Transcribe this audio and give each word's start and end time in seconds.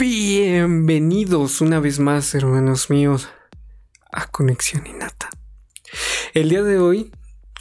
Bienvenidos 0.00 1.60
una 1.60 1.78
vez 1.78 1.98
más, 1.98 2.34
hermanos 2.34 2.88
míos, 2.88 3.28
a 4.10 4.28
Conexión 4.28 4.86
Innata. 4.86 5.28
El 6.32 6.48
día 6.48 6.62
de 6.62 6.78
hoy, 6.78 7.12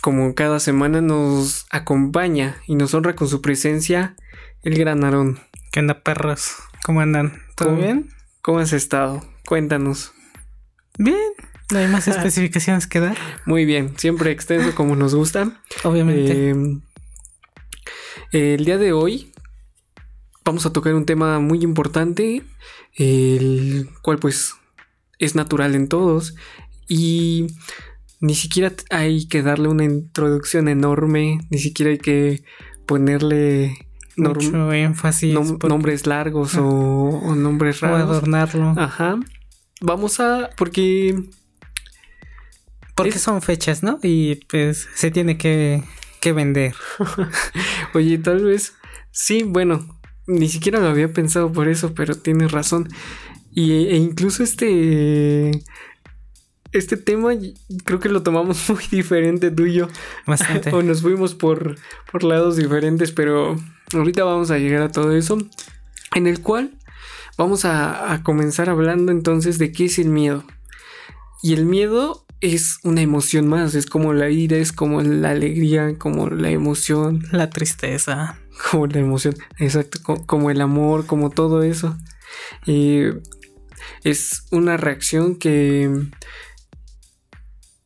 como 0.01 0.33
cada 0.35 0.61
semana, 0.61 1.01
nos 1.01 1.65
acompaña 1.69 2.55
y 2.65 2.75
nos 2.75 2.93
honra 2.93 3.13
con 3.17 3.27
su 3.27 3.41
presencia 3.41 4.15
el 4.63 4.75
gran 4.75 5.03
Aarón. 5.03 5.41
¿Qué 5.73 5.81
onda, 5.81 6.01
perros? 6.01 6.53
¿Cómo 6.85 7.01
andan? 7.01 7.41
¿Todo 7.57 7.71
¿Cómo- 7.71 7.81
bien? 7.81 8.09
¿Cómo 8.41 8.59
has 8.59 8.71
estado? 8.71 9.21
Cuéntanos. 9.45 10.13
Bien. 10.97 11.17
No 11.73 11.79
hay 11.79 11.87
más 11.89 12.07
especificaciones 12.07 12.87
que 12.87 13.01
dar, 13.01 13.17
Muy 13.45 13.65
bien, 13.65 13.95
siempre 13.99 14.31
extenso 14.31 14.73
como 14.75 14.95
nos 14.95 15.13
gusta. 15.13 15.61
obviamente. 15.83 16.51
Eh, 18.31 18.53
el 18.53 18.63
día 18.63 18.77
de 18.77 18.93
hoy 18.93 19.28
vamos 20.49 20.65
a 20.65 20.73
tocar 20.73 20.95
un 20.95 21.05
tema 21.05 21.39
muy 21.39 21.61
importante, 21.63 22.43
el 22.95 23.87
cual 24.01 24.17
pues 24.17 24.55
es 25.19 25.35
natural 25.35 25.75
en 25.75 25.87
todos 25.87 26.33
y 26.87 27.47
ni 28.19 28.33
siquiera 28.33 28.73
hay 28.89 29.27
que 29.27 29.43
darle 29.43 29.67
una 29.67 29.83
introducción 29.83 30.67
enorme, 30.67 31.39
ni 31.51 31.59
siquiera 31.59 31.91
hay 31.91 31.99
que 31.99 32.43
ponerle 32.87 33.77
Mucho 34.17 34.73
énfasis. 34.73 35.35
nom- 35.35 35.57
porque- 35.59 35.67
nombres 35.69 36.07
largos 36.07 36.55
o, 36.55 36.65
o 36.67 37.35
nombres 37.35 37.83
o 37.83 37.85
raros. 37.85 38.01
adornarlo. 38.09 38.73
Ajá. 38.75 39.19
Vamos 39.81 40.19
a 40.19 40.49
porque 40.57 41.15
porque 42.95 43.15
es- 43.15 43.21
son 43.21 43.41
fechas, 43.41 43.83
¿no? 43.83 43.99
Y 44.03 44.35
pues 44.49 44.87
se 44.95 45.11
tiene 45.11 45.37
que, 45.37 45.83
que 46.19 46.33
vender. 46.33 46.73
Oye, 47.93 48.17
tal 48.17 48.43
vez 48.43 48.73
sí, 49.11 49.43
bueno, 49.43 49.98
ni 50.29 50.47
siquiera 50.47 50.79
lo 50.79 50.87
había 50.87 51.11
pensado 51.11 51.51
por 51.51 51.67
eso, 51.67 51.93
pero 51.93 52.15
tienes 52.15 52.51
razón. 52.51 52.87
Y, 53.51 53.87
e 53.87 53.97
incluso 53.97 54.43
este 54.43 55.51
este 56.71 56.97
tema 56.97 57.31
creo 57.83 57.99
que 57.99 58.09
lo 58.09 58.21
tomamos 58.21 58.69
muy 58.69 58.83
diferente 58.91 59.51
tú 59.51 59.65
y 59.65 59.73
yo. 59.73 59.87
Bastante. 60.25 60.69
o 60.73 60.81
nos 60.83 61.01
fuimos 61.01 61.35
por, 61.35 61.77
por 62.11 62.23
lados 62.23 62.55
diferentes, 62.55 63.11
pero 63.11 63.57
ahorita 63.93 64.23
vamos 64.23 64.51
a 64.51 64.57
llegar 64.57 64.83
a 64.83 64.91
todo 64.91 65.15
eso. 65.15 65.37
En 66.15 66.27
el 66.27 66.41
cual 66.41 66.71
vamos 67.37 67.65
a, 67.65 68.13
a 68.13 68.23
comenzar 68.23 68.69
hablando 68.69 69.11
entonces 69.11 69.57
de 69.57 69.71
qué 69.71 69.85
es 69.85 69.99
el 69.99 70.09
miedo. 70.09 70.43
Y 71.41 71.53
el 71.53 71.65
miedo 71.65 72.25
es 72.41 72.79
una 72.83 73.01
emoción 73.01 73.47
más, 73.47 73.75
es 73.75 73.85
como 73.85 74.13
la 74.13 74.29
ira, 74.29 74.57
es 74.57 74.71
como 74.71 75.01
la 75.01 75.31
alegría, 75.31 75.97
como 75.97 76.29
la 76.29 76.49
emoción, 76.49 77.23
La 77.31 77.49
tristeza. 77.49 78.37
como 78.71 78.87
la 78.87 78.99
emoción, 78.99 79.35
exacto, 79.57 79.99
co- 80.03 80.25
como 80.25 80.49
el 80.51 80.61
amor, 80.61 81.05
como 81.05 81.29
todo 81.29 81.63
eso. 81.63 81.97
Y 82.65 83.01
es 84.03 84.45
una 84.51 84.77
reacción 84.77 85.35
que 85.35 85.89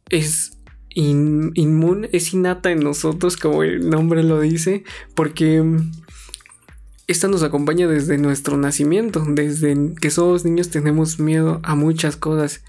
es 0.10 0.58
in- 0.90 1.52
inmune, 1.56 2.10
es 2.12 2.34
innata 2.34 2.72
en 2.72 2.80
nosotros, 2.82 3.38
como 3.38 3.64
el 3.64 3.90
nombre 3.90 4.24
lo 4.24 4.40
dice, 4.40 4.84
porque 5.16 5.64
esta 7.08 7.28
nos 7.28 7.44
acompaña 7.44 7.88
desde 7.88 8.18
nuestro 8.18 8.58
nacimiento, 8.58 9.24
desde 9.28 9.76
que 10.00 10.10
somos 10.10 10.46
niños 10.46 10.70
tenemos 10.70 11.20
miedo 11.20 11.60
a 11.64 11.76
muchas 11.76 12.16
cosas 12.16 12.64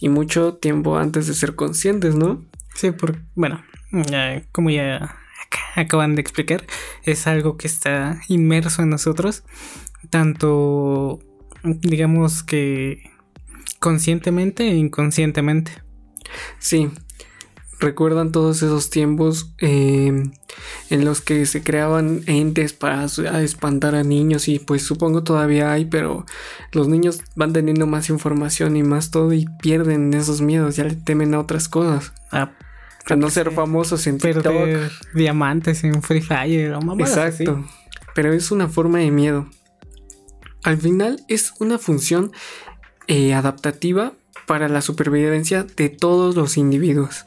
y 0.00 0.08
mucho 0.08 0.54
tiempo 0.54 0.98
antes 0.98 1.26
de 1.26 1.34
ser 1.34 1.54
conscientes, 1.54 2.14
¿no? 2.16 2.44
Sí, 2.74 2.90
por, 2.90 3.22
bueno, 3.34 3.64
como 4.52 4.70
ya 4.70 4.98
ac- 4.98 5.16
acaban 5.76 6.14
de 6.14 6.20
explicar, 6.20 6.66
es 7.04 7.26
algo 7.26 7.56
que 7.56 7.66
está 7.68 8.20
inmerso 8.28 8.82
en 8.82 8.90
nosotros, 8.90 9.44
tanto, 10.10 11.20
digamos 11.62 12.42
que 12.42 13.10
conscientemente 13.78 14.68
e 14.68 14.74
inconscientemente. 14.74 15.72
Sí, 16.58 16.90
recuerdan 17.78 18.32
todos 18.32 18.62
esos 18.62 18.90
tiempos 18.90 19.52
eh, 19.58 20.24
en 20.90 21.04
los 21.04 21.20
que 21.20 21.44
se 21.46 21.62
creaban 21.62 22.22
entes 22.26 22.72
para 22.72 23.04
espantar 23.04 23.94
a 23.94 24.02
niños 24.02 24.48
y 24.48 24.58
pues 24.58 24.82
supongo 24.82 25.22
todavía 25.22 25.72
hay, 25.72 25.84
pero 25.84 26.24
los 26.72 26.88
niños 26.88 27.20
van 27.34 27.52
teniendo 27.52 27.86
más 27.86 28.08
información 28.08 28.76
y 28.76 28.82
más 28.82 29.10
todo 29.10 29.32
y 29.32 29.46
pierden 29.60 30.14
esos 30.14 30.40
miedos, 30.40 30.76
ya 30.76 30.84
le 30.84 30.94
temen 30.94 31.34
a 31.34 31.40
otras 31.40 31.68
cosas, 31.68 32.12
A 32.30 32.52
a 33.08 33.16
no 33.16 33.30
ser 33.30 33.52
famosos 33.52 34.06
en 34.06 34.18
TikTok. 34.18 34.42
perder 34.42 34.90
diamantes 35.14 35.84
en 35.84 36.02
Free 36.02 36.20
Fire 36.20 36.72
o 36.72 36.78
así. 36.78 37.02
Exacto, 37.02 37.64
pero 38.14 38.32
es 38.32 38.50
una 38.50 38.68
forma 38.68 38.98
de 38.98 39.10
miedo. 39.10 39.48
Al 40.64 40.78
final 40.78 41.24
es 41.28 41.52
una 41.60 41.78
función 41.78 42.32
eh, 43.06 43.34
adaptativa 43.34 44.14
para 44.46 44.68
la 44.68 44.80
supervivencia 44.80 45.64
de 45.64 45.88
todos 45.88 46.36
los 46.36 46.56
individuos. 46.56 47.26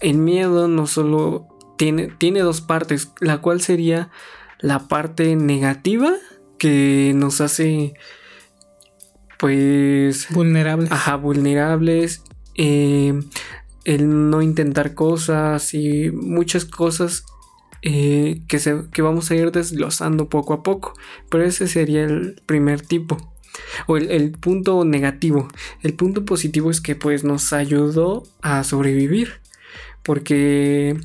El 0.00 0.18
miedo 0.18 0.68
no 0.68 0.86
solo 0.86 1.48
tiene, 1.76 2.08
tiene 2.08 2.40
dos 2.40 2.60
partes, 2.60 3.12
la 3.20 3.38
cual 3.38 3.60
sería 3.60 4.10
la 4.58 4.88
parte 4.88 5.36
negativa 5.36 6.12
que 6.58 7.12
nos 7.14 7.40
hace 7.40 7.94
pues 9.38 10.28
Vulnerables. 10.30 10.92
ajá, 10.92 11.16
vulnerables, 11.16 12.22
eh, 12.56 13.18
el 13.84 14.30
no 14.30 14.42
intentar 14.42 14.94
cosas 14.94 15.72
y 15.72 16.10
muchas 16.10 16.66
cosas 16.66 17.24
eh, 17.80 18.42
que, 18.46 18.58
se, 18.58 18.90
que 18.92 19.00
vamos 19.00 19.30
a 19.30 19.34
ir 19.34 19.50
desglosando 19.50 20.28
poco 20.28 20.52
a 20.52 20.62
poco. 20.62 20.92
Pero 21.30 21.44
ese 21.44 21.66
sería 21.66 22.04
el 22.04 22.42
primer 22.44 22.82
tipo. 22.82 23.29
O 23.86 23.96
el, 23.96 24.32
punto 24.32 24.84
negativo. 24.84 25.48
El 25.82 25.94
punto 25.94 26.24
positivo 26.24 26.70
es 26.70 26.80
que 26.80 26.96
pues 26.96 27.24
nos 27.24 27.52
ayudó 27.52 28.24
a 28.42 28.64
sobrevivir. 28.64 29.40
Porque 30.02 30.96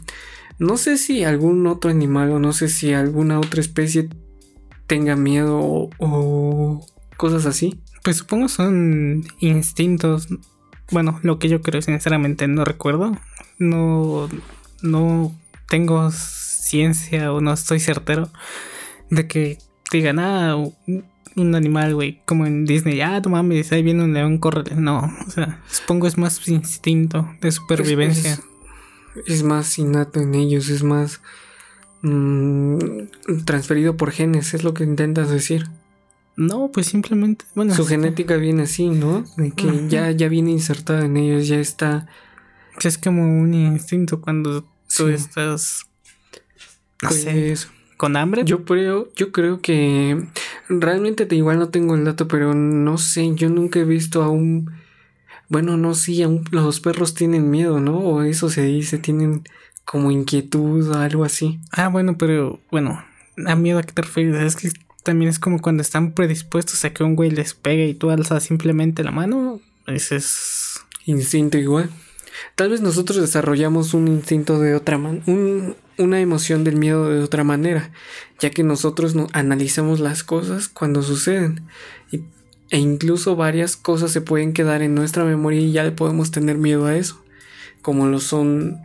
no 0.57 0.77
sé 0.77 0.97
si 0.97 1.23
algún 1.23 1.67
otro 1.67 1.91
animal 1.91 2.31
o 2.31 2.39
no 2.39 2.53
sé 2.53 2.69
si 2.69 2.93
alguna 2.93 3.39
otra 3.39 3.61
especie 3.61 4.09
tenga 4.87 5.15
miedo 5.15 5.57
o, 5.59 5.89
o 5.99 6.85
cosas 7.17 7.45
así. 7.45 7.81
Pues 8.03 8.17
supongo 8.17 8.47
son 8.47 9.25
instintos. 9.39 10.27
Bueno, 10.91 11.19
lo 11.23 11.39
que 11.39 11.49
yo 11.49 11.61
creo 11.61 11.81
sinceramente 11.81 12.47
no 12.47 12.63
recuerdo. 12.63 13.17
No, 13.57 14.29
no 14.81 15.35
tengo 15.67 16.11
ciencia 16.11 17.31
o 17.31 17.41
no 17.41 17.53
estoy 17.53 17.79
certero 17.79 18.29
de 19.09 19.27
que 19.27 19.57
digan, 19.91 20.19
ah, 20.19 20.57
un- 21.35 21.55
animal, 21.55 21.93
güey, 21.95 22.21
como 22.25 22.45
en 22.45 22.65
Disney, 22.65 23.01
ah, 23.01 23.19
no 23.23 23.29
mames, 23.31 23.71
ahí 23.71 23.83
viene 23.83 24.03
un 24.03 24.13
león, 24.13 24.37
corre. 24.37 24.63
No, 24.75 25.11
o 25.27 25.29
sea, 25.31 25.61
supongo 25.69 26.07
es 26.07 26.17
más 26.17 26.47
instinto 26.47 27.29
de 27.41 27.51
supervivencia. 27.51 28.33
Es, 28.33 28.41
es 29.27 29.43
más 29.43 29.77
innato 29.77 30.19
en 30.21 30.33
ellos, 30.35 30.69
es 30.69 30.83
más 30.83 31.21
mm, 32.01 32.77
transferido 33.45 33.97
por 33.97 34.11
genes, 34.11 34.53
es 34.53 34.63
lo 34.63 34.73
que 34.73 34.83
intentas 34.83 35.29
decir. 35.29 35.67
No, 36.37 36.69
pues 36.73 36.87
simplemente, 36.87 37.45
bueno, 37.55 37.73
Su 37.73 37.85
genética 37.85 38.35
viene 38.35 38.63
así, 38.63 38.89
¿no? 38.89 39.23
De 39.37 39.51
que 39.51 39.87
ya, 39.87 40.11
ya 40.11 40.27
viene 40.27 40.51
insertada 40.51 41.05
en 41.05 41.15
ellos, 41.17 41.47
ya 41.47 41.59
está. 41.59 42.07
es 42.83 42.97
como 42.97 43.23
un 43.23 43.53
instinto 43.53 44.19
cuando 44.19 44.63
tú 44.63 44.67
Sí. 44.87 45.09
estás, 45.13 45.85
no 47.01 47.09
sé, 47.11 47.31
Pues, 47.31 47.69
con 47.97 48.17
hambre. 48.17 48.43
yo 48.45 48.65
creo, 48.65 49.09
yo 49.15 49.31
creo 49.31 49.61
que 49.61 50.25
realmente 50.69 51.25
te 51.25 51.35
igual 51.35 51.59
no 51.59 51.69
tengo 51.69 51.95
el 51.95 52.05
dato, 52.05 52.27
pero 52.27 52.53
no 52.53 52.97
sé, 52.97 53.33
yo 53.35 53.49
nunca 53.49 53.79
he 53.79 53.83
visto 53.85 54.23
a 54.23 54.29
un 54.29 54.71
bueno, 55.47 55.77
no 55.77 55.93
sí, 55.93 56.23
a 56.23 56.27
un- 56.27 56.43
los 56.51 56.79
perros 56.79 57.13
tienen 57.13 57.51
miedo, 57.51 57.79
¿no? 57.79 57.97
O 57.99 58.23
eso 58.23 58.49
se 58.49 58.63
dice, 58.63 58.97
tienen 58.97 59.43
como 59.85 60.09
inquietud 60.09 60.89
o 60.89 60.97
algo 60.97 61.23
así. 61.23 61.59
Ah, 61.71 61.87
bueno, 61.89 62.17
pero 62.17 62.59
bueno, 62.71 63.03
a 63.45 63.55
miedo 63.55 63.77
a 63.77 63.83
qué 63.83 63.91
te 63.93 64.01
refieres. 64.01 64.41
Es 64.41 64.55
que 64.55 64.69
también 65.03 65.29
es 65.29 65.37
como 65.37 65.61
cuando 65.61 65.81
están 65.81 66.13
predispuestos 66.13 66.83
a 66.83 66.89
que 66.91 67.03
un 67.03 67.15
güey 67.15 67.29
les 67.29 67.53
pegue 67.53 67.87
y 67.87 67.93
tú 67.93 68.09
alzas 68.09 68.43
simplemente 68.43 69.03
la 69.03 69.11
mano. 69.11 69.59
Ese 69.85 70.15
es. 70.15 70.79
Instinto 71.05 71.59
igual. 71.59 71.91
Tal 72.55 72.69
vez 72.71 72.81
nosotros 72.81 73.19
desarrollamos 73.21 73.93
un 73.93 74.07
instinto 74.07 74.59
de 74.59 74.73
otra 74.73 74.97
manera, 74.97 75.23
una 75.97 76.19
emoción 76.19 76.63
del 76.63 76.75
miedo 76.77 77.09
de 77.09 77.21
otra 77.23 77.43
manera, 77.43 77.91
ya 78.39 78.49
que 78.49 78.63
nosotros 78.63 79.15
no 79.15 79.27
analizamos 79.33 79.99
las 79.99 80.23
cosas 80.23 80.67
cuando 80.67 81.01
suceden. 81.03 81.63
Y- 82.11 82.23
e 82.71 82.79
incluso 82.79 83.35
varias 83.35 83.77
cosas 83.77 84.11
se 84.11 84.21
pueden 84.21 84.53
quedar 84.53 84.81
en 84.81 84.95
nuestra 84.95 85.23
memoria 85.23 85.61
y 85.61 85.71
ya 85.71 85.83
le 85.83 85.91
podemos 85.91 86.31
tener 86.31 86.57
miedo 86.57 86.85
a 86.87 86.95
eso. 86.95 87.21
Como 87.81 88.07
lo 88.07 88.19
son 88.19 88.79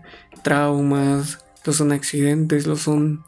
traumas, 0.45 1.39
lo 1.65 1.73
son 1.73 1.93
accidentes, 1.93 2.67
lo 2.67 2.77
son 2.77 3.25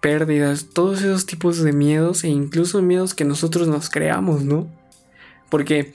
pérdidas, 0.00 0.66
todos 0.74 1.00
esos 1.02 1.26
tipos 1.26 1.58
de 1.62 1.72
miedos 1.72 2.24
e 2.24 2.28
incluso 2.28 2.82
miedos 2.82 3.14
que 3.14 3.24
nosotros 3.24 3.68
nos 3.68 3.88
creamos, 3.88 4.44
¿no? 4.44 4.68
Porque 5.48 5.94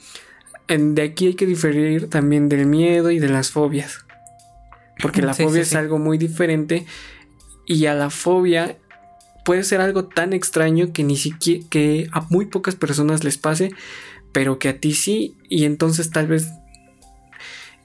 de 0.68 1.02
aquí 1.02 1.28
hay 1.28 1.34
que 1.34 1.46
diferir 1.46 2.08
también 2.08 2.48
del 2.48 2.66
miedo 2.66 3.10
y 3.10 3.18
de 3.18 3.28
las 3.28 3.50
fobias. 3.50 4.04
Porque 5.02 5.22
la 5.22 5.34
Sí, 5.34 5.42
fobia 5.42 5.56
sí, 5.56 5.60
es 5.62 5.68
sí. 5.70 5.76
algo 5.76 5.98
muy 5.98 6.16
diferente 6.18 6.86
y 7.70 7.86
a 7.86 7.94
la 7.94 8.10
fobia 8.10 8.76
puede 9.44 9.62
ser 9.62 9.80
algo 9.80 10.04
tan 10.06 10.32
extraño 10.32 10.92
que 10.92 11.04
ni 11.04 11.16
siquiera 11.16 11.64
que 11.70 12.08
a 12.10 12.22
muy 12.28 12.46
pocas 12.46 12.74
personas 12.74 13.22
les 13.22 13.38
pase, 13.38 13.70
pero 14.32 14.58
que 14.58 14.68
a 14.68 14.80
ti 14.80 14.92
sí, 14.92 15.36
y 15.48 15.66
entonces 15.66 16.10
tal 16.10 16.26
vez 16.26 16.48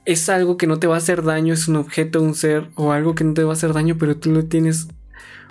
es 0.04 0.28
algo 0.28 0.56
que 0.56 0.66
no 0.66 0.80
te 0.80 0.88
va 0.88 0.96
a 0.96 0.98
hacer 0.98 1.22
daño, 1.22 1.54
es 1.54 1.68
un 1.68 1.76
objeto, 1.76 2.20
un 2.20 2.34
ser 2.34 2.68
o 2.74 2.90
algo 2.90 3.14
que 3.14 3.22
no 3.22 3.32
te 3.32 3.44
va 3.44 3.50
a 3.50 3.52
hacer 3.52 3.72
daño, 3.72 3.96
pero 3.96 4.16
tú 4.16 4.32
le 4.32 4.42
tienes 4.42 4.88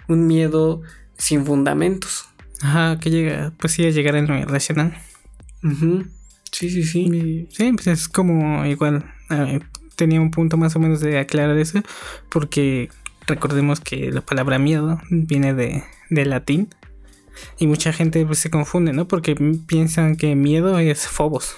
un 0.09 0.27
miedo 0.27 0.81
sin 1.17 1.45
fundamentos. 1.45 2.25
Ajá, 2.61 2.99
que 2.99 3.11
llega, 3.11 3.53
pues 3.57 3.71
sí, 3.71 3.85
a 3.85 3.89
llegar 3.89 4.17
en 4.17 4.27
lo 4.27 4.37
irracional. 4.37 4.97
Sí, 6.51 6.69
sí, 6.69 6.83
sí. 6.83 7.47
sí, 7.49 7.71
pues 7.71 7.87
es 7.87 8.09
como 8.09 8.65
igual. 8.65 9.05
tenía 9.95 10.19
un 10.19 10.31
punto 10.31 10.57
más 10.57 10.75
o 10.75 10.79
menos 10.79 10.99
de 10.99 11.19
aclarar 11.19 11.57
eso, 11.57 11.81
porque 12.29 12.89
recordemos 13.27 13.79
que 13.79 14.11
la 14.11 14.21
palabra 14.21 14.59
miedo 14.59 14.99
viene 15.09 15.53
de, 15.53 15.83
de 16.09 16.25
latín. 16.25 16.69
Y 17.59 17.67
mucha 17.67 17.91
gente 17.91 18.25
pues, 18.25 18.39
se 18.39 18.49
confunde, 18.49 18.93
¿no? 18.93 19.07
Porque 19.07 19.35
piensan 19.67 20.15
que 20.15 20.35
miedo 20.35 20.79
es 20.79 21.07
phobos 21.07 21.57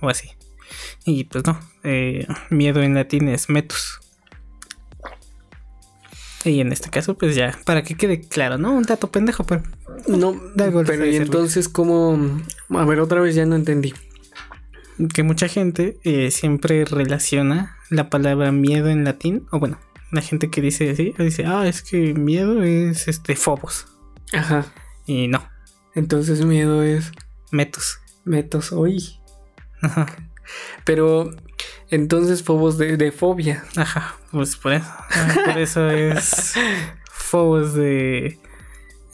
o 0.00 0.08
así. 0.08 0.30
Y 1.04 1.24
pues 1.24 1.44
no, 1.44 1.58
eh, 1.84 2.26
miedo 2.50 2.82
en 2.82 2.94
latín 2.94 3.28
es 3.28 3.48
metus. 3.48 4.00
Y 6.44 6.60
en 6.60 6.72
este 6.72 6.90
caso, 6.90 7.16
pues 7.16 7.36
ya, 7.36 7.56
para 7.64 7.82
que 7.82 7.94
quede 7.94 8.20
claro, 8.20 8.58
¿no? 8.58 8.72
Un 8.74 8.82
dato 8.82 9.10
pendejo, 9.10 9.44
pero. 9.44 9.62
No, 10.08 10.40
pero 10.56 11.06
y 11.06 11.16
entonces, 11.16 11.68
¿cómo? 11.68 12.18
A 12.70 12.84
ver, 12.84 12.98
otra 12.98 13.20
vez 13.20 13.36
ya 13.36 13.46
no 13.46 13.54
entendí. 13.54 13.94
Que 15.14 15.22
mucha 15.22 15.46
gente 15.46 15.98
eh, 16.02 16.32
siempre 16.32 16.84
relaciona 16.84 17.76
la 17.90 18.10
palabra 18.10 18.50
miedo 18.50 18.88
en 18.88 19.04
latín, 19.04 19.46
o 19.52 19.60
bueno, 19.60 19.78
la 20.12 20.20
gente 20.20 20.50
que 20.50 20.60
dice 20.60 20.90
así, 20.90 21.14
dice, 21.18 21.46
ah, 21.46 21.66
es 21.66 21.82
que 21.82 22.14
miedo 22.14 22.62
es 22.62 23.08
este 23.08 23.34
Fobos. 23.34 23.86
Ajá. 24.32 24.66
Y 25.06 25.26
no. 25.26 25.42
Entonces 25.94 26.44
miedo 26.44 26.82
es. 26.82 27.10
Metos. 27.50 27.98
Metos, 28.24 28.72
hoy. 28.72 29.18
Ajá. 29.80 30.06
Pero 30.84 31.30
entonces 31.90 32.42
Fobos 32.42 32.76
de, 32.78 33.10
fobia. 33.10 33.64
Ajá, 33.74 34.16
pues 34.30 34.56
por 34.56 34.74
eso. 34.74 34.92
por 35.46 35.58
eso 35.58 35.90
es 35.90 36.54
Fobos 37.10 37.74
de 37.74 38.38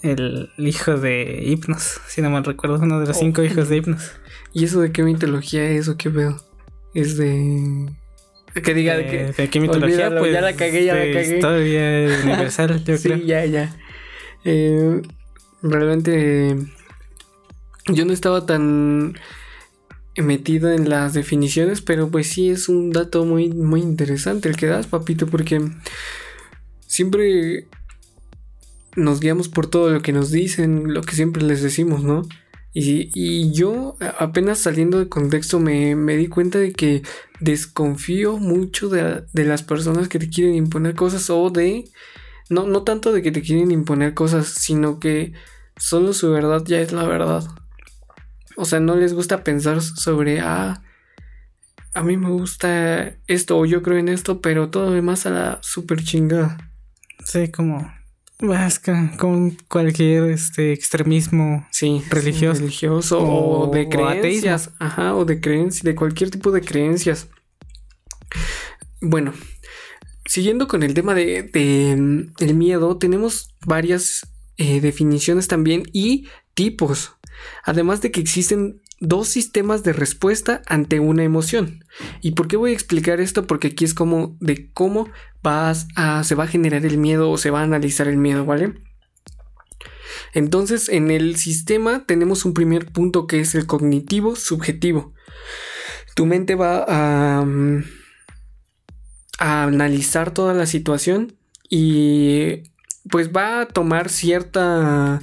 el 0.03 0.51
hijo 0.59 0.97
de 0.97 1.43
Hipnos, 1.45 2.01
si 2.07 2.23
no 2.23 2.31
mal 2.31 2.45
recuerdo, 2.45 2.77
uno 2.77 3.01
de 3.01 3.07
los 3.07 3.19
cinco 3.19 3.43
hijos 3.43 3.69
de 3.69 3.77
Hipnos. 3.77 4.13
¿Y 4.53 4.65
eso 4.65 4.81
de 4.81 4.93
qué 4.93 5.03
mitología 5.03 5.65
es 5.65 5.89
o 5.89 5.97
qué 5.97 6.09
veo? 6.09 6.41
Es 6.95 7.17
de... 7.17 7.89
Que 8.63 8.75
diga 8.75 8.97
de, 8.97 9.07
que... 9.07 9.33
De 9.33 9.49
qué 9.49 9.61
mitología, 9.61 10.11
pues... 10.19 10.33
Ya 10.33 10.41
la 10.41 10.55
cagué, 10.55 10.85
ya 10.85 10.95
la 10.95 11.01
cagué. 11.01 11.37
Historia 11.37 12.19
universal, 12.25 12.85
yo 12.85 12.97
sí, 12.97 13.23
ya, 13.27 13.45
ya. 13.45 13.75
Eh, 14.45 15.03
realmente... 15.63 16.57
Yo 17.87 18.05
no 18.05 18.13
estaba 18.13 18.45
tan 18.45 19.15
metido 20.17 20.73
en 20.73 20.89
las 20.89 21.15
definiciones, 21.15 21.81
pero 21.81 22.11
pues 22.11 22.29
sí 22.29 22.51
es 22.51 22.69
un 22.69 22.91
dato 22.91 23.25
muy, 23.25 23.51
muy 23.51 23.81
interesante 23.81 24.49
el 24.49 24.57
que 24.57 24.67
das, 24.67 24.87
papito, 24.87 25.27
porque 25.27 25.61
siempre 26.87 27.67
nos 28.97 29.21
guiamos 29.21 29.49
por 29.49 29.69
todo 29.69 29.91
lo 29.91 30.03
que 30.03 30.13
nos 30.13 30.31
dicen, 30.31 30.93
lo 30.93 31.03
que 31.03 31.15
siempre 31.15 31.43
les 31.43 31.63
decimos, 31.63 32.03
¿no? 32.03 32.23
Y, 32.81 33.51
yo 33.53 33.97
apenas 34.19 34.59
saliendo 34.61 35.01
de 35.01 35.09
contexto 35.09 35.59
me, 35.59 35.95
di 36.17 36.29
cuenta 36.29 36.59
de 36.59 36.73
que 36.73 37.03
desconfío 37.41 38.37
mucho 38.37 38.89
de, 38.89 39.25
de, 39.33 39.45
las 39.45 39.65
personas 39.65 40.09
que 40.09 40.21
te 40.21 40.29
quieren 40.29 40.55
imponer 40.55 40.95
cosas 40.95 41.29
o 41.31 41.51
de... 41.51 41.91
No, 42.51 42.67
no 42.67 42.85
tanto 42.85 43.13
de 43.13 43.21
que 43.21 43.33
te 43.33 43.43
quieren 43.43 43.73
imponer 43.73 44.15
cosas, 44.15 44.47
sino 44.47 45.01
que 45.01 45.33
solo 45.77 46.13
su 46.13 46.31
verdad 46.31 46.63
ya 46.65 46.81
es 46.81 46.93
la 46.93 47.05
verdad. 47.05 47.45
O 48.57 48.65
sea, 48.65 48.79
no 48.81 48.95
les 48.95 49.13
gusta 49.13 49.43
pensar 49.43 49.83
sobre, 49.83 50.41
ah, 50.41 50.83
a 51.95 52.03
mí 52.05 52.17
me 52.17 52.31
gusta 52.31 53.17
esto 53.27 53.59
o 53.59 53.67
yo 53.67 53.83
creo 53.83 53.99
en 53.99 54.09
esto, 54.09 54.41
pero 54.41 54.71
todo 54.71 54.87
lo 54.87 54.93
demás 54.93 55.27
a 55.27 55.31
la 55.31 55.59
super 55.63 56.03
chingada. 56.03 56.57
Sí, 57.25 57.51
como 57.51 57.98
más 58.41 58.79
con 58.79 59.57
cualquier 59.69 60.25
este 60.31 60.73
extremismo 60.73 61.67
sí, 61.71 62.03
religioso, 62.09 62.61
religioso 62.61 63.19
o, 63.21 63.71
de 63.71 63.89
creencias, 63.89 64.71
ajá, 64.79 65.15
o 65.15 65.25
de 65.25 65.41
creencias, 65.41 65.83
de 65.83 65.95
cualquier 65.95 66.31
tipo 66.31 66.51
de 66.51 66.61
creencias. 66.61 67.29
Bueno, 69.01 69.33
siguiendo 70.25 70.69
con 70.69 70.83
el 70.83 70.95
tema 70.95 71.15
de, 71.15 71.43
de 71.43 71.93
el 72.39 72.55
miedo, 72.55 72.97
tenemos 72.99 73.55
varias 73.67 74.23
eh, 74.57 74.81
definiciones 74.81 75.49
también 75.49 75.85
y 75.93 76.29
tipos. 76.55 77.18
Además 77.65 78.01
de 78.01 78.11
que 78.11 78.21
existen 78.21 78.81
dos 79.01 79.29
sistemas 79.29 79.83
de 79.83 79.93
respuesta 79.93 80.63
ante 80.67 81.01
una 81.01 81.23
emoción. 81.23 81.85
¿Y 82.21 82.33
por 82.33 82.49
qué 82.49 82.57
voy 82.57 82.71
a 82.71 82.75
explicar 82.75 83.21
esto? 83.21 83.47
Porque 83.47 83.69
aquí 83.69 83.85
es 83.85 83.95
como 83.95 84.37
de 84.41 84.71
cómo 84.73 85.09
vas 85.43 85.87
a, 85.95 86.25
se 86.25 86.35
va 86.35 86.45
a 86.45 86.49
generar 86.49 86.85
el 86.85 86.99
miedo 86.99 87.31
o 87.31 87.39
se 87.39 87.51
va 87.51 87.61
a 87.61 87.65
analizar 87.65 88.09
el 88.09 88.17
miedo, 88.17 88.45
¿vale? 88.45 88.75
Entonces, 90.35 90.89
en 90.89 91.11
el 91.11 91.37
sistema 91.37 92.05
tenemos 92.07 92.45
un 92.45 92.55
primer 92.55 92.87
punto 92.93 93.27
que 93.27 93.41
es 93.41 93.55
el 93.55 93.67
cognitivo 93.67 94.37
subjetivo. 94.37 95.15
Tu 96.15 96.27
mente 96.27 96.55
va 96.55 96.85
a, 96.89 97.47
a 99.39 99.63
analizar 99.65 100.33
toda 100.33 100.55
la 100.55 100.67
situación 100.67 101.37
y 101.71 102.63
pues 103.11 103.31
va 103.33 103.61
a 103.61 103.67
tomar 103.67 104.09
cierta 104.09 105.21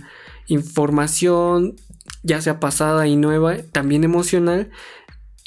información 0.47 1.75
ya 2.25 2.41
sea 2.41 2.59
pasada 2.59 3.07
y 3.07 3.15
nueva, 3.15 3.57
también 3.71 4.03
emocional, 4.03 4.71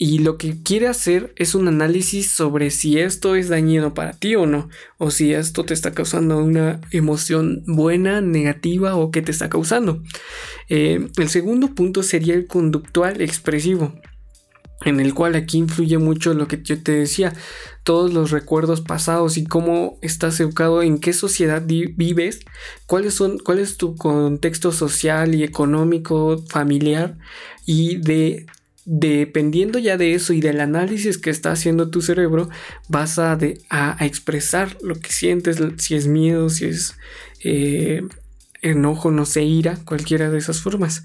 y 0.01 0.21
lo 0.21 0.39
que 0.39 0.63
quiere 0.63 0.87
hacer 0.87 1.33
es 1.35 1.57
un 1.57 1.67
análisis 1.67 2.31
sobre 2.31 2.71
si 2.71 3.01
esto 3.01 3.35
es 3.35 3.49
dañino 3.49 3.95
para 3.95 4.13
ti 4.13 4.37
o 4.37 4.47
no, 4.47 4.69
o 4.97 5.11
si 5.11 5.35
esto 5.35 5.65
te 5.65 5.75
está 5.75 5.93
causando 5.93 6.39
una 6.39 6.81
emoción 6.93 7.65
buena, 7.67 8.21
negativa 8.21 8.95
o 8.95 9.11
qué 9.11 9.23
te 9.23 9.33
está 9.33 9.49
causando. 9.49 10.01
Eh, 10.69 11.09
el 11.17 11.29
segundo 11.29 11.75
punto 11.75 12.05
sería 12.05 12.35
el 12.35 12.47
conductual 12.47 13.21
expresivo 13.21 13.93
en 14.85 15.01
el 15.01 15.15
cual 15.15 15.35
aquí 15.35 15.59
influye 15.59 15.99
mucho 15.99 16.35
lo 16.35 16.47
que 16.47 16.63
yo 16.63 16.81
te 16.83 16.93
decía, 16.93 17.33
todos 17.83 18.13
los 18.13 18.31
recuerdos 18.31 18.81
pasados 18.81 19.37
y 19.37 19.45
cómo 19.45 19.99
estás 20.03 20.39
educado, 20.41 20.83
en 20.83 20.99
qué 20.99 21.13
sociedad 21.13 21.63
vives, 21.67 22.41
cuáles 22.87 23.15
son, 23.15 23.39
cuál 23.39 23.59
es 23.59 23.77
tu 23.77 23.97
contexto 23.97 24.73
social 24.73 25.35
y 25.35 25.43
económico, 25.43 26.45
familiar 26.49 27.19
y 27.67 27.97
de 27.97 28.47
dependiendo 28.91 29.79
ya 29.79 29.99
de 29.99 30.15
eso 30.15 30.33
y 30.33 30.41
del 30.41 30.61
análisis 30.61 31.19
que 31.19 31.29
está 31.29 31.53
haciendo 31.53 31.91
tu 31.91 32.01
cerebro, 32.01 32.49
vas 32.89 33.19
a, 33.19 33.39
a, 33.69 34.07
expresar 34.07 34.79
lo 34.83 34.95
que 34.95 35.13
sientes, 35.13 35.59
si 35.77 35.95
es 35.95 36.07
miedo, 36.07 36.49
si 36.49 36.67
es 36.67 36.95
eh, 37.45 38.01
enojo, 38.63 39.11
no 39.11 39.27
sé, 39.27 39.43
ira, 39.43 39.79
cualquiera 39.85 40.31
de 40.31 40.39
esas 40.39 40.63
formas. 40.63 41.05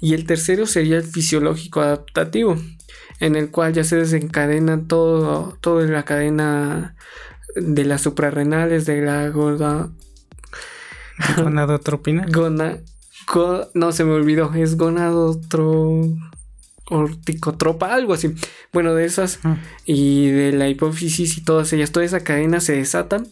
Y 0.00 0.14
el 0.14 0.24
tercero 0.24 0.66
sería 0.66 0.98
el 0.98 1.02
fisiológico 1.02 1.80
adaptativo 1.80 2.58
en 3.20 3.36
el 3.36 3.50
cual 3.50 3.72
ya 3.72 3.84
se 3.84 3.96
desencadena 3.96 4.86
todo, 4.86 5.56
toda 5.60 5.86
la 5.86 6.04
cadena 6.04 6.94
de 7.54 7.84
las 7.84 8.02
suprarrenales, 8.02 8.86
de 8.86 9.02
la 9.02 9.28
gorda. 9.30 9.90
Gonadotropina. 11.36 12.26
Gona, 12.30 12.78
no 13.74 13.92
se 13.92 14.04
me 14.04 14.12
olvidó, 14.12 14.52
es 14.54 14.76
gonadotro 14.76 16.02
horticotropa, 16.88 17.92
algo 17.92 18.14
así. 18.14 18.34
Bueno, 18.72 18.94
de 18.94 19.04
esas 19.04 19.40
ah. 19.44 19.58
y 19.84 20.30
de 20.30 20.52
la 20.52 20.68
hipófisis 20.68 21.36
y 21.38 21.42
todas 21.42 21.72
ellas, 21.72 21.92
toda 21.92 22.06
esa 22.06 22.20
cadena 22.20 22.60
se 22.60 22.74
desata 22.74 23.22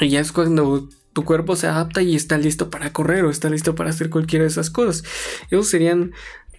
y 0.00 0.08
ya 0.08 0.20
es 0.20 0.32
cuando 0.32 0.88
tu 1.12 1.24
cuerpo 1.24 1.56
se 1.56 1.66
adapta 1.66 2.00
y 2.00 2.16
está 2.16 2.38
listo 2.38 2.70
para 2.70 2.92
correr 2.92 3.24
o 3.24 3.30
está 3.30 3.50
listo 3.50 3.74
para 3.74 3.90
hacer 3.90 4.08
cualquiera 4.08 4.44
de 4.44 4.50
esas 4.50 4.70
cosas. 4.70 5.04
Esos 5.50 5.68
serían 5.68 6.12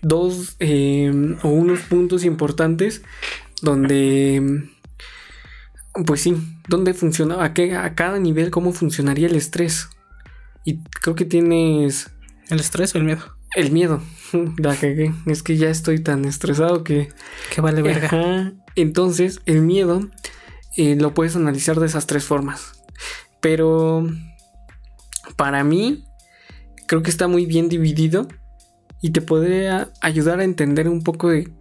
dos 0.03 0.55
em, 0.59 1.37
o 1.41 1.47
unos 1.49 1.79
puntos 1.81 2.23
importantes 2.25 3.01
donde, 3.61 4.69
pues 6.05 6.21
sí, 6.21 6.35
donde 6.67 6.93
funciona, 6.93 7.43
a, 7.43 7.53
qué, 7.53 7.75
a 7.75 7.95
cada 7.95 8.19
nivel 8.19 8.51
cómo 8.51 8.73
funcionaría 8.73 9.27
el 9.27 9.35
estrés. 9.35 9.89
Y 10.65 10.83
creo 11.01 11.15
que 11.15 11.25
tienes... 11.25 12.11
¿El 12.49 12.59
estrés 12.59 12.93
o 12.93 12.97
el 12.97 13.05
miedo? 13.05 13.23
El 13.55 13.71
miedo. 13.71 14.01
La 14.57 14.75
cagué. 14.75 15.13
Es 15.25 15.41
que 15.41 15.57
ya 15.57 15.69
estoy 15.69 15.99
tan 15.99 16.25
estresado 16.25 16.83
que... 16.83 17.09
Que 17.53 17.61
vale 17.61 17.81
verga. 17.81 18.53
Entonces, 18.75 19.41
el 19.45 19.61
miedo 19.61 20.09
eh, 20.75 20.95
lo 20.95 21.13
puedes 21.13 21.35
analizar 21.35 21.79
de 21.79 21.85
esas 21.85 22.07
tres 22.07 22.25
formas. 22.25 22.83
Pero 23.39 24.07
para 25.37 25.63
mí, 25.63 26.05
creo 26.87 27.03
que 27.03 27.09
está 27.09 27.27
muy 27.27 27.45
bien 27.45 27.69
dividido 27.69 28.27
y 29.03 29.11
te 29.11 29.21
podría 29.21 29.89
ayudar 29.99 30.39
a 30.39 30.45
entender 30.45 30.87
un 30.87 31.03
poco 31.03 31.29
de 31.29 31.51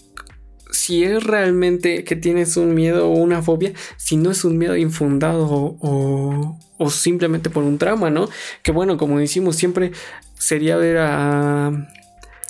si 0.71 1.03
es 1.03 1.25
realmente 1.25 2.05
que 2.05 2.15
tienes 2.15 2.57
un 2.57 2.73
miedo 2.73 3.11
o 3.11 3.15
una 3.15 3.43
fobia, 3.43 3.73
si 3.97 4.17
no 4.17 4.31
es 4.31 4.45
un 4.45 4.57
miedo 4.59 4.77
infundado 4.77 5.49
o, 5.51 6.59
o 6.79 6.91
simplemente 6.91 7.51
por 7.51 7.65
un 7.65 7.79
trauma, 7.79 8.11
¿no? 8.11 8.29
Que 8.63 8.71
bueno, 8.71 8.97
como 8.97 9.19
decimos, 9.19 9.57
siempre 9.57 9.91
sería 10.39 10.77
ver 10.77 10.99
a 10.99 11.89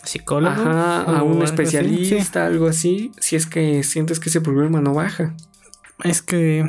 psicólogo, 0.04 0.60
a 0.60 1.22
un 1.22 1.42
especialista, 1.42 2.44
algo 2.44 2.66
así, 2.66 3.12
si 3.18 3.34
es 3.34 3.46
que 3.46 3.82
sientes 3.84 4.20
que 4.20 4.28
ese 4.28 4.42
problema 4.42 4.82
no 4.82 4.92
baja. 4.92 5.34
Es 6.04 6.20
que 6.20 6.68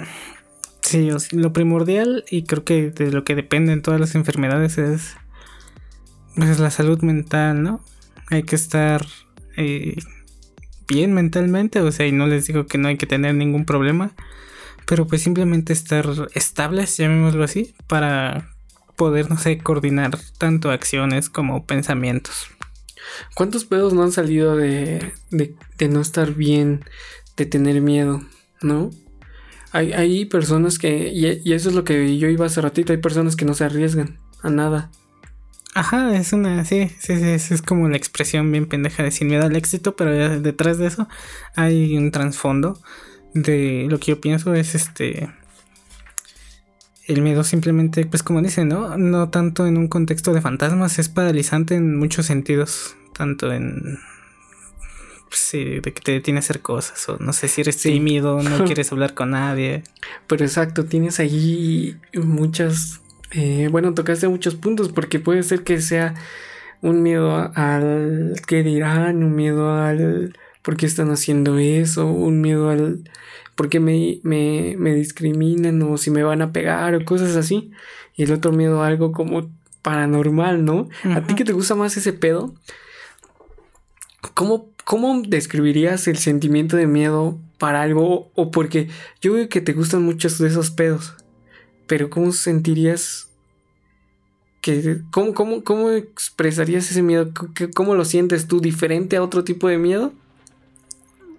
sí, 0.80 1.10
lo 1.34 1.52
primordial 1.52 2.24
y 2.32 2.44
creo 2.44 2.64
que 2.64 2.90
de 2.90 3.12
lo 3.12 3.26
que 3.26 3.36
dependen 3.36 3.82
todas 3.82 4.00
las 4.00 4.16
enfermedades 4.16 4.78
es 4.78 5.18
pues, 6.38 6.58
la 6.60 6.72
salud 6.72 7.02
mental, 7.02 7.64
¿no? 7.64 7.82
Hay 8.34 8.42
que 8.42 8.56
estar 8.56 9.06
eh, 9.58 9.96
bien 10.88 11.14
mentalmente, 11.14 11.82
o 11.82 11.92
sea, 11.92 12.08
y 12.08 12.12
no 12.12 12.26
les 12.26 12.48
digo 12.48 12.66
que 12.66 12.80
no 12.80 12.88
hay 12.88 12.98
que 12.98 13.06
tener 13.06 13.36
ningún 13.36 13.64
problema, 13.64 14.16
pero 14.88 15.06
pues 15.06 15.22
simplemente 15.22 15.72
estar 15.72 16.10
estables, 16.34 16.98
llamémoslo 16.98 17.44
así, 17.44 17.76
para 17.86 18.50
poder, 18.96 19.30
no 19.30 19.38
sé, 19.38 19.60
coordinar 19.60 20.18
tanto 20.40 20.72
acciones 20.72 21.30
como 21.30 21.68
pensamientos. 21.68 22.48
¿Cuántos 23.36 23.66
pedos 23.66 23.94
no 23.94 24.02
han 24.02 24.12
salido 24.12 24.56
de, 24.56 25.14
de, 25.30 25.88
no 25.88 26.02
estar 26.02 26.34
bien, 26.34 26.84
de 27.38 27.46
tener 27.46 27.82
miedo, 27.82 28.24
no? 28.64 28.90
Hay, 29.74 29.94
hay 29.94 30.26
personas 30.26 30.80
que, 30.80 31.10
y, 31.10 31.40
y, 31.48 31.54
eso 31.54 31.70
es 31.70 31.76
lo 31.76 31.84
que 31.84 32.18
yo 32.18 32.30
iba 32.30 32.48
hace 32.48 32.62
ratito, 32.62 32.94
hay 32.94 33.00
personas 33.00 33.36
que 33.36 33.46
no 33.46 33.54
se 33.54 33.66
arriesgan 33.66 34.18
a 34.42 34.50
nada. 34.50 34.90
Ajá, 35.76 36.16
es 36.16 36.34
una, 36.34 36.66
sí, 36.66 36.92
sí, 37.00 37.40
sí, 37.40 37.54
es 37.54 37.62
como 37.62 37.90
la 37.90 37.98
expresión 37.98 38.52
bien 38.52 38.68
pendeja 38.68 39.02
de 39.02 39.12
sin 39.12 39.28
miedo 39.28 39.44
al 39.46 39.56
éxito, 39.56 39.96
pero 39.96 40.40
detrás 40.40 40.78
de 40.78 40.88
eso 40.88 41.08
hay 41.56 41.98
un 41.98 42.12
trasfondo 42.12 42.80
de 43.34 43.88
lo 43.90 44.00
que 44.00 44.12
yo 44.12 44.22
pienso 44.22 44.54
es 44.54 44.76
este 44.76 45.30
el 47.08 47.22
miedo 47.22 47.44
simplemente, 47.44 48.06
pues 48.06 48.24
como 48.24 48.42
dicen, 48.42 48.70
¿no? 48.70 48.98
No 48.98 49.30
tanto 49.30 49.68
en 49.68 49.78
un 49.78 49.88
contexto 49.88 50.34
de 50.34 50.42
fantasmas, 50.42 51.00
es 51.00 51.10
paralizante 51.10 51.76
en 51.76 51.98
muchos 51.98 52.26
sentidos, 52.26 52.96
tanto 53.14 53.52
en... 53.52 54.00
Pues, 55.28 55.42
sí, 55.42 55.64
de 55.82 55.94
que 55.94 56.02
te 56.02 56.12
detiene 56.12 56.38
a 56.38 56.42
hacer 56.42 56.62
cosas, 56.62 57.10
o 57.10 57.18
no 57.20 57.34
sé 57.34 57.48
si 57.48 57.62
eres 57.62 57.78
tímido, 57.78 58.42
no 58.42 58.64
quieres 58.66 58.92
hablar 58.92 59.14
con 59.14 59.32
nadie. 59.32 59.84
Pero 60.28 60.46
exacto, 60.46 60.86
tienes 60.86 61.20
ahí 61.20 62.00
muchas... 62.14 63.02
Eh, 63.34 63.68
bueno, 63.72 63.94
tocaste 63.94 64.28
muchos 64.28 64.56
puntos, 64.56 64.90
porque 64.90 65.20
puede 65.20 65.44
ser 65.44 65.64
que 65.64 65.82
sea 65.82 66.14
un 66.82 67.02
miedo 67.02 67.52
al 67.56 68.34
que 68.46 68.62
dirán, 68.64 69.24
un 69.24 69.36
miedo 69.36 69.74
al 69.74 70.38
por 70.62 70.78
qué 70.78 70.86
están 70.86 71.12
haciendo 71.12 71.58
eso, 71.58 72.06
un 72.08 72.42
miedo 72.42 72.70
al 72.70 73.10
por 73.56 73.70
qué 73.70 73.80
me, 73.80 74.20
me, 74.24 74.76
me 74.78 74.94
discriminan 74.94 75.82
o 75.82 75.98
si 75.98 76.12
me 76.12 76.24
van 76.24 76.42
a 76.42 76.52
pegar 76.52 76.96
o 76.96 77.06
cosas 77.06 77.36
así. 77.36 77.72
Y 78.16 78.24
el 78.24 78.32
otro 78.32 78.52
miedo 78.52 78.84
a 78.84 78.88
algo 78.88 79.12
como 79.12 79.50
paranormal, 79.82 80.64
¿no? 80.66 80.90
¿A 81.04 81.22
ti 81.22 81.36
que 81.36 81.46
te 81.46 81.54
gusta 81.54 81.76
más 81.76 81.98
ese 81.98 82.14
pedo? 82.14 82.54
¿Cómo, 84.34 84.70
¿Cómo 84.86 85.22
describirías 85.28 86.08
el 86.08 86.18
sentimiento 86.18 86.78
de 86.78 86.88
miedo 86.88 87.38
para 87.58 87.82
algo? 87.82 88.32
O 88.36 88.52
porque 88.52 88.90
yo 89.22 89.34
veo 89.34 89.50
que 89.50 89.62
te 89.62 89.74
gustan 89.74 90.04
muchos 90.04 90.38
de 90.38 90.48
esos 90.48 90.72
pedos. 90.72 91.16
Pero 91.88 92.10
¿cómo 92.10 92.32
sentirías 92.32 93.30
que, 94.62 95.02
¿cómo, 95.12 95.34
cómo, 95.34 95.64
¿Cómo 95.64 95.92
expresarías 95.92 96.90
ese 96.90 97.02
miedo? 97.02 97.32
¿Cómo 97.76 97.96
lo 97.96 98.06
sientes 98.06 98.48
tú? 98.48 98.62
¿Diferente 98.62 99.18
a 99.18 99.24
otro 99.24 99.44
tipo 99.44 99.68
de 99.68 99.78
miedo? 99.78 100.14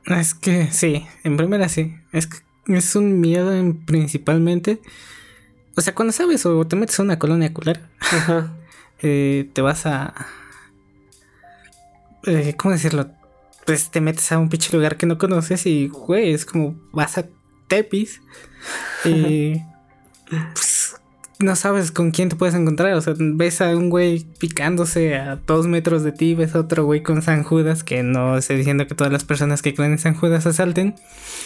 Es 0.07 0.35
que 0.35 0.71
sí, 0.71 1.07
en 1.23 1.37
primera 1.37 1.69
sí. 1.69 1.95
Es 2.13 2.27
que 2.27 2.39
es 2.67 2.95
un 2.97 3.21
miedo 3.21 3.53
principalmente. 3.87 4.81
O 5.77 5.81
sea, 5.81 5.95
cuando 5.95 6.13
sabes 6.13 6.45
o 6.47 6.67
te 6.67 6.77
metes 6.77 7.01
a 7.01 7.03
una 7.03 7.19
colonia 7.19 7.53
culera, 7.53 7.89
eh, 9.03 9.49
te 9.53 9.63
vas 9.63 9.87
a. 9.87 10.15
Eh, 12.27 12.55
¿Cómo 12.57 12.73
decirlo? 12.73 13.11
Pues 13.67 13.91
te 13.91 14.01
metes 14.01 14.31
a 14.33 14.39
un 14.39 14.49
pinche 14.49 14.77
lugar 14.77 14.97
que 14.97 15.07
no 15.07 15.19
conoces 15.19 15.65
y, 15.67 15.89
güey, 15.89 16.33
es 16.33 16.45
como 16.45 16.79
vas 16.93 17.19
a 17.19 17.27
Tepis 17.69 18.21
y. 19.05 19.63
pues, 20.29 20.97
no 21.39 21.57
sabes 21.57 21.91
con 21.91 22.11
quién 22.11 22.29
te 22.29 22.37
puedes 22.37 22.55
encontrar. 22.55 22.95
O 22.95 23.01
sea, 23.01 23.15
ves 23.19 23.61
a 23.61 23.77
un 23.77 23.91
güey 23.91 24.25
picándose 24.39 25.17
a 25.17 25.37
dos 25.37 25.67
metros 25.67 26.03
de 26.03 26.13
ti, 26.13 26.35
ves 26.35 26.55
a 26.55 26.61
otro 26.61 26.85
güey 26.85 27.03
con 27.03 27.23
San 27.23 27.43
Judas, 27.43 27.85
que 27.85 28.03
no 28.03 28.37
estoy 28.37 28.57
diciendo 28.57 28.87
que 28.87 28.95
todas 28.95 29.13
las 29.13 29.25
personas 29.25 29.63
que 29.63 29.75
creen 29.75 29.93
en 29.93 29.99
San 29.99 30.15
Judas 30.15 30.47
asalten. 30.47 30.95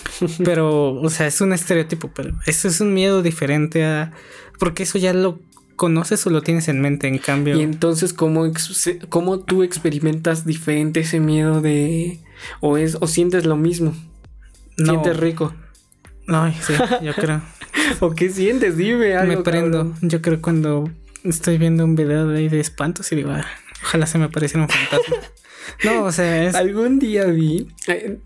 pero, 0.45 0.95
o 0.95 1.11
sea, 1.11 1.27
es 1.27 1.41
un 1.41 1.53
estereotipo, 1.53 2.11
pero 2.15 2.35
eso 2.47 2.69
es 2.69 2.81
un 2.81 2.95
miedo 2.95 3.23
diferente 3.23 3.85
a. 3.85 4.13
Porque 4.59 4.83
eso 4.83 4.99
ya 4.99 5.13
lo 5.13 5.41
conoces 5.77 6.27
o 6.27 6.31
lo 6.31 6.43
tienes 6.43 6.69
en 6.69 6.81
mente, 6.81 7.09
en 7.09 7.19
cambio. 7.19 7.57
Y 7.57 7.63
entonces, 7.63 8.13
¿cómo, 8.13 8.51
cómo 9.09 9.41
tú 9.41 9.63
experimentas 9.63 10.45
diferente 10.45 11.01
ese 11.01 11.21
miedo 11.21 11.61
de. 11.61 12.19
o 12.61 12.77
es, 12.77 12.99
o 13.01 13.07
sientes 13.07 13.47
lo 13.47 13.57
mismo? 13.57 13.95
Sientes 14.77 15.17
rico. 15.17 15.55
No, 16.29 16.53
sí, 16.53 16.75
yo 17.03 17.15
creo. 17.15 17.41
¿O 18.01 18.15
qué 18.15 18.29
sientes? 18.29 18.77
Dime 18.77 19.17
algo. 19.17 19.37
Me 19.37 19.43
prendo. 19.43 19.95
Yo 20.03 20.21
creo 20.21 20.41
cuando 20.43 20.91
estoy 21.25 21.57
viendo 21.57 21.85
un 21.85 21.97
video 21.97 22.29
de 22.29 22.39
ahí 22.39 22.49
de 22.51 22.61
espantos 22.61 23.11
y 23.13 23.17
digo, 23.17 23.31
ah, 23.31 23.47
ojalá 23.83 24.07
se 24.07 24.19
me 24.19 24.27
apareciera 24.27 24.63
un 24.63 24.69
fantasma. 24.69 25.17
No, 25.85 26.05
o 26.05 26.13
sea, 26.13 26.45
es... 26.45 26.55
Algún 26.55 26.99
día 26.99 27.27
vi, 27.27 27.69
eh, 27.87 28.19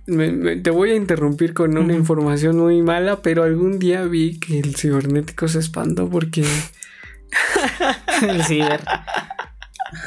te 0.63 0.71
voy 0.71 0.93
a 0.93 0.95
interrumpir 0.95 1.53
con 1.55 1.77
una 1.77 1.93
información 1.93 2.57
muy 2.57 2.81
mala, 2.83 3.21
pero 3.21 3.43
algún 3.43 3.81
día 3.81 4.05
vi 4.05 4.39
que 4.39 4.61
el 4.61 4.77
cibernético 4.77 5.49
se 5.49 5.59
espantó 5.59 6.09
porque... 6.09 6.45
el 8.23 8.45
ciber. 8.45 8.81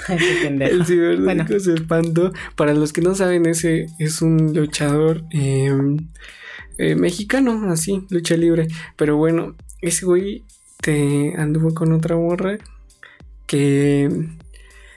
el 0.08 0.86
cibernético 0.86 1.60
se 1.60 1.74
espantó. 1.74 2.32
Para 2.56 2.74
los 2.74 2.94
que 2.94 3.02
no 3.02 3.14
saben, 3.14 3.46
ese 3.46 3.88
es 4.00 4.22
un 4.22 4.54
luchador 4.54 5.24
eh, 5.32 5.72
eh, 6.78 6.96
mexicano, 6.96 7.72
así, 7.72 8.06
lucha 8.10 8.36
libre. 8.36 8.68
Pero 8.96 9.18
bueno, 9.18 9.56
ese 9.82 10.06
güey 10.06 10.44
te 10.82 11.34
anduvo 11.38 11.74
con 11.74 11.94
otra 11.94 12.16
morra 12.16 12.58
que 13.48 14.10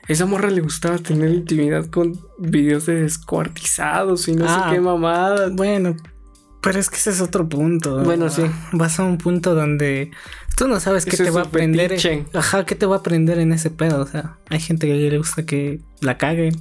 esa 0.09 0.27
morra 0.27 0.51
le 0.51 0.61
gustaba 0.61 0.99
tener 0.99 1.31
intimidad 1.31 1.87
con 1.87 2.19
videos 2.39 2.87
de 2.87 3.03
descuartizados 3.03 4.27
y 4.29 4.35
no 4.35 4.47
sé 4.47 4.55
ah, 4.57 4.71
qué 4.73 4.81
mamadas. 4.81 5.55
Bueno, 5.55 5.97
pero 6.63 6.81
es 6.81 6.89
que 6.89 6.97
ese 6.97 7.11
es 7.11 7.21
otro 7.21 7.49
punto. 7.49 8.03
Bueno, 8.03 8.31
sí. 8.31 8.43
Vas 8.73 8.99
a 8.99 9.05
un 9.05 9.19
punto 9.19 9.55
donde 9.55 10.11
tú 10.57 10.67
no 10.67 10.81
sabes 10.81 11.05
qué 11.05 11.17
te 11.17 11.31
va 11.31 11.43
a 11.43 11.45
aprender. 11.45 11.97
Ajá, 12.33 12.65
qué 12.65 12.75
te 12.75 12.87
va 12.87 12.97
a 12.97 12.99
aprender 13.01 13.39
en 13.39 13.53
ese 13.53 13.71
pedo. 13.71 14.01
O 14.01 14.07
sea, 14.07 14.39
hay 14.49 14.61
gente 14.61 14.87
que 14.87 14.95
le 14.95 15.19
gusta 15.19 15.45
que 15.45 15.81
la 16.01 16.17
caguen 16.17 16.57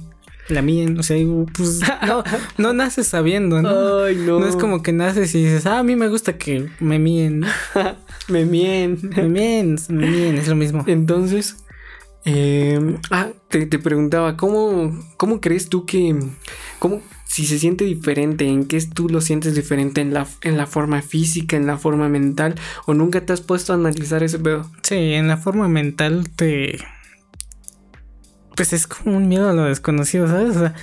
la 0.48 0.62
mien, 0.62 0.98
o 0.98 1.02
sea, 1.02 1.16
pues 1.56 1.80
no, 2.06 2.24
no 2.58 2.72
naces 2.72 3.06
sabiendo, 3.06 3.62
¿no? 3.62 4.04
Ay, 4.04 4.16
no. 4.16 4.40
No 4.40 4.46
es 4.46 4.56
como 4.56 4.82
que 4.82 4.92
naces 4.92 5.34
y 5.34 5.44
dices, 5.44 5.66
ah, 5.66 5.78
a 5.78 5.82
mí 5.82 5.96
me 5.96 6.08
gusta 6.08 6.38
que 6.38 6.68
me 6.80 6.98
mien. 6.98 7.44
me 8.28 8.44
mien. 8.44 8.98
me 9.14 9.28
mien, 9.28 9.76
me 9.88 10.38
es 10.38 10.48
lo 10.48 10.56
mismo. 10.56 10.84
Entonces, 10.86 11.56
eh, 12.24 12.98
ah, 13.10 13.28
te, 13.48 13.66
te, 13.66 13.78
preguntaba, 13.78 14.36
¿cómo, 14.36 14.98
¿cómo 15.16 15.40
crees 15.40 15.68
tú 15.68 15.86
que, 15.86 16.16
cómo, 16.78 17.02
si 17.24 17.46
se 17.46 17.58
siente 17.58 17.84
diferente, 17.84 18.46
en 18.46 18.66
qué 18.66 18.80
tú 18.82 19.08
lo 19.08 19.20
sientes 19.20 19.54
diferente, 19.54 20.00
en 20.00 20.12
la, 20.12 20.26
en 20.42 20.56
la 20.56 20.66
forma 20.66 21.02
física, 21.02 21.56
en 21.56 21.66
la 21.66 21.78
forma 21.78 22.08
mental, 22.08 22.54
o 22.86 22.94
nunca 22.94 23.24
te 23.24 23.32
has 23.32 23.40
puesto 23.40 23.72
a 23.72 23.76
analizar 23.76 24.22
ese 24.22 24.38
pedo? 24.38 24.70
Sí, 24.82 24.96
en 24.96 25.28
la 25.28 25.36
forma 25.36 25.68
mental 25.68 26.28
te 26.34 26.78
pues 28.58 28.72
es 28.72 28.88
como 28.88 29.16
un 29.16 29.28
miedo 29.28 29.48
a 29.48 29.52
lo 29.52 29.62
desconocido, 29.66 30.26
¿sabes? 30.26 30.56
O 30.56 30.58
sea, 30.58 30.74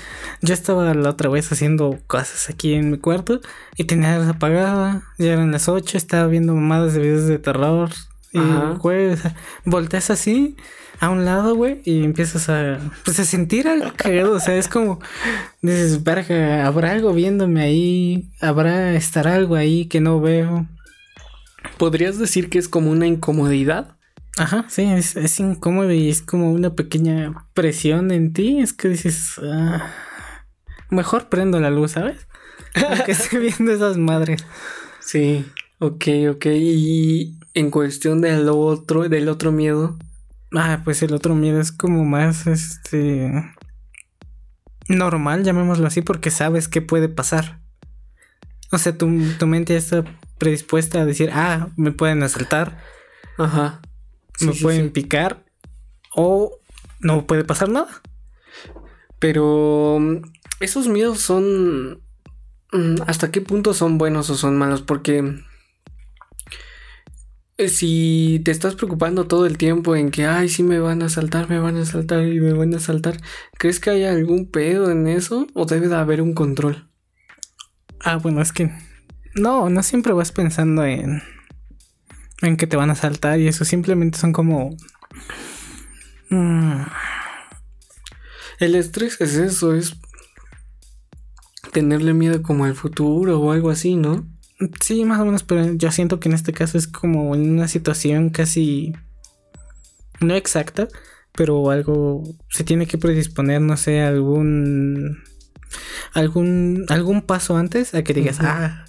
yo 0.41 0.53
estaba 0.53 0.93
la 0.93 1.09
otra 1.09 1.29
vez 1.29 1.51
haciendo 1.51 1.99
cosas 2.07 2.49
aquí 2.49 2.73
en 2.73 2.89
mi 2.89 2.97
cuarto 2.97 3.41
y 3.75 3.83
tenía 3.83 4.17
la 4.17 4.29
apagada, 4.29 5.03
ya 5.17 5.33
eran 5.33 5.51
las 5.51 5.67
8, 5.67 5.97
estaba 5.97 6.25
viendo 6.27 6.55
mamadas 6.55 6.93
de 6.93 7.01
videos 7.01 7.27
de 7.27 7.37
terror 7.37 7.89
y, 8.31 8.39
güey, 8.79 9.09
o 9.09 9.17
sea, 9.17 9.35
volteas 9.65 10.09
así 10.09 10.55
a 11.01 11.09
un 11.09 11.25
lado, 11.25 11.53
güey, 11.53 11.81
y 11.83 12.05
empiezas 12.05 12.47
a, 12.47 12.79
pues 13.03 13.19
a 13.19 13.25
sentir 13.25 13.67
algo 13.67 13.91
cagado, 13.93 14.31
o 14.31 14.39
sea, 14.39 14.55
es 14.55 14.69
como, 14.69 15.01
dices, 15.61 16.01
verga, 16.01 16.65
habrá 16.65 16.93
algo 16.93 17.11
viéndome 17.11 17.61
ahí, 17.61 18.29
habrá, 18.39 18.93
estar 18.93 19.27
algo 19.27 19.55
ahí 19.55 19.87
que 19.87 19.99
no 19.99 20.21
veo. 20.21 20.65
¿Podrías 21.77 22.17
decir 22.19 22.49
que 22.49 22.57
es 22.57 22.69
como 22.69 22.89
una 22.89 23.05
incomodidad? 23.05 23.94
Ajá, 24.37 24.65
sí, 24.67 24.83
es, 24.83 25.39
incómodo 25.39 25.91
y 25.91 26.09
es 26.09 26.21
como 26.21 26.51
una 26.51 26.75
pequeña 26.75 27.33
presión 27.53 28.11
en 28.11 28.33
ti. 28.33 28.59
Es 28.59 28.73
que 28.73 28.89
dices, 28.89 29.39
ah, 29.41 29.91
mejor 30.89 31.29
prendo 31.29 31.59
la 31.59 31.69
luz, 31.69 31.91
¿sabes? 31.91 32.27
Que 33.05 33.13
estoy 33.13 33.39
viendo 33.39 33.71
esas 33.71 33.97
madres. 33.97 34.45
Sí, 34.99 35.45
ok, 35.79 36.05
ok. 36.31 36.45
Y 36.47 37.39
en 37.53 37.71
cuestión 37.71 38.19
del 38.19 38.49
otro, 38.49 39.07
del 39.07 39.29
otro 39.29 39.51
miedo. 39.53 39.97
Ah, 40.53 40.81
pues 40.83 41.01
el 41.01 41.13
otro 41.13 41.35
miedo 41.35 41.61
es 41.61 41.71
como 41.71 42.03
más, 42.03 42.47
este, 42.47 43.31
normal, 44.87 45.43
llamémoslo 45.43 45.87
así, 45.87 46.01
porque 46.01 46.31
sabes 46.31 46.67
qué 46.67 46.81
puede 46.81 47.07
pasar. 47.07 47.59
O 48.71 48.77
sea, 48.77 48.97
tu, 48.97 49.09
tu 49.37 49.47
mente 49.47 49.73
ya 49.73 49.79
está 49.79 50.03
predispuesta 50.37 51.01
a 51.01 51.05
decir, 51.05 51.29
ah, 51.33 51.69
me 51.77 51.91
pueden 51.91 52.23
asaltar. 52.23 52.81
Ajá. 53.37 53.81
Me 54.41 54.53
pueden 54.53 54.91
picar. 54.91 55.45
O 56.15 56.59
no 56.99 57.27
puede 57.27 57.43
pasar 57.43 57.69
nada. 57.69 58.01
Pero 59.19 59.97
mm, 59.99 60.17
esos 60.59 60.87
miedos 60.87 61.19
son... 61.19 62.01
Mm, 62.71 63.01
¿Hasta 63.07 63.31
qué 63.31 63.41
punto 63.41 63.73
son 63.73 63.97
buenos 63.97 64.29
o 64.29 64.35
son 64.35 64.57
malos? 64.57 64.81
Porque 64.81 65.43
eh, 67.57 67.69
si 67.69 68.41
te 68.43 68.51
estás 68.51 68.75
preocupando 68.75 69.27
todo 69.27 69.45
el 69.45 69.57
tiempo 69.57 69.95
en 69.95 70.11
que, 70.11 70.25
ay, 70.25 70.49
sí 70.49 70.61
me 70.61 70.79
van 70.79 71.01
a 71.01 71.09
saltar, 71.09 71.49
me 71.49 71.57
van 71.57 71.77
a 71.77 71.85
saltar 71.85 72.27
y 72.27 72.41
me 72.41 72.51
van 72.51 72.73
a 72.73 72.79
saltar, 72.79 73.21
¿crees 73.57 73.79
que 73.79 73.91
hay 73.91 74.03
algún 74.03 74.51
pedo 74.51 74.91
en 74.91 75.07
eso 75.07 75.47
o 75.53 75.65
debe 75.65 75.87
de 75.87 75.95
haber 75.95 76.21
un 76.21 76.33
control? 76.33 76.89
Ah, 78.01 78.17
bueno, 78.17 78.41
es 78.41 78.51
que 78.51 78.71
no, 79.35 79.69
no 79.69 79.83
siempre 79.83 80.11
vas 80.11 80.33
pensando 80.33 80.83
en 80.83 81.23
en 82.41 82.57
que 82.57 82.67
te 82.67 82.77
van 82.77 82.91
a 82.91 82.95
saltar 82.95 83.39
y 83.39 83.47
eso 83.47 83.65
simplemente 83.65 84.17
son 84.17 84.33
como 84.33 84.75
mm, 86.29 86.81
el 88.59 88.75
estrés 88.75 89.19
es 89.21 89.35
eso, 89.35 89.75
es 89.75 89.95
tenerle 91.71 92.13
miedo 92.13 92.41
como 92.41 92.65
al 92.65 92.75
futuro 92.75 93.39
o 93.39 93.51
algo 93.51 93.69
así, 93.69 93.95
¿no? 93.95 94.25
Sí, 94.79 95.03
más 95.03 95.19
o 95.19 95.25
menos, 95.25 95.43
pero 95.43 95.73
yo 95.73 95.91
siento 95.91 96.19
que 96.19 96.29
en 96.29 96.35
este 96.35 96.53
caso 96.53 96.77
es 96.77 96.87
como 96.87 97.35
en 97.35 97.51
una 97.51 97.67
situación 97.67 98.29
casi 98.29 98.93
no 100.21 100.33
exacta, 100.35 100.87
pero 101.33 101.69
algo 101.69 102.23
se 102.49 102.63
tiene 102.63 102.87
que 102.87 102.97
predisponer, 102.97 103.59
no 103.61 103.75
sé, 103.75 104.01
algún 104.01 105.21
algún 106.13 106.85
algún 106.87 107.21
paso 107.21 107.57
antes 107.57 107.93
a 107.93 108.03
que 108.03 108.13
digas, 108.13 108.37
ah, 108.39 108.85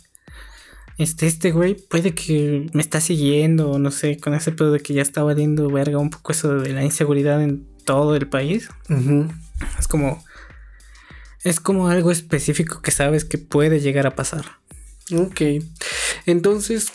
este 0.99 1.27
este 1.27 1.53
güey 1.53 1.75
puede 1.75 2.15
que 2.15 2.71
me 2.73 2.81
está 2.81 3.01
siguiendo, 3.01 3.79
no 3.79 3.91
sé, 3.91 4.19
con 4.19 4.35
ese 4.35 4.53
pedo 4.53 4.73
de 4.73 4.81
que 4.81 4.95
ya 4.95 5.03
está 5.03 5.23
valiendo 5.23 5.71
verga 5.71 5.99
un 5.99 6.11
poco 6.11 6.33
eso 6.33 6.59
de 6.59 6.73
la 6.73 6.85
inseguridad 6.85 7.43
en 7.43 7.67
todo 7.85 8.17
el 8.17 8.29
país. 8.29 8.69
Es 9.79 9.89
como 9.89 10.25
es 11.45 11.61
como 11.61 11.89
algo 11.89 12.11
específico 12.11 12.83
que 12.83 12.91
sabes 12.91 13.25
que 13.25 13.39
puede 13.39 13.81
llegar 13.81 14.07
a 14.07 14.17
pasar. 14.17 14.45
Ok. 15.15 15.41
Entonces, 16.27 16.93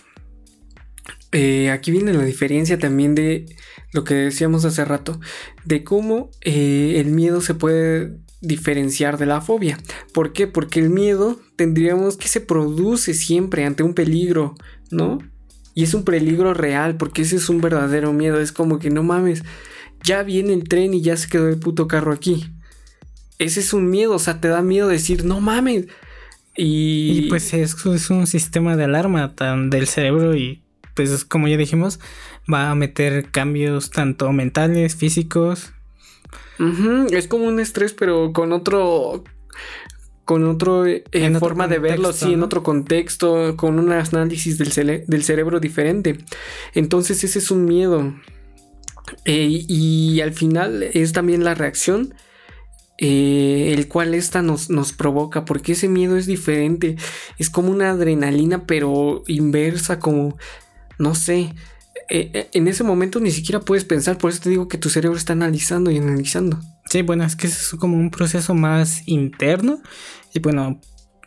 eh, 1.32 1.70
aquí 1.70 1.92
viene 1.92 2.14
la 2.14 2.26
diferencia 2.26 2.78
también 2.78 3.16
de 3.16 3.46
lo 3.94 4.04
que 4.04 4.16
decíamos 4.16 4.66
hace 4.66 4.84
rato, 4.84 5.20
de 5.64 5.84
cómo 5.84 6.32
eh, 6.42 6.96
el 6.98 7.08
miedo 7.08 7.40
se 7.42 7.54
puede 7.54 8.18
diferenciar 8.42 9.18
de 9.18 9.26
la 9.26 9.42
fobia. 9.42 9.78
¿Por 10.14 10.34
qué? 10.34 10.48
Porque 10.48 10.80
el 10.80 10.90
miedo 10.90 11.40
tendríamos 11.56 12.18
que 12.18 12.28
se 12.28 12.42
produce 12.42 13.14
siempre 13.14 13.66
ante 13.66 13.84
un 13.84 13.94
peligro, 13.94 14.56
¿no? 14.90 15.20
Y 15.74 15.84
es 15.84 15.94
un 15.94 16.04
peligro 16.04 16.54
real, 16.54 16.98
porque 16.98 17.22
ese 17.22 17.38
es 17.38 17.48
un 17.50 17.62
verdadero 17.62 18.12
miedo. 18.12 18.40
Es 18.40 18.52
como 18.52 18.80
que 18.80 18.90
no 18.90 19.04
mames, 19.04 19.44
ya 20.04 20.24
viene 20.24 20.54
el 20.54 20.68
tren 20.68 20.94
y 20.94 21.02
ya 21.02 21.16
se 21.16 21.30
quedó 21.30 21.48
el 21.48 21.60
puto 21.60 21.88
carro 21.88 22.12
aquí. 22.12 22.52
Ese 23.38 23.62
es 23.62 23.74
un 23.74 23.90
miedo, 23.90 24.16
o 24.16 24.20
sea, 24.20 24.42
te 24.42 24.50
da 24.50 24.62
miedo 24.62 24.88
decir, 24.88 25.24
no 25.24 25.40
mames, 25.40 25.88
y, 26.56 27.30
pues 27.30 27.54
es, 27.54 27.76
es, 27.86 28.10
un 28.10 28.28
sistema 28.28 28.76
de 28.76 28.84
alarma 28.84 29.36
tan 29.36 29.70
del 29.70 29.88
cerebro 29.88 30.36
y 30.36 30.62
pues 30.96 31.24
como 31.24 31.48
ya 31.48 31.56
dijimos, 31.56 32.00
va 32.52 32.70
a 32.72 32.76
meter 32.76 33.32
cambios 33.32 33.90
tanto 33.90 34.32
mentales, 34.34 34.96
físicos. 34.96 35.72
Es 37.12 37.28
como 37.28 37.46
un 37.46 37.60
estrés, 37.60 37.94
pero 37.94 38.34
con 38.34 38.52
otro 38.54 39.24
con 40.26 40.48
otro 40.48 40.86
eh, 40.86 41.04
forma 41.40 41.68
de 41.68 41.80
verlo, 41.80 42.14
sí, 42.14 42.34
en 42.34 42.44
otro 42.44 42.64
contexto, 42.64 43.58
con 43.58 43.80
un 43.80 43.92
análisis 43.92 44.58
del, 44.58 45.06
del, 45.06 45.24
cerebro 45.24 45.60
diferente. 45.60 46.20
Entonces 46.74 47.24
ese 47.24 47.40
es 47.40 47.52
un 47.52 47.66
miedo. 47.66 48.14
Eh, 49.26 49.66
y 49.68 50.22
al 50.22 50.32
final 50.32 50.84
es 50.84 51.12
también 51.12 51.44
la 51.44 51.54
reacción 51.54 52.14
eh, 53.04 53.74
el 53.74 53.88
cual 53.88 54.14
esta 54.14 54.44
nos, 54.44 54.70
nos 54.70 54.94
provoca, 54.94 55.44
porque 55.44 55.72
ese 55.72 55.88
miedo 55.88 56.18
es 56.18 56.28
diferente, 56.28 56.98
es 57.40 57.50
como 57.50 57.72
una 57.72 57.90
adrenalina, 57.90 58.68
pero 58.68 59.24
inversa, 59.26 59.98
como, 59.98 60.38
no 61.00 61.16
sé, 61.16 61.56
eh, 62.12 62.32
eh, 62.34 62.50
en 62.54 62.68
ese 62.68 62.84
momento 62.84 63.20
ni 63.20 63.32
siquiera 63.32 63.60
puedes 63.60 63.86
pensar, 63.86 64.18
por 64.18 64.32
eso 64.32 64.42
te 64.42 64.50
digo 64.50 64.68
que 64.68 64.78
tu 64.78 64.90
cerebro 64.90 65.18
está 65.18 65.34
analizando 65.34 65.90
y 65.92 65.98
analizando. 65.98 66.60
Sí, 66.90 67.02
bueno, 67.02 67.24
es 67.24 67.36
que 67.36 67.48
es 67.48 67.76
como 67.80 67.98
un 67.98 68.12
proceso 68.12 68.54
más 68.54 69.08
interno, 69.08 69.82
y 70.34 70.40
bueno, 70.40 70.80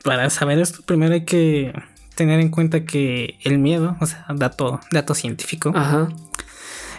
para 0.02 0.28
saber 0.30 0.58
esto, 0.58 0.82
primero 0.82 1.14
hay 1.14 1.24
que 1.24 1.72
tener 2.14 2.38
en 2.40 2.50
cuenta 2.50 2.84
que 2.84 3.38
el 3.42 3.58
miedo, 3.58 3.96
o 4.00 4.06
sea, 4.06 4.26
dato, 4.34 4.80
dato 4.92 5.14
científico. 5.14 5.72
Ajá. 5.74 6.08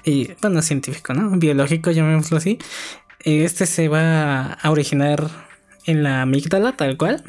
Y 0.04 0.32
bueno, 0.42 0.62
científico, 0.62 1.14
¿no? 1.14 1.32
Biológico, 1.38 1.92
llamémoslo 1.92 2.38
así 2.38 2.60
este 3.26 3.66
se 3.66 3.88
va 3.88 4.54
a 4.54 4.72
originar 4.72 5.30
en 5.86 6.04
la 6.04 6.22
amígdala, 6.22 6.74
tal 6.74 6.96
cual. 6.96 7.24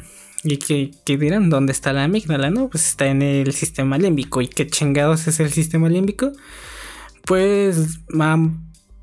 ¿Y 0.49 0.57
que, 0.57 1.17
dirán? 1.17 1.49
¿Dónde 1.49 1.73
está 1.73 1.91
la 1.91 2.05
amígdala? 2.05 2.49
No, 2.49 2.69
pues 2.69 2.87
está 2.87 3.07
en 3.07 3.21
el 3.21 3.51
sistema 3.51 3.97
límbico. 3.97 4.41
¿Y 4.41 4.47
qué 4.47 4.65
chingados 4.65 5.27
es 5.27 5.41
el 5.41 5.51
sistema 5.51 5.89
límbico? 5.89 6.31
Pues 7.25 7.99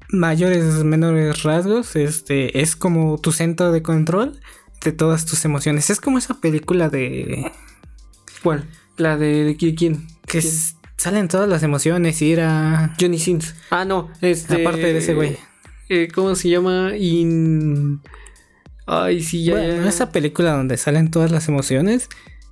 mayores, 0.09 0.85
menores 0.85 1.43
rasgos, 1.43 1.97
este, 1.97 2.63
es 2.63 2.77
como 2.77 3.19
tu 3.19 3.31
centro 3.31 3.73
de 3.73 3.83
control 3.83 4.41
de 4.83 4.93
todas 4.93 5.27
tus 5.27 5.45
emociones. 5.45 5.91
Es 5.91 6.01
como 6.01 6.17
esa 6.17 6.41
película 6.41 6.89
de... 6.89 7.53
¿Cuál? 8.43 8.67
La 8.97 9.19
de, 9.19 9.55
quién? 9.77 10.07
Que 10.27 10.41
salen 10.97 11.29
todas 11.29 11.49
las 11.49 11.63
emociones, 11.63 12.23
ira... 12.23 12.95
Johnny 12.99 13.19
Sins. 13.19 13.55
Ah, 13.69 13.85
no, 13.85 14.11
este... 14.23 14.63
Aparte 14.63 14.95
de 14.95 14.99
ese 14.99 15.13
güey. 15.13 15.37
Eh, 15.91 16.09
¿cómo 16.15 16.35
se 16.37 16.49
llama? 16.49 16.97
In... 16.97 18.01
Ay, 18.87 19.23
sí, 19.23 19.45
ya, 19.45 19.55
bueno, 19.55 19.89
Esa 19.89 20.13
película 20.13 20.53
donde 20.53 20.77
salen 20.77 21.11
todas 21.11 21.31
las 21.31 21.49
emociones. 21.49 22.09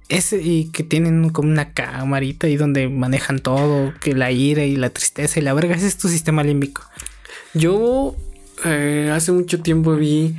Es, 0.09 0.33
y 0.33 0.71
que 0.73 0.83
tienen 0.83 1.31
como 1.31 1.49
una 1.49 1.73
camarita 1.73 2.47
ahí 2.47 2.57
donde 2.57 2.89
manejan 2.89 3.39
todo, 3.39 3.95
que 4.01 4.15
la 4.15 4.31
ira 4.31 4.65
y 4.65 4.77
la 4.77 4.91
tristeza 4.91 5.39
y 5.39 5.43
la 5.43 5.55
verga, 5.55 5.75
ese 5.75 5.87
es 5.87 5.97
tu 5.97 6.09
sistema 6.09 6.43
límbico. 6.43 6.83
Yo 7.55 8.17
eh, 8.65 9.11
hace 9.13 9.33
mucho 9.33 9.63
tiempo 9.63 9.95
vi 9.95 10.35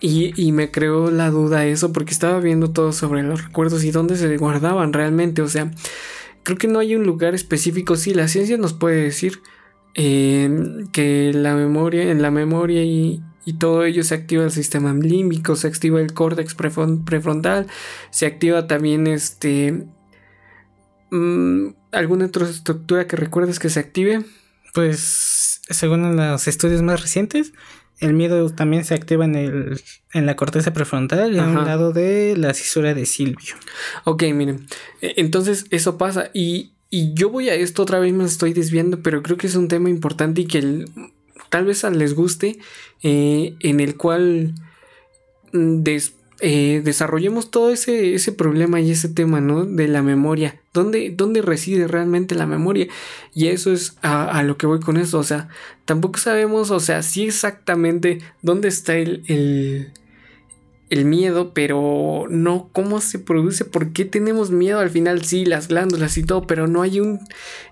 y, 0.00 0.32
y, 0.40 0.52
me 0.52 0.70
creó 0.70 1.10
la 1.10 1.30
duda 1.30 1.64
eso 1.64 1.92
porque 1.92 2.12
estaba 2.12 2.38
viendo 2.38 2.70
todo 2.70 2.92
sobre 2.92 3.22
los 3.22 3.42
recuerdos 3.44 3.82
y 3.84 3.90
dónde 3.90 4.16
se 4.16 4.36
guardaban 4.36 4.92
realmente. 4.92 5.42
O 5.42 5.48
sea, 5.48 5.70
creo 6.42 6.58
que 6.58 6.68
no 6.68 6.78
hay 6.78 6.94
un 6.94 7.04
lugar 7.04 7.34
específico. 7.34 7.96
Sí, 7.96 8.14
la 8.14 8.28
ciencia 8.28 8.56
nos 8.56 8.72
puede 8.74 9.02
decir 9.02 9.40
que 9.94 11.30
la 11.34 11.54
memoria, 11.54 12.10
en 12.10 12.20
la 12.20 12.30
memoria 12.30 12.84
y, 12.84 13.22
todo 13.54 13.84
ello 13.84 14.02
se 14.02 14.14
activa 14.14 14.44
el 14.44 14.50
sistema 14.50 14.92
límbico, 14.92 15.56
se 15.56 15.68
activa 15.68 16.00
el 16.00 16.12
córtex 16.12 16.54
prefrontal, 16.54 17.66
se 18.10 18.26
activa 18.26 18.66
también 18.66 19.06
este... 19.06 19.86
Mm, 21.10 21.68
¿Alguna 21.92 22.26
otra 22.26 22.48
estructura 22.48 23.06
que 23.06 23.16
recuerdes 23.16 23.58
que 23.58 23.70
se 23.70 23.80
active? 23.80 24.24
Pues 24.74 25.62
según 25.68 26.16
los 26.16 26.48
estudios 26.48 26.82
más 26.82 27.00
recientes, 27.00 27.52
el 28.00 28.12
miedo 28.12 28.50
también 28.50 28.84
se 28.84 28.94
activa 28.94 29.24
en, 29.24 29.34
el, 29.34 29.80
en 30.12 30.26
la 30.26 30.36
corteza 30.36 30.72
prefrontal 30.72 31.34
y 31.34 31.38
a 31.38 31.44
un 31.44 31.64
lado 31.64 31.92
de 31.92 32.36
la 32.36 32.52
cisura 32.52 32.92
de 32.92 33.06
Silvio. 33.06 33.54
Ok, 34.04 34.24
miren, 34.34 34.66
e, 35.00 35.14
entonces 35.16 35.66
eso 35.70 35.96
pasa 35.96 36.30
y, 36.34 36.72
y 36.90 37.14
yo 37.14 37.30
voy 37.30 37.48
a 37.48 37.54
esto, 37.54 37.82
otra 37.82 37.98
vez 37.98 38.12
me 38.12 38.24
estoy 38.24 38.52
desviando, 38.52 39.00
pero 39.00 39.22
creo 39.22 39.36
que 39.36 39.46
es 39.46 39.56
un 39.56 39.68
tema 39.68 39.88
importante 39.88 40.42
y 40.42 40.46
que 40.46 40.84
tal 41.48 41.64
vez 41.64 41.82
les 41.84 42.14
guste, 42.14 42.58
eh, 43.02 43.54
en 43.60 43.80
el 43.80 43.96
cual 43.96 44.54
mm, 45.52 45.82
eh, 46.40 46.82
desarrollemos 46.84 47.50
todo 47.50 47.70
ese, 47.70 48.14
ese, 48.14 48.32
problema 48.32 48.80
y 48.80 48.90
ese 48.90 49.08
tema, 49.08 49.40
¿no? 49.40 49.64
De 49.64 49.88
la 49.88 50.02
memoria. 50.02 50.60
¿Dónde, 50.72 51.12
¿Dónde, 51.16 51.42
reside 51.42 51.88
realmente 51.88 52.34
la 52.34 52.46
memoria? 52.46 52.88
Y 53.34 53.48
eso 53.48 53.72
es 53.72 53.96
a, 54.02 54.42
lo 54.42 54.58
que 54.58 54.66
voy 54.66 54.80
con 54.80 54.96
eso. 54.96 55.18
O 55.18 55.24
sea, 55.24 55.48
tampoco 55.84 56.18
sabemos, 56.18 56.70
o 56.70 56.80
sea, 56.80 57.02
sí 57.02 57.24
exactamente 57.24 58.18
dónde 58.42 58.68
está 58.68 58.96
el 58.96 59.92
el 60.88 61.04
miedo, 61.04 61.52
pero 61.52 62.26
no 62.30 62.68
cómo 62.72 63.00
se 63.00 63.18
produce, 63.18 63.64
por 63.64 63.92
qué 63.92 64.04
tenemos 64.04 64.50
miedo 64.50 64.78
al 64.78 64.90
final, 64.90 65.24
sí, 65.24 65.44
las 65.44 65.68
glándulas 65.68 66.16
y 66.16 66.22
todo, 66.22 66.46
pero 66.46 66.68
no 66.68 66.82
hay 66.82 67.00
un 67.00 67.20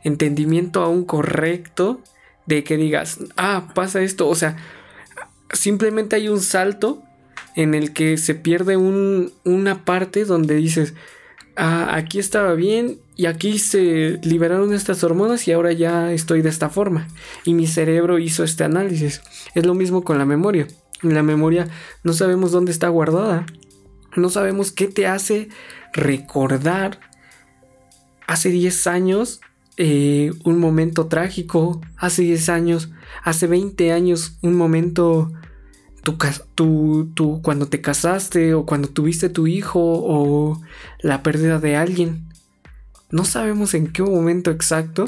entendimiento 0.03 0.83
aún 0.83 1.05
correcto 1.05 2.01
de 2.47 2.65
que 2.65 2.77
digas, 2.77 3.19
ah, 3.37 3.73
pasa 3.75 4.03
esto, 4.03 4.29
o 4.29 4.35
sea, 4.35 4.57
simplemente 5.53 6.17
hay 6.17 6.29
un 6.29 6.41
salto 6.41 7.03
en 7.57 7.75
el 7.75 7.93
que 7.93 8.17
se 8.19 8.35
pierde 8.35 8.77
un, 8.77 9.33
una 9.45 9.85
parte 9.85 10.25
donde 10.25 10.57
dices, 10.57 10.95
ah, 11.57 11.95
aquí 11.95 12.19
estaba 12.19 12.55
bien 12.55 12.99
y 13.17 13.27
aquí 13.27 13.59
se 13.59 14.19
liberaron 14.23 14.75
estas 14.75 15.05
hormonas 15.05 15.47
y 15.47 15.53
ahora 15.53 15.73
ya 15.73 16.13
estoy 16.13 16.43
de 16.43 16.49
esta 16.49 16.69
forma 16.69 17.07
y 17.45 17.55
mi 17.55 17.67
cerebro 17.67 18.19
hizo 18.19 18.45
este 18.45 18.65
análisis. 18.65 19.23
Es 19.55 19.65
lo 19.65 19.75
mismo 19.75 20.03
con 20.03 20.19
la 20.19 20.25
memoria 20.25 20.67
la 21.13 21.23
memoria 21.23 21.69
no 22.03 22.13
sabemos 22.13 22.53
dónde 22.53 22.73
está 22.73 22.89
guardada. 22.89 23.47
No 24.17 24.31
sabemos 24.31 24.71
qué 24.73 24.87
te 24.87 25.07
hace 25.07 25.49
recordar 25.93 27.01
hace 28.27 28.49
10 28.51 28.87
años 28.87 29.41
eh, 29.77 30.33
un 30.45 30.59
momento 30.59 31.07
trágico, 31.07 31.81
hace 31.97 32.23
10 32.23 32.49
años, 32.49 32.91
hace 33.23 33.47
20 33.47 33.93
años 33.93 34.39
un 34.43 34.55
momento 34.55 35.33
tu, 36.55 37.41
cuando 37.43 37.67
te 37.67 37.81
casaste 37.81 38.55
o 38.55 38.67
cuando 38.67 38.89
tuviste 38.89 39.29
tu 39.29 39.47
hijo 39.47 39.81
o 39.83 40.61
la 41.01 41.23
pérdida 41.23 41.59
de 41.59 41.77
alguien. 41.77 42.29
No 43.11 43.25
sabemos 43.25 43.75
en 43.75 43.93
qué 43.93 44.03
momento 44.03 44.51
exacto 44.51 45.07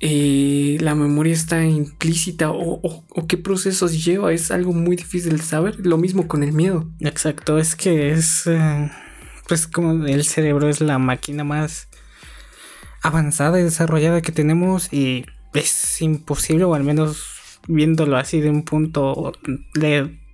eh, 0.00 0.78
la 0.80 0.94
memoria 0.94 1.32
está 1.32 1.64
implícita 1.64 2.50
o, 2.52 3.04
qué 3.26 3.36
procesos 3.36 4.04
lleva. 4.04 4.32
Es 4.32 4.50
algo 4.50 4.72
muy 4.72 4.96
difícil 4.96 5.36
de 5.36 5.42
saber. 5.42 5.84
Lo 5.84 5.98
mismo 5.98 6.28
con 6.28 6.42
el 6.42 6.52
miedo. 6.52 6.88
Exacto, 7.00 7.58
es 7.58 7.74
que 7.74 8.12
es... 8.12 8.46
Eh, 8.46 8.90
pues 9.48 9.66
como 9.66 10.06
el 10.06 10.24
cerebro 10.24 10.68
es 10.68 10.82
la 10.82 10.98
máquina 10.98 11.42
más 11.42 11.87
avanzada 13.08 13.60
y 13.60 13.64
desarrollada 13.64 14.22
que 14.22 14.32
tenemos 14.32 14.92
y 14.92 15.24
es 15.54 16.00
imposible 16.02 16.64
o 16.64 16.74
al 16.74 16.84
menos 16.84 17.38
viéndolo 17.66 18.16
así 18.16 18.40
de 18.40 18.50
un 18.50 18.62
punto 18.62 19.32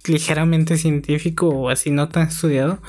ligeramente 0.07 0.77
científico 0.77 1.49
o 1.49 1.71
así 1.71 1.91
no 1.91 2.09
tan 2.09 2.29
estudiado, 2.29 2.81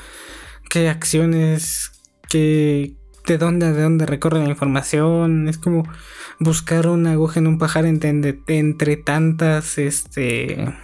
qué 0.68 0.88
acciones, 0.88 1.92
qué, 2.28 2.94
de 3.26 3.38
dónde, 3.38 3.72
de 3.72 3.82
dónde 3.82 4.06
recorre 4.06 4.40
la 4.40 4.48
información, 4.48 5.48
es 5.48 5.58
como 5.58 5.84
buscar 6.38 6.86
una 6.88 7.12
aguja 7.12 7.40
en 7.40 7.46
un 7.46 7.58
pajar 7.58 7.86
entre, 7.86 8.40
entre 8.46 8.96
tantas, 8.96 9.78
este... 9.78 10.74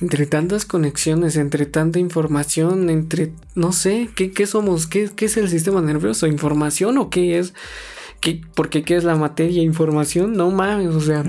Entre 0.00 0.26
tantas 0.26 0.64
conexiones, 0.64 1.36
entre 1.36 1.64
tanta 1.64 2.00
información, 2.00 2.90
entre, 2.90 3.32
no 3.54 3.70
sé, 3.70 4.10
¿qué, 4.16 4.32
qué 4.32 4.48
somos? 4.48 4.88
¿Qué, 4.88 5.08
¿Qué, 5.14 5.26
es 5.26 5.36
el 5.36 5.48
sistema 5.48 5.80
nervioso? 5.80 6.26
¿Información 6.26 6.98
o 6.98 7.08
qué 7.08 7.38
es? 7.38 7.54
¿Qué, 8.22 8.40
porque 8.54 8.84
qué 8.84 8.96
es 8.96 9.04
la 9.04 9.16
materia? 9.16 9.62
¿Información? 9.62 10.32
No 10.32 10.50
mames, 10.50 10.94
o 10.94 11.00
sea, 11.00 11.24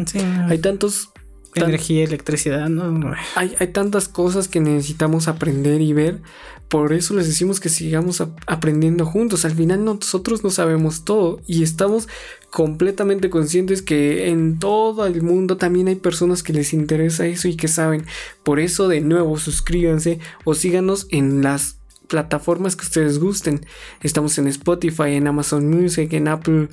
hay 0.47 0.59
tantos 0.59 1.09
energía, 1.55 2.03
electricidad, 2.03 2.69
¿no? 2.69 3.13
Hay, 3.35 3.55
hay, 3.59 3.67
tantas 3.67 4.07
cosas 4.07 4.47
que 4.47 4.59
necesitamos 4.59 5.27
aprender 5.27 5.81
y 5.81 5.93
ver. 5.93 6.21
Por 6.69 6.93
eso 6.93 7.13
les 7.13 7.27
decimos 7.27 7.59
que 7.59 7.69
sigamos 7.69 8.21
aprendiendo 8.47 9.05
juntos. 9.05 9.45
Al 9.45 9.53
final 9.53 9.85
nosotros 9.85 10.43
no 10.43 10.49
sabemos 10.49 11.05
todo 11.05 11.39
y 11.45 11.61
estamos 11.61 12.07
completamente 12.49 13.29
conscientes 13.29 13.81
que 13.81 14.29
en 14.29 14.57
todo 14.57 15.05
el 15.05 15.21
mundo 15.21 15.57
también 15.57 15.87
hay 15.87 15.95
personas 15.95 16.41
que 16.41 16.53
les 16.53 16.73
interesa 16.73 17.27
eso 17.27 17.47
y 17.47 17.55
que 17.55 17.67
saben. 17.67 18.05
Por 18.43 18.59
eso 18.59 18.87
de 18.87 19.01
nuevo 19.01 19.37
suscríbanse 19.37 20.19
o 20.45 20.55
síganos 20.55 21.07
en 21.11 21.43
las 21.43 21.77
plataformas 22.13 22.75
que 22.75 22.83
ustedes 22.83 23.17
gusten. 23.17 23.65
Estamos 24.03 24.37
en 24.37 24.47
Spotify, 24.47 25.15
en 25.15 25.25
Amazon 25.25 25.67
Music, 25.67 26.13
en 26.13 26.27
Apple 26.27 26.67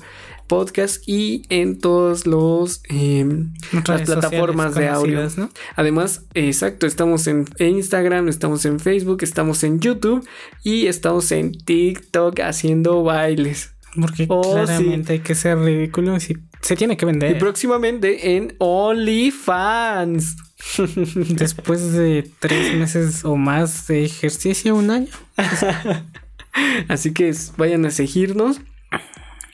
Podcast 0.45 1.01
y 1.07 1.41
en 1.49 1.79
todos 1.79 2.27
los 2.27 2.83
em, 2.89 3.51
las 3.87 4.03
plataformas 4.03 4.75
de 4.75 4.87
audio. 4.87 5.27
Además, 5.75 6.25
exacto, 6.35 6.85
estamos 6.85 7.25
en 7.25 7.45
Instagram, 7.57 8.27
estamos 8.27 8.65
en 8.65 8.79
Facebook, 8.79 9.23
estamos 9.23 9.63
en 9.63 9.79
YouTube 9.79 10.23
y 10.63 10.85
estamos 10.85 11.31
en 11.31 11.53
TikTok 11.53 12.39
haciendo 12.41 13.01
bailes. 13.01 13.73
Porque 13.99 14.27
oh, 14.29 14.41
claramente 14.43 15.13
hay 15.13 15.19
que 15.21 15.33
ser 15.33 15.57
ridículo 15.57 16.15
y 16.17 16.19
se 16.19 16.75
tiene 16.75 16.97
que 16.97 17.07
vender. 17.07 17.35
Y 17.35 17.39
próximamente 17.39 18.35
en 18.37 18.55
OnlyFans. 18.59 20.35
Después 21.29 21.93
de 21.93 22.29
tres 22.39 22.75
meses 22.75 23.25
o 23.25 23.35
más 23.35 23.87
de 23.87 24.05
ejercicio, 24.05 24.75
un 24.75 24.89
año. 24.91 25.07
Así 26.87 27.13
que 27.13 27.33
vayan 27.57 27.85
a 27.85 27.91
seguirnos. 27.91 28.61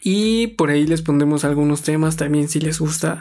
Y 0.04 0.48
por 0.48 0.70
ahí 0.70 0.86
les 0.86 1.02
pondremos 1.02 1.43
algunos 1.43 1.82
temas 1.82 2.15
también 2.15 2.48
si 2.48 2.60
les 2.60 2.80
gusta 2.80 3.20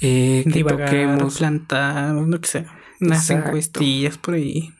eh, 0.00 0.44
que 0.52 0.64
toquemos. 0.64 1.38
plantar, 1.38 2.14
no 2.14 2.40
que 2.40 2.48
sé. 2.48 2.66
Unas 3.00 3.28
encuestillas 3.30 4.18
por 4.18 4.34
ahí. 4.34 4.72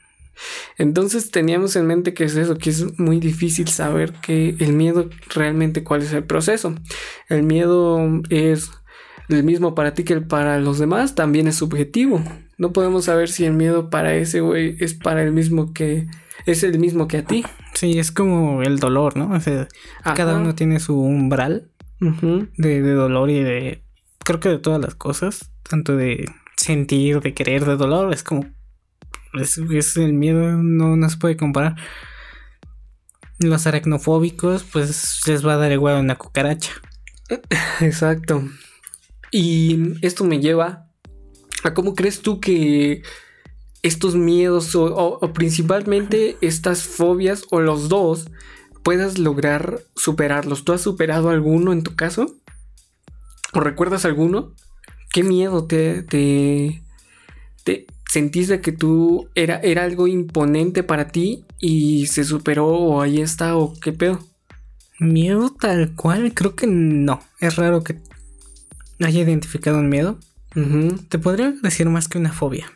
Entonces 0.76 1.30
teníamos 1.30 1.76
en 1.76 1.86
mente 1.86 2.14
que 2.14 2.24
es 2.24 2.36
eso, 2.36 2.56
que 2.56 2.70
es 2.70 2.98
muy 2.98 3.20
difícil 3.20 3.68
saber 3.68 4.12
que 4.12 4.56
el 4.58 4.72
miedo 4.72 5.10
realmente 5.34 5.84
cuál 5.84 6.02
es 6.02 6.12
el 6.12 6.24
proceso. 6.24 6.74
El 7.28 7.42
miedo 7.42 8.22
es 8.30 8.70
el 9.28 9.44
mismo 9.44 9.74
para 9.74 9.94
ti 9.94 10.04
que 10.04 10.14
el 10.14 10.26
para 10.26 10.58
los 10.58 10.78
demás, 10.78 11.14
también 11.14 11.48
es 11.48 11.56
subjetivo. 11.56 12.22
No 12.56 12.72
podemos 12.72 13.04
saber 13.04 13.28
si 13.28 13.44
el 13.44 13.52
miedo 13.52 13.90
para 13.90 14.14
ese 14.14 14.40
güey 14.40 14.76
es 14.80 14.94
para 14.94 15.22
el 15.22 15.32
mismo 15.32 15.72
que 15.72 16.08
es 16.46 16.62
el 16.62 16.78
mismo 16.78 17.08
que 17.08 17.18
a 17.18 17.24
ti. 17.24 17.44
Sí, 17.74 17.98
es 17.98 18.10
como 18.10 18.62
el 18.62 18.78
dolor, 18.78 19.16
¿no? 19.16 19.30
O 19.32 19.40
sea, 19.40 19.68
cada 20.16 20.36
uno 20.36 20.54
tiene 20.54 20.80
su 20.80 20.98
umbral 20.98 21.70
de, 22.56 22.80
dolor 22.92 23.30
y 23.30 23.42
de 23.42 23.82
creo 24.24 24.40
que 24.40 24.48
de 24.48 24.58
todas 24.58 24.80
las 24.80 24.94
cosas, 24.94 25.50
tanto 25.68 25.96
de 25.96 26.30
sentir, 26.56 27.20
de 27.20 27.34
querer, 27.34 27.64
de 27.64 27.76
dolor, 27.76 28.12
es 28.12 28.22
como 28.22 28.46
es, 29.34 29.96
el 29.96 30.14
miedo 30.14 30.52
no, 30.52 30.96
no 30.96 31.08
se 31.10 31.18
puede 31.18 31.36
comparar. 31.36 31.76
Los 33.38 33.66
aracnofóbicos, 33.66 34.64
pues 34.64 35.22
les 35.26 35.46
va 35.46 35.54
a 35.54 35.58
dar 35.58 35.70
igual 35.70 36.00
una 36.00 36.16
cucaracha. 36.16 36.72
Exacto. 37.80 38.42
Y 39.30 39.94
esto 40.04 40.24
me 40.24 40.40
lleva 40.40 40.86
a 41.64 41.74
cómo 41.74 41.94
crees 41.94 42.20
tú 42.20 42.40
que 42.40 43.02
estos 43.82 44.14
miedos 44.16 44.74
o, 44.74 45.20
principalmente 45.32 46.36
estas 46.40 46.82
fobias 46.82 47.44
o 47.50 47.60
los 47.60 47.88
dos 47.88 48.30
puedas 48.82 49.18
lograr 49.18 49.80
superarlos. 49.94 50.64
¿Tú 50.64 50.72
has 50.72 50.80
superado 50.80 51.30
alguno 51.30 51.72
en 51.72 51.82
tu 51.82 51.94
caso? 51.94 52.36
¿O 53.52 53.60
recuerdas 53.60 54.04
alguno? 54.04 54.54
¿Qué 55.10 55.22
miedo 55.22 55.66
te, 55.66 56.02
te, 56.02 56.82
te 57.64 57.86
sentiste 58.10 58.60
que 58.60 58.72
tú 58.72 59.28
era, 59.34 59.56
era 59.60 59.84
algo 59.84 60.06
imponente 60.06 60.82
para 60.82 61.08
ti 61.08 61.44
y 61.58 62.06
se 62.06 62.24
superó 62.24 62.68
o 62.68 63.00
ahí 63.00 63.20
está 63.20 63.56
o 63.56 63.74
qué 63.80 63.92
pedo? 63.92 64.20
Miedo 64.98 65.54
tal 65.58 65.94
cual, 65.94 66.34
creo 66.34 66.56
que 66.56 66.66
no. 66.66 67.20
Es 67.40 67.56
raro 67.56 67.84
que 67.84 68.00
haya 69.00 69.20
identificado 69.20 69.78
un 69.78 69.88
miedo. 69.88 70.18
Te 71.08 71.18
podría 71.18 71.52
decir 71.62 71.88
más 71.88 72.08
que 72.08 72.18
una 72.18 72.32
fobia. 72.32 72.72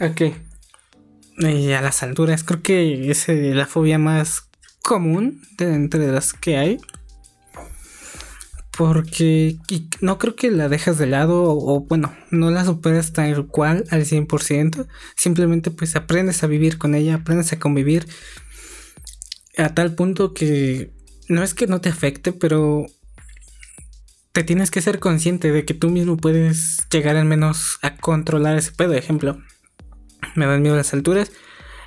¿A 0.00 0.14
qué? 0.14 0.34
Eh, 1.38 1.74
a 1.74 1.80
las 1.80 2.02
alturas. 2.02 2.44
Creo 2.44 2.62
que 2.62 3.10
es 3.10 3.28
eh, 3.28 3.52
la 3.54 3.66
fobia 3.66 3.98
más 3.98 4.48
común 4.82 5.42
de 5.56 5.74
entre 5.74 6.10
las 6.12 6.32
que 6.32 6.56
hay. 6.56 6.78
Porque 8.76 9.56
no 10.00 10.18
creo 10.18 10.36
que 10.36 10.52
la 10.52 10.68
dejas 10.68 10.98
de 10.98 11.06
lado 11.06 11.42
o, 11.42 11.80
bueno, 11.80 12.14
no 12.30 12.50
la 12.52 12.64
superas 12.64 13.12
tal 13.12 13.46
cual 13.48 13.84
al 13.90 14.04
100%. 14.04 14.86
Simplemente 15.16 15.72
pues 15.72 15.96
aprendes 15.96 16.44
a 16.44 16.46
vivir 16.46 16.78
con 16.78 16.94
ella, 16.94 17.16
aprendes 17.16 17.52
a 17.52 17.58
convivir. 17.58 18.06
A 19.56 19.74
tal 19.74 19.96
punto 19.96 20.32
que 20.32 20.92
no 21.28 21.42
es 21.42 21.54
que 21.54 21.66
no 21.66 21.80
te 21.80 21.88
afecte, 21.88 22.32
pero 22.32 22.86
te 24.38 24.44
tienes 24.44 24.70
que 24.70 24.80
ser 24.80 25.00
consciente 25.00 25.50
de 25.50 25.64
que 25.64 25.74
tú 25.74 25.90
mismo 25.90 26.16
puedes 26.16 26.86
llegar 26.92 27.16
al 27.16 27.24
menos 27.24 27.80
a 27.82 27.96
controlar 27.96 28.56
ese 28.56 28.70
pedo. 28.70 28.94
Ejemplo, 28.94 29.42
me 30.36 30.46
dan 30.46 30.62
miedo 30.62 30.76
las 30.76 30.94
alturas. 30.94 31.32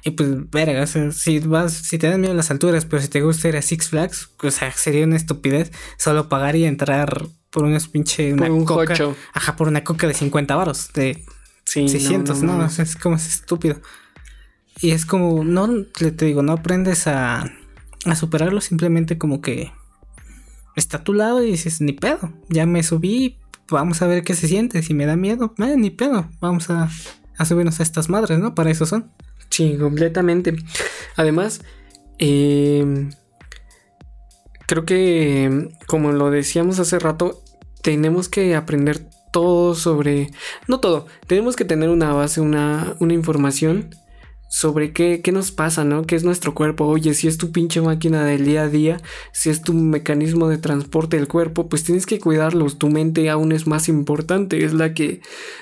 Y 0.04 0.12
pues, 0.12 0.50
verga, 0.50 0.86
si 0.86 1.40
vas, 1.40 1.72
si 1.72 1.98
te 1.98 2.10
dan 2.10 2.20
miedo 2.20 2.34
las 2.34 2.52
alturas, 2.52 2.84
pero 2.84 3.02
si 3.02 3.08
te 3.08 3.22
gusta 3.22 3.48
ir 3.48 3.56
a 3.56 3.62
Six 3.62 3.88
Flags, 3.88 4.32
o 4.44 4.52
sea, 4.52 4.70
sería 4.74 5.06
una 5.06 5.16
estupidez 5.16 5.72
solo 5.98 6.28
pagar 6.28 6.58
y 6.58 6.66
entrar 6.66 7.26
por 7.52 7.64
unas 7.64 7.88
pinche 7.88 8.34
una 8.34 8.52
un 8.52 8.66
coca. 8.66 8.96
Ajá, 9.34 9.56
por 9.56 9.70
una 9.70 9.86
coca 9.86 10.06
de 10.08 10.14
50 10.14 10.54
varos, 10.54 10.92
de 10.94 11.24
600, 11.64 12.44
no, 12.44 12.66
es 12.66 12.96
como 12.98 13.16
es 13.16 13.28
estúpido. 13.30 13.80
Y 14.82 14.92
es 14.92 15.06
como, 15.06 15.46
no, 15.46 15.68
le 15.68 16.12
te 16.12 16.26
digo, 16.26 16.44
no 16.44 16.52
aprendes 16.52 17.08
a, 17.08 17.50
a 18.04 18.16
superarlo, 18.18 18.60
simplemente 18.60 19.18
como 19.18 19.40
que 19.40 19.72
está 20.76 20.98
a 20.98 21.04
tu 21.04 21.14
lado 21.14 21.44
y 21.44 21.52
dices, 21.52 21.82
ni 21.82 21.94
pedo, 21.94 22.34
ya 22.50 22.66
me 22.66 22.84
subí, 22.84 23.38
vamos 23.70 24.02
a 24.02 24.08
ver 24.08 24.24
qué 24.24 24.36
se 24.36 24.48
siente, 24.48 24.84
si 24.84 24.94
me 24.94 25.06
da 25.06 25.16
miedo, 25.16 25.54
eh, 25.60 25.76
ni 25.78 25.90
pedo, 25.90 26.30
vamos 26.40 26.70
a 26.70 26.90
a 27.42 27.46
subirnos 27.46 27.80
a 27.80 27.84
estas 27.84 28.10
madres, 28.10 28.40
¿no? 28.40 28.56
Para 28.56 28.72
eso 28.72 28.86
son. 28.86 29.12
Sí, 29.50 29.76
completamente. 29.78 30.56
Además, 31.16 31.62
eh, 32.20 33.10
creo 34.68 34.86
que, 34.86 35.70
como 35.88 36.12
lo 36.12 36.30
decíamos 36.30 36.80
hace 36.80 37.00
rato, 37.00 37.44
tenemos 37.82 38.30
que 38.30 38.56
aprender 38.56 39.10
todo 39.32 39.76
sobre... 39.76 40.30
No 40.68 40.80
todo, 40.80 41.08
tenemos 41.28 41.56
que 41.56 41.66
tener 41.66 41.90
una 41.90 42.14
base, 42.14 42.42
una, 42.42 42.96
una 43.00 43.14
información 43.14 43.90
sobre 44.52 44.92
qué, 44.92 45.22
qué, 45.22 45.32
nos 45.32 45.54
pasa, 45.54 45.86
¿no? 45.86 46.04
¿Qué 46.04 46.18
es 46.18 46.26
nuestro 46.26 46.54
cuerpo? 46.54 46.86
Oye, 46.86 47.14
si 47.14 47.30
es 47.30 47.38
tu 47.38 47.54
pinche 47.54 47.80
máquina 47.80 48.26
del 48.26 48.44
día 48.44 48.64
a 48.64 48.68
día, 48.68 49.02
si 49.32 49.50
es 49.50 49.62
tu 49.62 49.74
mecanismo 49.74 50.50
de 50.50 50.58
transporte 50.58 51.16
del 51.16 51.30
cuerpo, 51.30 51.70
pues 51.70 51.86
tienes 51.86 52.06
que 52.06 52.20
cuidarlos. 52.20 52.78
Tu 52.78 52.90
mente 52.90 53.30
aún 53.30 53.54
es 53.54 53.66
más 53.66 53.88
importante, 53.88 54.66
es 54.66 54.74
la 54.74 54.94
que 54.94 55.22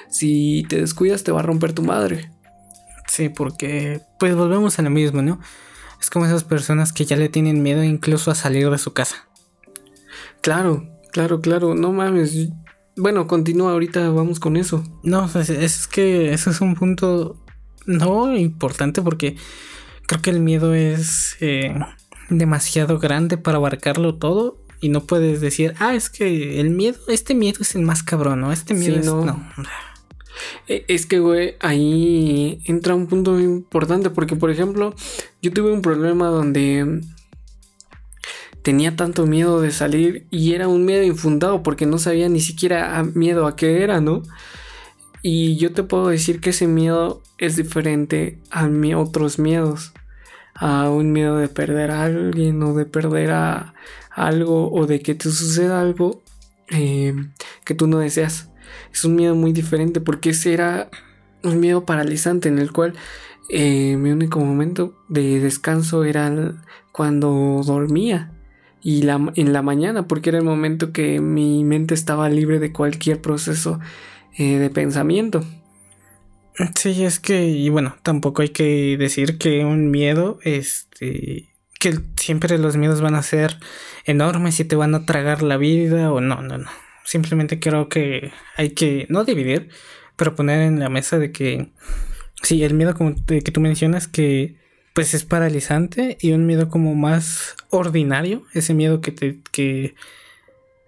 si 0.10 0.66
te 0.70 0.82
descuidas 0.82 1.24
te 1.24 1.32
va 1.32 1.42
a 1.42 1.44
romper 1.44 1.74
tu 1.74 1.84
madre. 1.84 2.32
Sí, 3.08 3.30
porque 3.30 4.02
pues 4.18 4.36
volvemos 4.36 4.80
a 4.80 4.82
lo 4.82 4.90
mismo, 4.90 5.22
¿no? 5.22 5.40
Es 6.02 6.10
como 6.10 6.26
esas 6.26 6.44
personas 6.44 6.92
que 6.92 7.06
ya 7.06 7.16
le 7.16 7.30
tienen 7.30 7.62
miedo 7.62 7.84
incluso 7.84 8.32
a 8.32 8.36
salir 8.36 8.72
de 8.72 8.80
su 8.80 8.94
casa. 8.94 9.28
Claro, 10.42 10.90
claro, 11.12 11.42
claro. 11.42 11.76
No 11.76 11.92
mames. 11.92 12.50
Bueno, 12.98 13.28
continúa 13.28 13.74
ahorita, 13.74 14.10
vamos 14.10 14.40
con 14.40 14.58
eso. 14.58 14.84
No, 15.04 15.30
es, 15.40 15.52
es 15.52 15.86
que 15.86 16.34
eso 16.34 16.50
es 16.50 16.60
un 16.60 16.74
punto 16.74 17.38
no 17.86 18.36
importante 18.36 19.02
porque 19.02 19.36
creo 20.08 20.22
que 20.22 20.30
el 20.30 20.40
miedo 20.40 20.74
es 20.74 21.38
eh, 21.40 21.74
demasiado 22.30 23.00
grande 23.00 23.38
para 23.38 23.58
abarcarlo 23.58 24.16
todo 24.16 24.58
y 24.82 24.90
no 24.90 25.06
puedes 25.06 25.42
decir, 25.42 25.74
ah, 25.80 25.94
es 25.94 26.10
que 26.10 26.60
el 26.60 26.70
miedo, 26.70 26.98
este 27.08 27.36
miedo 27.36 27.60
es 27.62 27.76
el 27.76 27.82
más 27.82 28.04
cabrón, 28.04 28.42
¿no? 28.42 28.52
Este 28.52 28.74
miedo 28.74 28.98
es... 28.98 29.06
No. 29.06 29.46
E, 30.68 30.86
es 30.88 31.06
que, 31.06 31.20
güey, 31.20 31.56
ahí 31.60 32.62
entra 32.66 32.96
un 32.96 33.08
punto 33.08 33.32
muy 33.32 33.44
importante 33.44 34.10
porque, 34.10 34.36
por 34.36 34.52
ejemplo, 34.52 34.96
yo 35.42 35.52
tuve 35.52 35.72
un 35.72 35.82
problema 35.82 36.28
donde 36.28 37.02
tenía 38.62 38.96
tanto 38.96 39.26
miedo 39.26 39.62
de 39.62 39.72
salir 39.72 40.28
y 40.30 40.54
era 40.54 40.68
un 40.68 40.86
miedo 40.86 41.04
infundado 41.04 41.64
porque 41.64 41.86
no 41.86 41.98
sabía 41.98 42.30
ni 42.30 42.40
siquiera 42.40 43.04
miedo 43.04 43.48
a 43.48 43.56
qué 43.56 43.84
era, 43.84 44.02
¿no? 44.02 44.24
Y 45.22 45.58
yo 45.58 45.74
te 45.74 45.84
puedo 45.84 46.08
decir 46.08 46.40
que 46.40 46.52
ese 46.52 46.68
miedo 46.68 47.22
es 47.38 47.56
diferente 47.56 48.40
a 48.52 48.68
mi 48.68 48.94
otros 48.94 49.40
miedos. 49.40 49.94
A 50.56 50.90
un 50.90 51.12
miedo 51.12 51.38
de 51.38 51.48
perder 51.48 51.92
a 51.92 52.04
alguien 52.04 52.62
o 52.64 52.74
de 52.74 52.86
perder 52.86 53.32
a 53.32 53.74
algo 54.12 54.72
o 54.72 54.86
de 54.88 55.02
que 55.02 55.16
te 55.16 55.30
suceda 55.30 55.80
algo 55.80 56.22
eh, 56.70 57.14
que 57.66 57.76
tú 57.76 57.88
no 57.88 58.00
deseas. 58.00 58.50
Es 58.94 59.06
un 59.06 59.16
miedo 59.16 59.36
muy 59.36 59.54
diferente 59.54 60.02
porque 60.02 60.32
ese 60.32 60.54
era 60.54 60.90
un 61.44 61.60
miedo 61.60 61.86
paralizante 61.86 62.50
en 62.50 62.60
el 62.60 62.72
cual 62.72 62.94
eh, 63.50 63.96
mi 63.98 64.12
único 64.12 64.40
momento 64.40 64.94
de 65.08 65.40
descanso 65.40 66.04
era 66.04 66.32
cuando 66.92 67.62
dormía 67.66 68.32
y 68.82 69.04
la, 69.04 69.32
en 69.36 69.54
la 69.54 69.62
mañana 69.62 70.08
porque 70.08 70.30
era 70.30 70.38
el 70.38 70.46
momento 70.46 70.92
que 70.92 71.20
mi 71.20 71.64
mente 71.64 71.94
estaba 71.94 72.30
libre 72.30 72.60
de 72.60 72.72
cualquier 72.72 73.22
proceso 73.22 73.80
eh, 74.40 74.58
de 74.58 74.70
pensamiento. 74.70 75.46
Sí, 76.76 77.04
es 77.04 77.20
que, 77.20 77.48
y 77.48 77.68
bueno, 77.68 77.98
tampoco 78.04 78.42
hay 78.42 78.50
que 78.50 78.96
decir 78.98 79.38
que 79.38 79.66
un 79.66 79.92
miedo, 79.92 80.40
este, 80.44 81.50
que 81.78 82.00
siempre 82.16 82.58
los 82.58 82.78
miedos 82.78 83.02
van 83.02 83.16
a 83.16 83.22
ser 83.22 83.58
enormes 84.06 84.58
y 84.62 84.64
te 84.64 84.78
van 84.78 84.96
a 84.96 85.06
tragar 85.06 85.44
la 85.44 85.58
vida 85.58 86.12
o 86.12 86.22
no, 86.22 86.42
no, 86.42 86.58
no. 86.58 86.70
Simplemente 87.04 87.60
creo 87.60 87.90
que 87.90 88.32
hay 88.56 88.70
que, 88.72 89.08
no 89.10 89.26
dividir, 89.26 89.70
pero 90.16 90.36
poner 90.36 90.62
en 90.62 90.80
la 90.80 90.88
mesa 90.90 91.20
de 91.20 91.34
que, 91.34 91.74
sí, 92.42 92.64
el 92.64 92.74
miedo 92.74 92.94
como 92.94 93.16
que 93.26 93.42
tú 93.42 93.60
mencionas 93.60 94.08
que 94.08 94.56
pues 94.94 95.14
es 95.14 95.26
paralizante 95.26 96.18
y 96.22 96.32
un 96.32 96.46
miedo 96.46 96.70
como 96.70 96.96
más 96.96 97.58
ordinario, 97.70 98.44
ese 98.54 98.74
miedo 98.74 99.02
que 99.02 99.12
te, 99.12 99.42
que, 99.52 99.96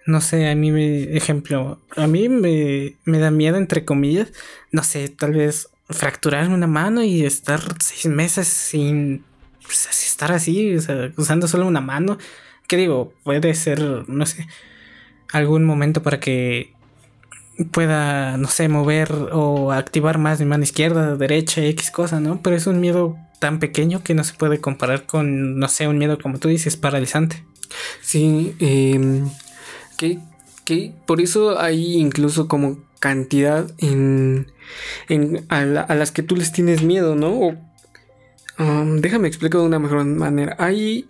no 0.06 0.22
sé, 0.22 0.50
a 0.50 0.56
mí 0.56 0.72
me, 0.72 1.16
ejemplo, 1.16 1.80
a 1.96 2.08
mí 2.08 2.30
me, 2.30 2.96
me 3.06 3.20
da 3.20 3.32
miedo, 3.32 3.58
entre 3.58 3.86
comillas, 3.86 4.32
no 4.72 4.84
sé, 4.84 5.10
tal 5.10 5.34
vez 5.34 5.70
fracturarme 5.90 6.56
una 6.56 6.68
mano 6.68 7.04
y 7.04 7.26
estar 7.26 7.62
seis 7.80 8.06
meses 8.08 8.48
sin 8.48 9.24
estar 9.68 10.32
así, 10.32 10.76
o 10.76 10.82
sea, 10.82 11.12
usando 11.18 11.48
solo 11.48 11.68
una 11.68 11.82
mano. 11.82 12.18
¿Qué 12.68 12.78
digo? 12.78 13.14
Puede 13.24 13.54
ser, 13.54 13.82
no 14.08 14.26
sé, 14.26 14.48
algún 15.32 15.64
momento 15.66 16.02
para 16.02 16.20
que 16.20 16.74
pueda, 17.72 18.38
no 18.38 18.48
sé, 18.48 18.70
mover 18.70 19.12
o 19.32 19.72
activar 19.72 20.18
más 20.18 20.40
mi 20.40 20.46
mano 20.46 20.64
izquierda, 20.64 21.16
derecha, 21.16 21.62
X 21.64 21.92
cosa, 21.92 22.20
¿no? 22.20 22.42
Pero 22.42 22.56
es 22.56 22.68
un 22.68 22.80
miedo 22.80 23.18
tan 23.40 23.60
pequeño 23.60 24.04
que 24.04 24.14
no 24.14 24.24
se 24.24 24.34
puede 24.34 24.60
comparar 24.60 25.06
con, 25.06 25.58
no 25.60 25.68
sé, 25.68 25.88
un 25.88 25.98
miedo 25.98 26.18
como 26.20 26.40
tú 26.40 26.48
dices, 26.48 26.78
paralizante. 26.78 27.44
Sí, 28.02 28.56
eh, 28.60 29.24
que, 30.02 30.18
que 30.66 30.96
por 31.06 31.22
eso 31.22 31.60
hay 31.60 31.98
incluso 31.98 32.48
como 32.48 32.80
cantidad 33.00 33.70
en, 33.78 34.52
en 35.10 35.46
a, 35.50 35.64
las 35.64 36.12
que 36.12 36.24
tú 36.24 36.36
les 36.36 36.52
tienes 36.52 36.82
miedo, 36.82 37.16
¿no? 37.16 37.30
O, 37.30 37.56
um, 38.58 39.00
déjame 39.00 39.28
explicar 39.28 39.62
de 39.62 39.68
una 39.68 39.78
mejor 39.78 40.04
manera. 40.06 40.56
Hay 40.58 41.06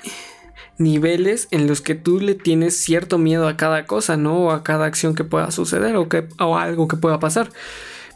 niveles 0.77 1.47
en 1.51 1.67
los 1.67 1.79
que 1.79 1.95
tú 1.95 2.19
le 2.19 2.35
tienes 2.35 2.75
cierto 2.75 3.17
miedo 3.17 3.47
a 3.47 3.55
cada 3.55 3.85
cosa, 3.85 4.17
¿no? 4.17 4.47
O 4.47 4.51
a 4.51 4.61
cada 4.61 4.87
acción 4.87 5.15
que 5.15 5.23
pueda 5.23 5.51
suceder 5.51 5.95
o, 5.95 6.09
que, 6.09 6.27
o 6.37 6.57
algo 6.57 6.89
que 6.89 6.97
pueda 6.97 7.19
pasar. 7.21 7.49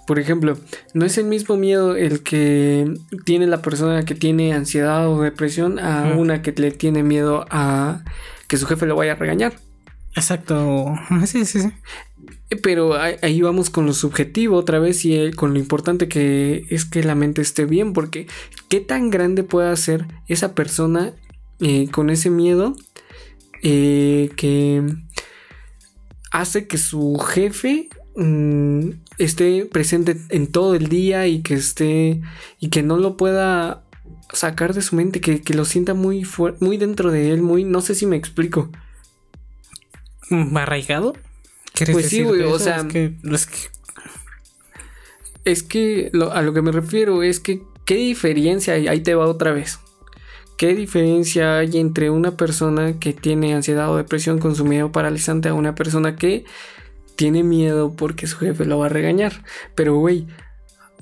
Por 0.05 0.19
ejemplo, 0.19 0.57
no 0.93 1.05
es 1.05 1.17
el 1.17 1.25
mismo 1.25 1.55
miedo 1.55 1.95
el 1.95 2.21
que 2.21 2.93
tiene 3.23 3.47
la 3.47 3.61
persona 3.61 4.03
que 4.03 4.13
tiene 4.13 4.53
ansiedad 4.53 5.07
o 5.07 5.21
depresión 5.21 5.79
a 5.79 6.15
una 6.17 6.41
que 6.41 6.51
le 6.51 6.71
tiene 6.71 7.01
miedo 7.01 7.45
a 7.49 8.03
que 8.49 8.57
su 8.57 8.67
jefe 8.67 8.85
lo 8.85 8.97
vaya 8.97 9.13
a 9.13 9.15
regañar. 9.15 9.64
Exacto. 10.15 10.95
Sí, 11.25 11.45
sí, 11.45 11.62
sí. 11.62 11.71
Pero 12.62 12.93
ahí 12.93 13.41
vamos 13.41 13.69
con 13.69 13.86
lo 13.86 13.93
subjetivo 13.93 14.56
otra 14.56 14.80
vez 14.80 15.04
y 15.04 15.15
eh, 15.15 15.34
con 15.34 15.54
lo 15.54 15.60
importante 15.60 16.08
que 16.08 16.65
es 16.69 16.86
que 16.86 17.04
la 17.04 17.15
mente 17.15 17.41
esté 17.41 17.65
bien, 17.65 17.93
porque 17.93 18.28
qué 18.69 18.82
tan 18.82 19.10
grande 19.10 19.43
puede 19.43 19.75
ser 19.78 20.06
esa 20.28 20.54
persona 20.54 21.13
eh, 21.60 21.89
con 21.89 22.10
ese 22.10 22.30
miedo 22.30 22.75
eh, 23.63 24.30
que 24.36 24.84
hace 26.32 26.67
que 26.67 26.78
su 26.78 27.17
jefe 27.17 27.89
mm, 28.15 28.89
esté 29.17 29.65
presente 29.65 30.17
en 30.30 30.47
todo 30.47 30.75
el 30.75 30.88
día 30.88 31.28
y 31.28 31.41
que 31.41 31.56
esté 31.56 32.21
y 32.60 32.69
que 32.69 32.84
no 32.84 32.97
lo 32.97 33.17
pueda 33.17 33.84
sacar 34.34 34.73
de 34.73 34.82
su 34.82 34.95
mente, 34.95 35.21
que, 35.21 35.54
lo 35.54 35.65
sienta 35.65 35.93
muy, 35.93 36.28
muy 36.60 36.78
dentro 36.78 37.12
de 37.12 37.32
él, 37.32 37.41
muy, 37.41 37.63
no 37.63 37.82
sé 37.82 37.95
si 37.95 38.06
me 38.06 38.17
explico. 38.17 38.69
¿Arraigado? 40.55 41.13
Pues 41.91 42.09
sí, 42.09 42.23
güey, 42.23 42.41
o 42.43 42.59
sea... 42.59 42.85
Es 45.43 45.61
que, 45.61 46.11
a 46.31 46.41
lo 46.41 46.53
que 46.53 46.61
me 46.63 46.71
refiero 46.71 47.21
es 47.21 47.39
que, 47.39 47.61
¿qué 47.85 47.95
diferencia 47.95 48.73
hay? 48.73 48.88
Ahí 48.88 49.01
te 49.01 49.13
va 49.13 49.27
otra 49.27 49.51
vez. 49.51 49.79
¿Qué 50.57 50.73
diferencia 50.73 51.59
hay 51.59 51.77
entre 51.77 52.09
una 52.09 52.35
persona 52.35 52.97
que 52.97 53.13
tiene 53.13 53.53
ansiedad 53.53 53.91
o 53.91 53.97
depresión 53.97 54.39
con 54.39 54.55
su 54.55 54.65
miedo 54.65 54.91
paralizante 54.91 55.49
a 55.49 55.53
una 55.53 55.75
persona 55.75 56.15
que 56.15 56.45
tiene 57.15 57.43
miedo 57.43 57.93
porque 57.95 58.25
su 58.25 58.38
jefe 58.38 58.65
lo 58.65 58.79
va 58.79 58.88
a 58.88 58.89
regañar? 58.89 59.43
Pero, 59.75 59.97
güey, 59.97 60.25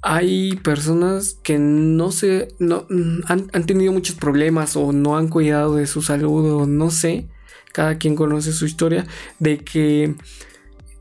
hay 0.02 0.58
personas 0.58 1.38
que 1.42 1.58
no 1.58 2.12
se. 2.12 2.50
No, 2.60 2.86
han, 3.28 3.50
han, 3.54 3.66
tenido 3.66 3.94
muchos 3.94 4.18
problemas 4.18 4.76
o 4.76 4.92
no 4.92 5.16
han 5.18 5.30
cuidado 5.30 5.76
de 5.76 5.88
su 5.88 6.02
salud 6.02 6.52
o 6.52 6.66
no 6.66 6.90
sé 6.90 7.30
cada 7.74 7.98
quien 7.98 8.16
conoce 8.16 8.54
su 8.54 8.66
historia, 8.66 9.06
de 9.40 9.58
que 9.58 10.16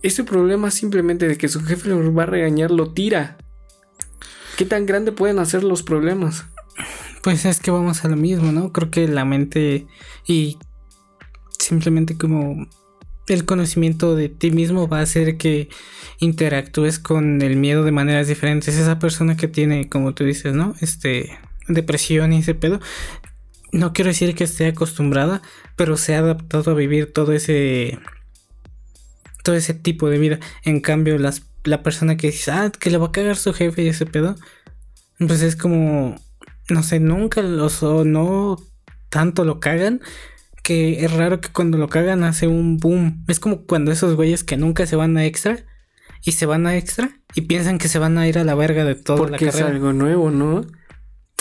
ese 0.02 0.24
problema 0.24 0.72
simplemente 0.72 1.28
de 1.28 1.38
que 1.38 1.48
su 1.48 1.62
jefe 1.62 1.88
lo 1.88 2.12
va 2.12 2.24
a 2.24 2.26
regañar 2.26 2.72
lo 2.72 2.92
tira. 2.92 3.38
¿Qué 4.56 4.66
tan 4.66 4.86
grande 4.86 5.12
pueden 5.12 5.38
hacer 5.38 5.62
los 5.62 5.84
problemas? 5.84 6.44
Pues 7.22 7.44
es 7.44 7.60
que 7.60 7.70
vamos 7.70 8.04
a 8.04 8.08
lo 8.08 8.16
mismo, 8.16 8.50
¿no? 8.50 8.72
Creo 8.72 8.90
que 8.90 9.06
la 9.06 9.24
mente 9.24 9.86
y 10.26 10.58
simplemente 11.58 12.16
como 12.18 12.66
el 13.28 13.44
conocimiento 13.44 14.16
de 14.16 14.28
ti 14.28 14.50
mismo 14.50 14.88
va 14.88 14.98
a 14.98 15.02
hacer 15.02 15.36
que 15.36 15.68
interactúes 16.18 16.98
con 16.98 17.40
el 17.42 17.56
miedo 17.56 17.84
de 17.84 17.92
maneras 17.92 18.26
diferentes. 18.26 18.76
Esa 18.76 18.98
persona 18.98 19.36
que 19.36 19.46
tiene, 19.46 19.88
como 19.88 20.14
tú 20.14 20.24
dices, 20.24 20.54
¿no? 20.54 20.74
Este, 20.80 21.38
depresión 21.68 22.32
y 22.32 22.38
ese 22.38 22.54
pedo, 22.54 22.80
no 23.72 23.92
quiero 23.92 24.08
decir 24.08 24.34
que 24.34 24.44
esté 24.44 24.66
acostumbrada, 24.66 25.42
pero 25.76 25.96
se 25.96 26.14
ha 26.14 26.18
adaptado 26.18 26.70
a 26.70 26.74
vivir 26.74 27.12
todo 27.12 27.32
ese 27.32 27.98
todo 29.42 29.56
ese 29.56 29.74
tipo 29.74 30.08
de 30.08 30.18
vida. 30.18 30.38
En 30.64 30.80
cambio, 30.80 31.18
las, 31.18 31.42
la 31.64 31.82
persona 31.82 32.16
que 32.16 32.28
dice, 32.28 32.52
ah, 32.52 32.70
que 32.78 32.90
le 32.90 32.98
va 32.98 33.08
a 33.08 33.12
cagar 33.12 33.36
su 33.36 33.52
jefe 33.52 33.82
y 33.82 33.88
ese 33.88 34.06
pedo, 34.06 34.36
pues 35.18 35.42
es 35.42 35.56
como, 35.56 36.14
no 36.68 36.82
sé, 36.82 37.00
nunca 37.00 37.42
los 37.42 37.82
o 37.82 38.04
no 38.04 38.56
tanto 39.08 39.44
lo 39.44 39.58
cagan 39.58 40.00
que 40.62 41.04
es 41.04 41.12
raro 41.12 41.40
que 41.40 41.50
cuando 41.50 41.76
lo 41.76 41.88
cagan 41.88 42.24
hace 42.24 42.46
un 42.46 42.78
boom. 42.78 43.24
Es 43.28 43.40
como 43.40 43.66
cuando 43.66 43.90
esos 43.90 44.14
güeyes 44.14 44.44
que 44.44 44.56
nunca 44.56 44.86
se 44.86 44.96
van 44.96 45.16
a 45.16 45.24
extra 45.24 45.58
y 46.24 46.32
se 46.32 46.46
van 46.46 46.66
a 46.66 46.76
extra 46.76 47.10
y 47.34 47.42
piensan 47.42 47.78
que 47.78 47.88
se 47.88 47.98
van 47.98 48.16
a 48.16 48.28
ir 48.28 48.38
a 48.38 48.44
la 48.44 48.54
verga 48.54 48.84
de 48.84 48.94
todo 48.94 49.16
Porque 49.16 49.46
la 49.46 49.52
carrera. 49.52 49.68
es 49.68 49.74
algo 49.74 49.92
nuevo, 49.92 50.30
¿no? 50.30 50.64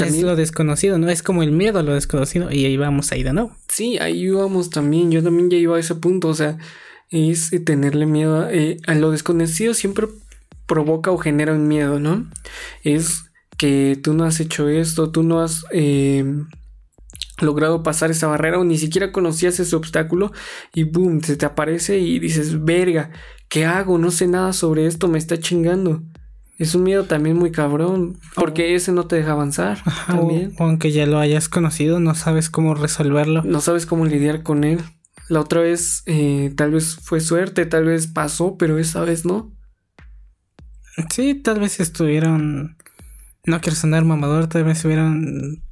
Es 0.06 0.22
lo 0.22 0.36
desconocido, 0.36 0.98
¿no? 0.98 1.10
Es 1.10 1.24
como 1.24 1.44
el 1.44 1.52
miedo 1.52 1.80
a 1.80 1.84
lo 1.84 1.94
desconocido 1.94 2.52
y 2.52 2.66
ahí 2.66 2.78
vamos 2.78 3.12
ahí 3.12 3.24
de 3.24 3.34
nuevo. 3.34 3.56
Sí, 3.68 3.98
ahí 3.98 4.30
vamos 4.30 4.70
también. 4.70 5.12
Yo 5.12 5.24
también 5.24 5.50
ya 5.50 5.58
iba 5.58 5.78
a 5.78 5.80
ese 5.80 5.96
punto, 5.96 6.30
o 6.30 6.34
sea, 6.34 6.58
es 7.10 7.52
tenerle 7.66 8.06
miedo 8.06 8.48
eh, 8.50 8.78
a, 8.88 8.96
lo 8.96 9.12
desconocido 9.12 9.74
siempre 9.74 10.08
provoca 10.66 11.12
o 11.12 11.18
genera 11.18 11.54
un 11.54 11.68
miedo, 11.68 12.00
¿no? 12.00 12.30
Es 12.84 13.26
que 13.58 14.00
tú 14.02 14.14
no 14.14 14.24
has 14.24 14.40
hecho 14.40 14.70
esto, 14.70 15.12
tú 15.12 15.22
no 15.22 15.42
has 15.42 15.66
eh, 15.72 16.24
logrado 17.42 17.84
pasar 17.84 18.12
esa 18.12 18.28
barrera 18.28 18.60
o 18.60 18.64
ni 18.64 18.78
siquiera 18.78 19.12
conocías 19.12 19.60
ese 19.60 19.76
obstáculo 19.76 20.32
y 20.74 20.84
boom, 20.84 21.22
se 21.22 21.36
te 21.36 21.46
aparece 21.46 22.00
y 22.00 22.20
dices, 22.20 22.64
verga, 22.64 23.12
¿qué 23.50 23.66
hago? 23.66 23.98
No 23.98 24.12
sé 24.12 24.28
nada 24.28 24.54
sobre 24.54 24.88
esto, 24.88 25.08
me 25.10 25.18
está 25.18 25.38
chingando. 25.38 26.04
Es 26.62 26.76
un 26.76 26.84
miedo 26.84 27.06
también 27.06 27.38
muy 27.38 27.52
cabrón, 27.52 28.20
porque 28.36 28.76
ese 28.76 28.92
no 28.92 29.08
te 29.08 29.16
deja 29.16 29.32
avanzar. 29.32 29.80
también. 30.06 30.54
O, 30.60 30.66
aunque 30.66 30.92
ya 30.92 31.08
lo 31.08 31.18
hayas 31.18 31.50
conocido, 31.50 32.00
no 32.00 32.14
sabes 32.14 32.52
cómo 32.52 32.76
resolverlo. 32.76 33.42
No 33.42 33.62
sabes 33.62 33.88
cómo 33.88 34.06
lidiar 34.06 34.44
con 34.44 34.64
él. 34.64 34.80
La 35.28 35.40
otra 35.40 35.62
vez, 35.62 36.04
eh, 36.06 36.54
tal 36.56 36.70
vez 36.70 36.98
fue 37.02 37.20
suerte, 37.20 37.66
tal 37.66 37.86
vez 37.86 38.06
pasó, 38.06 38.58
pero 38.60 38.78
esa 38.78 39.02
vez 39.02 39.26
no. 39.26 39.52
Sí, 41.10 41.34
tal 41.34 41.60
vez 41.60 41.80
estuvieron. 41.80 42.78
No 43.44 43.60
quiero 43.60 43.76
sonar 43.76 44.06
mamador, 44.06 44.46
tal 44.46 44.64
vez 44.64 44.78
estuvieron. 44.78 45.64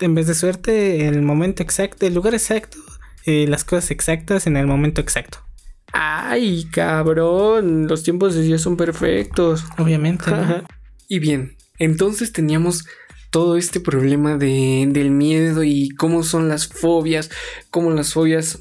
En 0.00 0.14
vez 0.14 0.28
de 0.28 0.34
suerte, 0.34 1.08
el 1.08 1.20
momento 1.20 1.62
exacto, 1.62 2.06
el 2.06 2.14
lugar 2.14 2.32
exacto, 2.32 2.78
eh, 3.26 3.44
las 3.48 3.64
cosas 3.64 3.90
exactas 3.90 4.46
en 4.46 4.56
el 4.56 4.66
momento 4.66 5.02
exacto. 5.02 5.40
Ay, 5.92 6.66
cabrón, 6.70 7.88
los 7.88 8.02
tiempos 8.02 8.34
de 8.34 8.42
Dios 8.42 8.62
son 8.62 8.76
perfectos. 8.76 9.64
Obviamente. 9.78 10.24
y 11.08 11.18
bien, 11.18 11.56
entonces 11.78 12.32
teníamos 12.32 12.84
todo 13.30 13.56
este 13.56 13.80
problema 13.80 14.36
de, 14.36 14.86
del 14.90 15.10
miedo 15.10 15.62
y 15.64 15.90
cómo 15.90 16.22
son 16.22 16.48
las 16.48 16.66
fobias, 16.66 17.30
cómo 17.70 17.90
las 17.90 18.12
fobias 18.12 18.60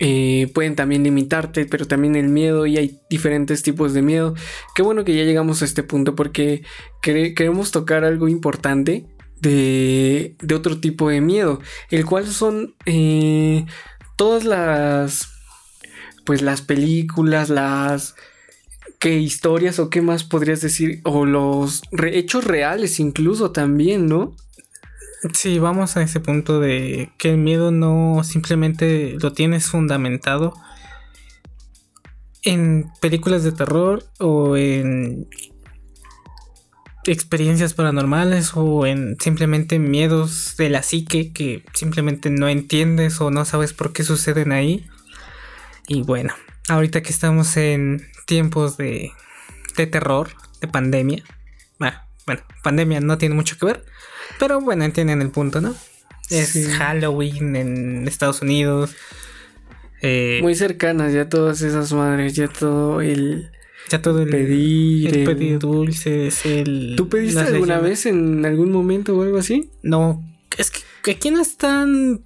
eh, 0.00 0.50
pueden 0.54 0.74
también 0.74 1.04
limitarte, 1.04 1.66
pero 1.66 1.86
también 1.86 2.16
el 2.16 2.28
miedo 2.28 2.66
y 2.66 2.76
hay 2.78 3.00
diferentes 3.08 3.62
tipos 3.62 3.94
de 3.94 4.02
miedo. 4.02 4.34
Qué 4.74 4.82
bueno 4.82 5.04
que 5.04 5.14
ya 5.16 5.24
llegamos 5.24 5.62
a 5.62 5.64
este 5.64 5.82
punto 5.82 6.14
porque 6.14 6.64
queremos 7.00 7.70
tocar 7.70 8.04
algo 8.04 8.28
importante 8.28 9.06
de, 9.40 10.36
de, 10.40 10.54
otro 10.54 10.80
tipo 10.80 11.08
de 11.08 11.20
miedo, 11.20 11.60
el 11.90 12.06
cual 12.06 12.26
son 12.26 12.74
eh, 12.86 13.66
todas 14.16 14.44
las 14.44 15.33
pues 16.24 16.42
las 16.42 16.62
películas, 16.62 17.50
las 17.50 18.14
qué 18.98 19.18
historias 19.18 19.78
o 19.78 19.90
qué 19.90 20.00
más 20.00 20.24
podrías 20.24 20.60
decir 20.60 21.00
o 21.04 21.26
los 21.26 21.82
hechos 21.92 22.44
reales 22.44 23.00
incluso 23.00 23.50
también, 23.50 24.06
¿no? 24.06 24.34
Sí, 25.32 25.58
vamos 25.58 25.96
a 25.96 26.02
ese 26.02 26.20
punto 26.20 26.60
de 26.60 27.10
que 27.18 27.30
el 27.30 27.38
miedo 27.38 27.70
no 27.70 28.22
simplemente 28.24 29.16
lo 29.20 29.32
tienes 29.32 29.66
fundamentado 29.66 30.54
en 32.42 32.90
películas 33.00 33.42
de 33.42 33.52
terror 33.52 34.04
o 34.18 34.56
en 34.56 35.26
experiencias 37.06 37.74
paranormales 37.74 38.52
o 38.54 38.86
en 38.86 39.16
simplemente 39.18 39.78
miedos 39.78 40.56
de 40.56 40.70
la 40.70 40.82
psique 40.82 41.32
que 41.32 41.64
simplemente 41.74 42.30
no 42.30 42.48
entiendes 42.48 43.20
o 43.20 43.30
no 43.30 43.44
sabes 43.44 43.72
por 43.72 43.92
qué 43.92 44.04
suceden 44.04 44.52
ahí. 44.52 44.86
Y 45.86 46.02
bueno, 46.02 46.34
ahorita 46.68 47.02
que 47.02 47.10
estamos 47.10 47.56
en 47.56 48.06
tiempos 48.26 48.76
de, 48.76 49.12
de 49.76 49.86
terror, 49.86 50.30
de 50.60 50.68
pandemia. 50.68 51.24
Ah, 51.80 52.06
bueno, 52.26 52.42
pandemia 52.62 53.00
no 53.00 53.18
tiene 53.18 53.34
mucho 53.34 53.56
que 53.58 53.66
ver. 53.66 53.84
Pero 54.38 54.60
bueno, 54.60 54.84
entienden 54.84 55.20
el 55.22 55.30
punto, 55.30 55.60
¿no? 55.60 55.74
Es 56.30 56.54
Halloween 56.78 57.56
en 57.56 58.08
Estados 58.08 58.40
Unidos. 58.42 58.94
Eh, 60.00 60.40
Muy 60.42 60.54
cercanas 60.54 61.12
ya 61.12 61.28
todas 61.28 61.60
esas 61.62 61.92
madres, 61.92 62.34
ya 62.34 62.48
todo 62.48 63.00
el... 63.00 63.50
Ya 63.90 64.00
todo 64.00 64.22
el 64.22 64.30
pedir. 64.30 65.14
El 65.14 65.24
pedir 65.24 65.58
dulces, 65.58 66.46
el... 66.46 66.94
¿Tú 66.96 67.08
pediste 67.10 67.40
alguna 67.40 67.78
vez 67.78 68.06
en 68.06 68.44
algún 68.46 68.72
momento 68.72 69.14
o 69.14 69.22
algo 69.22 69.38
así? 69.38 69.70
No, 69.82 70.24
es 70.56 70.72
que 71.02 71.10
aquí 71.10 71.30
no 71.30 71.42
están 71.42 72.24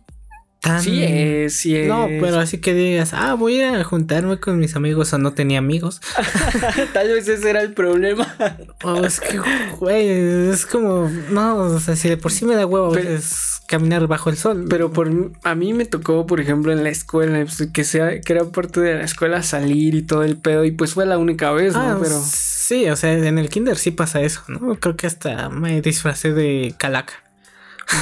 Sí 0.83 1.03
es, 1.03 1.55
sí 1.55 1.77
es. 1.77 1.89
No, 1.89 2.09
pero 2.21 2.41
así 2.41 2.59
que 2.59 2.75
digas, 2.75 3.15
ah, 3.15 3.35
voy 3.35 3.61
a 3.61 3.83
juntarme 3.85 4.39
con 4.39 4.59
mis 4.59 4.75
amigos 4.75 5.13
o 5.13 5.19
no 5.19 5.33
tenía 5.33 5.59
amigos. 5.59 6.01
Tal 6.93 7.09
vez 7.09 7.29
ese 7.29 7.49
era 7.49 7.63
el 7.63 7.73
problema. 7.73 8.37
oh, 8.83 9.05
es 9.05 9.21
que, 9.21 9.41
güey, 9.79 10.51
es 10.51 10.67
como, 10.67 11.11
no, 11.31 11.59
o 11.59 11.81
sea, 11.81 11.95
si 11.97 12.09
de 12.09 12.17
por 12.17 12.33
sí 12.33 12.45
me 12.45 12.57
da 12.57 12.67
huevo 12.67 12.97
es 12.97 13.63
caminar 13.67 14.09
bajo 14.09 14.31
el 14.31 14.37
sol. 14.37 14.67
Pero 14.69 14.93
por 14.93 15.11
a 15.45 15.55
mí 15.55 15.75
me 15.75 15.85
tocó, 15.85 16.27
por 16.27 16.41
ejemplo, 16.41 16.73
en 16.73 16.83
la 16.83 16.91
escuela, 16.91 17.45
pues, 17.45 17.71
que 17.73 17.85
sea, 17.85 18.21
que 18.21 18.33
era 18.33 18.45
parte 18.45 18.81
de 18.81 18.95
la 18.95 19.05
escuela 19.05 19.43
salir 19.45 19.95
y 19.95 20.03
todo 20.03 20.25
el 20.25 20.37
pedo, 20.37 20.65
y 20.65 20.73
pues 20.73 20.95
fue 20.95 21.07
la 21.07 21.19
única 21.19 21.53
vez, 21.53 21.75
¿no? 21.75 21.81
Ah, 21.81 21.99
pero. 22.03 22.21
Sí, 22.21 22.89
o 22.91 22.97
sea, 22.97 23.13
en 23.13 23.39
el 23.39 23.49
kinder 23.49 23.79
sí 23.79 23.93
pasa 23.93 24.21
eso, 24.21 24.43
¿no? 24.49 24.75
Creo 24.75 24.97
que 24.97 25.07
hasta 25.07 25.49
me 25.49 25.81
disfracé 25.81 26.33
de 26.33 26.75
calaca. 26.77 27.15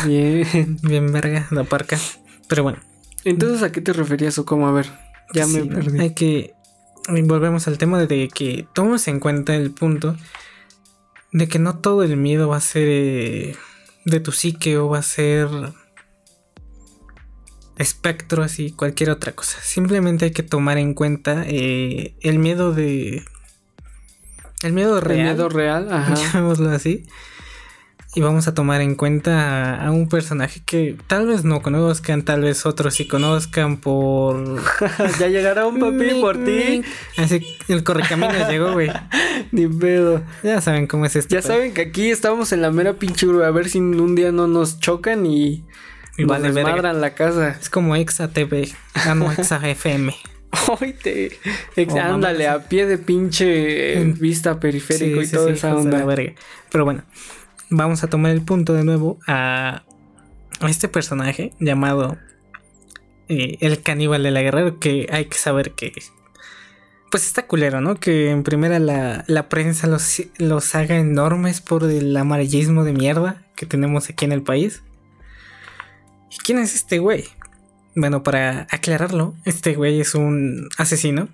Bien. 0.06 0.78
Bien 0.82 1.12
verga, 1.12 1.46
la 1.50 1.64
parca. 1.64 1.96
Pero 2.48 2.62
bueno. 2.62 2.78
Entonces, 3.24 3.62
¿a 3.62 3.72
qué 3.72 3.80
te 3.80 3.92
referías 3.92 4.38
o 4.38 4.44
cómo? 4.44 4.68
A 4.68 4.72
ver, 4.72 4.86
ya 5.34 5.46
me 5.46 5.64
perdí. 5.64 5.98
Hay 5.98 6.14
que. 6.14 6.54
Volvemos 7.08 7.68
al 7.68 7.78
tema 7.78 8.04
de 8.04 8.28
que 8.28 8.66
tomes 8.74 9.06
en 9.08 9.20
cuenta 9.20 9.54
el 9.54 9.70
punto 9.70 10.16
de 11.32 11.48
que 11.48 11.58
no 11.58 11.78
todo 11.78 12.02
el 12.02 12.16
miedo 12.16 12.48
va 12.48 12.56
a 12.56 12.60
ser 12.60 12.88
eh, 12.88 13.56
de 14.04 14.20
tu 14.20 14.32
psique 14.32 14.78
o 14.78 14.88
va 14.88 14.98
a 14.98 15.02
ser 15.02 15.48
espectro, 17.76 18.42
así, 18.42 18.72
cualquier 18.72 19.10
otra 19.10 19.32
cosa. 19.32 19.58
Simplemente 19.60 20.26
hay 20.26 20.30
que 20.30 20.42
tomar 20.42 20.78
en 20.78 20.94
cuenta 20.94 21.44
eh, 21.46 22.16
el 22.22 22.38
miedo 22.38 22.72
de. 22.72 23.24
El 24.62 24.72
miedo 24.72 25.00
real. 25.00 25.20
El 25.20 25.26
miedo 25.26 25.48
real, 25.48 25.92
ajá. 25.92 26.14
Llamémoslo 26.32 26.70
así. 26.70 27.04
Y 28.16 28.22
vamos 28.22 28.48
a 28.48 28.54
tomar 28.54 28.80
en 28.80 28.94
cuenta 28.94 29.76
a, 29.76 29.90
un 29.90 30.08
personaje 30.08 30.62
que 30.64 30.96
tal 31.06 31.26
vez 31.26 31.44
no 31.44 31.60
conozcan, 31.60 32.24
tal 32.24 32.40
vez 32.40 32.64
otros 32.64 32.94
sí 32.94 33.06
conozcan 33.06 33.76
por... 33.76 34.58
ya 35.20 35.28
llegará 35.28 35.66
un 35.66 35.78
papi 35.78 36.18
por 36.18 36.42
ti. 36.42 36.80
Así 37.18 37.46
el 37.68 37.84
correcamino 37.84 38.32
llegó, 38.48 38.72
güey. 38.72 38.90
Ni 39.52 39.66
pedo. 39.66 40.22
Ya 40.42 40.62
saben 40.62 40.86
cómo 40.86 41.04
es 41.04 41.14
esto. 41.14 41.34
Ya 41.34 41.42
saben 41.42 41.74
que 41.74 41.82
aquí 41.82 42.10
estamos 42.10 42.52
en 42.52 42.62
la 42.62 42.70
mera 42.70 42.94
pinche 42.94 43.26
A 43.44 43.50
ver 43.50 43.68
si 43.68 43.80
un 43.80 44.14
día 44.14 44.32
no 44.32 44.46
nos 44.46 44.80
chocan 44.80 45.26
y... 45.26 45.62
Y 46.16 46.24
nos 46.24 46.40
desmadran 46.40 47.02
la 47.02 47.14
casa. 47.14 47.50
Es 47.60 47.68
como 47.68 47.96
Exa 47.96 48.28
TV. 48.28 48.70
Ah, 48.94 49.14
no, 49.14 49.30
Exa 49.30 49.56
FM. 49.62 50.14
Ay, 50.80 50.94
te. 50.94 51.38
ándale, 52.00 52.48
a 52.48 52.60
pie 52.60 52.86
de 52.86 52.96
pinche 52.96 54.02
vista 54.18 54.58
periférico 54.58 55.20
y 55.20 55.26
toda 55.26 55.52
esa 55.52 55.76
onda. 55.76 56.06
Pero 56.70 56.84
bueno, 56.86 57.02
vamos 57.70 58.02
a 58.04 58.08
tomar 58.08 58.32
el 58.32 58.42
punto 58.42 58.72
de 58.72 58.84
nuevo 58.84 59.18
a, 59.26 59.82
este 60.66 60.88
personaje 60.88 61.52
llamado 61.60 62.16
eh, 63.28 63.58
el 63.60 63.82
caníbal 63.82 64.22
de 64.22 64.30
la 64.30 64.42
guerrera, 64.42 64.74
que 64.80 65.08
hay 65.10 65.26
que 65.26 65.36
saber 65.36 65.72
que 65.72 65.92
pues 67.10 67.26
está 67.26 67.46
culero, 67.46 67.80
¿no? 67.80 67.96
Que 67.96 68.30
en 68.30 68.42
primera 68.42 68.78
la, 68.78 69.24
la 69.26 69.48
prensa 69.48 69.86
los, 69.86 70.22
los, 70.38 70.74
haga 70.74 70.96
enormes 70.96 71.60
por 71.60 71.84
el 71.84 72.16
amarillismo 72.16 72.84
de 72.84 72.92
mierda 72.92 73.44
que 73.54 73.66
tenemos 73.66 74.08
aquí 74.10 74.24
en 74.24 74.32
el 74.32 74.42
país. 74.42 74.82
¿Y 76.30 76.38
quién 76.38 76.58
es 76.58 76.74
este 76.74 76.98
güey? 76.98 77.24
Bueno, 77.94 78.22
para 78.22 78.66
aclararlo, 78.70 79.34
este 79.44 79.74
güey 79.74 80.00
es 80.00 80.14
un 80.14 80.68
asesino. 80.76 81.28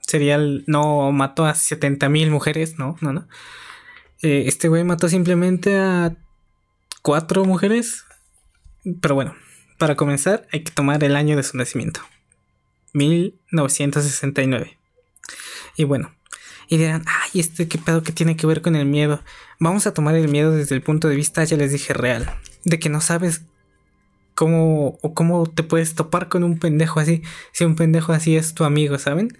Serial, 0.00 0.62
no 0.66 1.10
mató 1.10 1.46
a 1.46 1.54
70 1.54 2.08
mil 2.08 2.30
mujeres, 2.30 2.78
no, 2.78 2.96
no, 3.00 3.12
no. 3.12 3.26
Eh, 4.22 4.44
este 4.46 4.68
güey 4.68 4.84
mató 4.84 5.08
simplemente 5.08 5.76
a 5.76 6.16
cuatro 7.02 7.44
mujeres. 7.44 8.04
Pero 9.00 9.14
bueno, 9.14 9.34
para 9.78 9.96
comenzar 9.96 10.46
hay 10.52 10.62
que 10.62 10.72
tomar 10.72 11.02
el 11.04 11.16
año 11.16 11.36
de 11.36 11.42
su 11.42 11.56
nacimiento. 11.56 12.00
1969. 12.92 14.78
Y 15.76 15.84
bueno, 15.84 16.14
y 16.68 16.78
dirán, 16.78 17.04
ay, 17.06 17.40
este 17.40 17.68
qué 17.68 17.78
pedo 17.78 18.02
que 18.02 18.12
tiene 18.12 18.36
que 18.36 18.46
ver 18.46 18.62
con 18.62 18.74
el 18.74 18.86
miedo. 18.86 19.22
Vamos 19.60 19.86
a 19.86 19.94
tomar 19.94 20.14
el 20.16 20.28
miedo 20.28 20.50
desde 20.50 20.74
el 20.74 20.82
punto 20.82 21.08
de 21.08 21.16
vista, 21.16 21.44
ya 21.44 21.56
les 21.56 21.72
dije, 21.72 21.92
real. 21.92 22.38
De 22.64 22.78
que 22.78 22.88
no 22.88 23.00
sabes 23.00 23.42
cómo 24.34 24.98
o 25.00 25.14
cómo 25.14 25.46
te 25.46 25.62
puedes 25.62 25.94
topar 25.94 26.28
con 26.28 26.42
un 26.42 26.58
pendejo 26.58 26.98
así. 27.00 27.22
Si 27.52 27.64
un 27.64 27.76
pendejo 27.76 28.12
así 28.12 28.36
es 28.36 28.54
tu 28.54 28.64
amigo, 28.64 28.98
¿saben? 28.98 29.36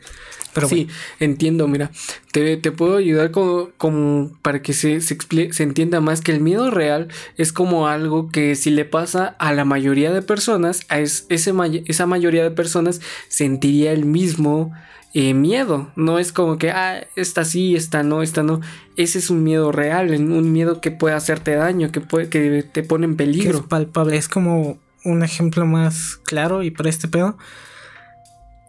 Pero 0.56 0.68
sí, 0.68 0.88
entiendo, 1.20 1.68
mira, 1.68 1.90
te, 2.32 2.56
puedo 2.72 2.96
ayudar 2.96 3.30
como, 3.30 4.30
para 4.40 4.62
que 4.62 4.72
se, 4.72 5.02
se, 5.02 5.18
se, 5.50 5.62
entienda 5.62 6.00
más 6.00 6.22
que 6.22 6.32
el 6.32 6.40
miedo 6.40 6.70
real 6.70 7.08
es 7.36 7.52
como 7.52 7.88
algo 7.88 8.30
que 8.30 8.56
si 8.56 8.70
le 8.70 8.86
pasa 8.86 9.36
a 9.38 9.52
la 9.52 9.66
mayoría 9.66 10.10
de 10.12 10.22
personas, 10.22 10.80
a 10.88 10.98
ese, 10.98 11.26
esa 11.28 12.06
mayoría 12.06 12.42
de 12.42 12.50
personas 12.50 13.02
sentiría 13.28 13.92
el 13.92 14.06
mismo 14.06 14.72
eh, 15.12 15.34
miedo. 15.34 15.92
No 15.94 16.18
es 16.18 16.32
como 16.32 16.56
que, 16.56 16.70
ah, 16.70 17.06
esta 17.16 17.44
sí, 17.44 17.76
esta 17.76 18.02
no, 18.02 18.22
esta 18.22 18.42
no. 18.42 18.62
Ese 18.96 19.18
es 19.18 19.28
un 19.28 19.42
miedo 19.44 19.72
real, 19.72 20.10
un 20.10 20.52
miedo 20.52 20.80
que 20.80 20.90
puede 20.90 21.14
hacerte 21.14 21.54
daño, 21.54 21.92
que, 21.92 22.00
puede, 22.00 22.30
que 22.30 22.62
te 22.62 22.82
pone 22.82 23.04
en 23.04 23.16
peligro. 23.16 23.58
es 23.58 23.64
palpable, 23.64 24.16
es 24.16 24.28
como 24.28 24.78
un 25.04 25.22
ejemplo 25.22 25.66
más 25.66 26.16
claro 26.24 26.62
y 26.62 26.70
para 26.70 26.88
este 26.88 27.08
pedo 27.08 27.36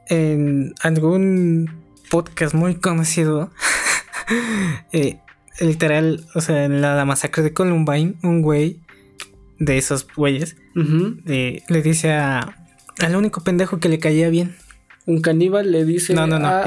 en 0.10 0.74
algún 0.82 1.70
podcast 2.10 2.54
muy 2.54 2.76
conocido, 2.76 3.52
eh, 4.92 5.18
literal, 5.60 6.26
o 6.36 6.42
sea, 6.42 6.66
en 6.66 6.82
la, 6.82 7.04
masacre 7.06 7.44
de 7.44 7.54
Columbine, 7.54 8.16
un 8.24 8.42
güey 8.42 8.80
de 9.60 9.78
esos 9.78 10.06
güeyes 10.16 10.56
eh, 11.26 11.64
le 11.68 11.82
dice 11.82 12.12
a, 12.14 12.56
al 13.00 13.16
único 13.16 13.42
pendejo 13.42 13.80
que 13.80 13.90
le 13.90 14.00
caía 14.00 14.30
bien, 14.30 14.56
un 15.08 15.22
caníbal 15.22 15.72
le 15.72 15.86
dice. 15.86 16.14
No, 16.14 16.28
no, 16.28 16.38
no. 16.38 16.48
ah, 16.48 16.64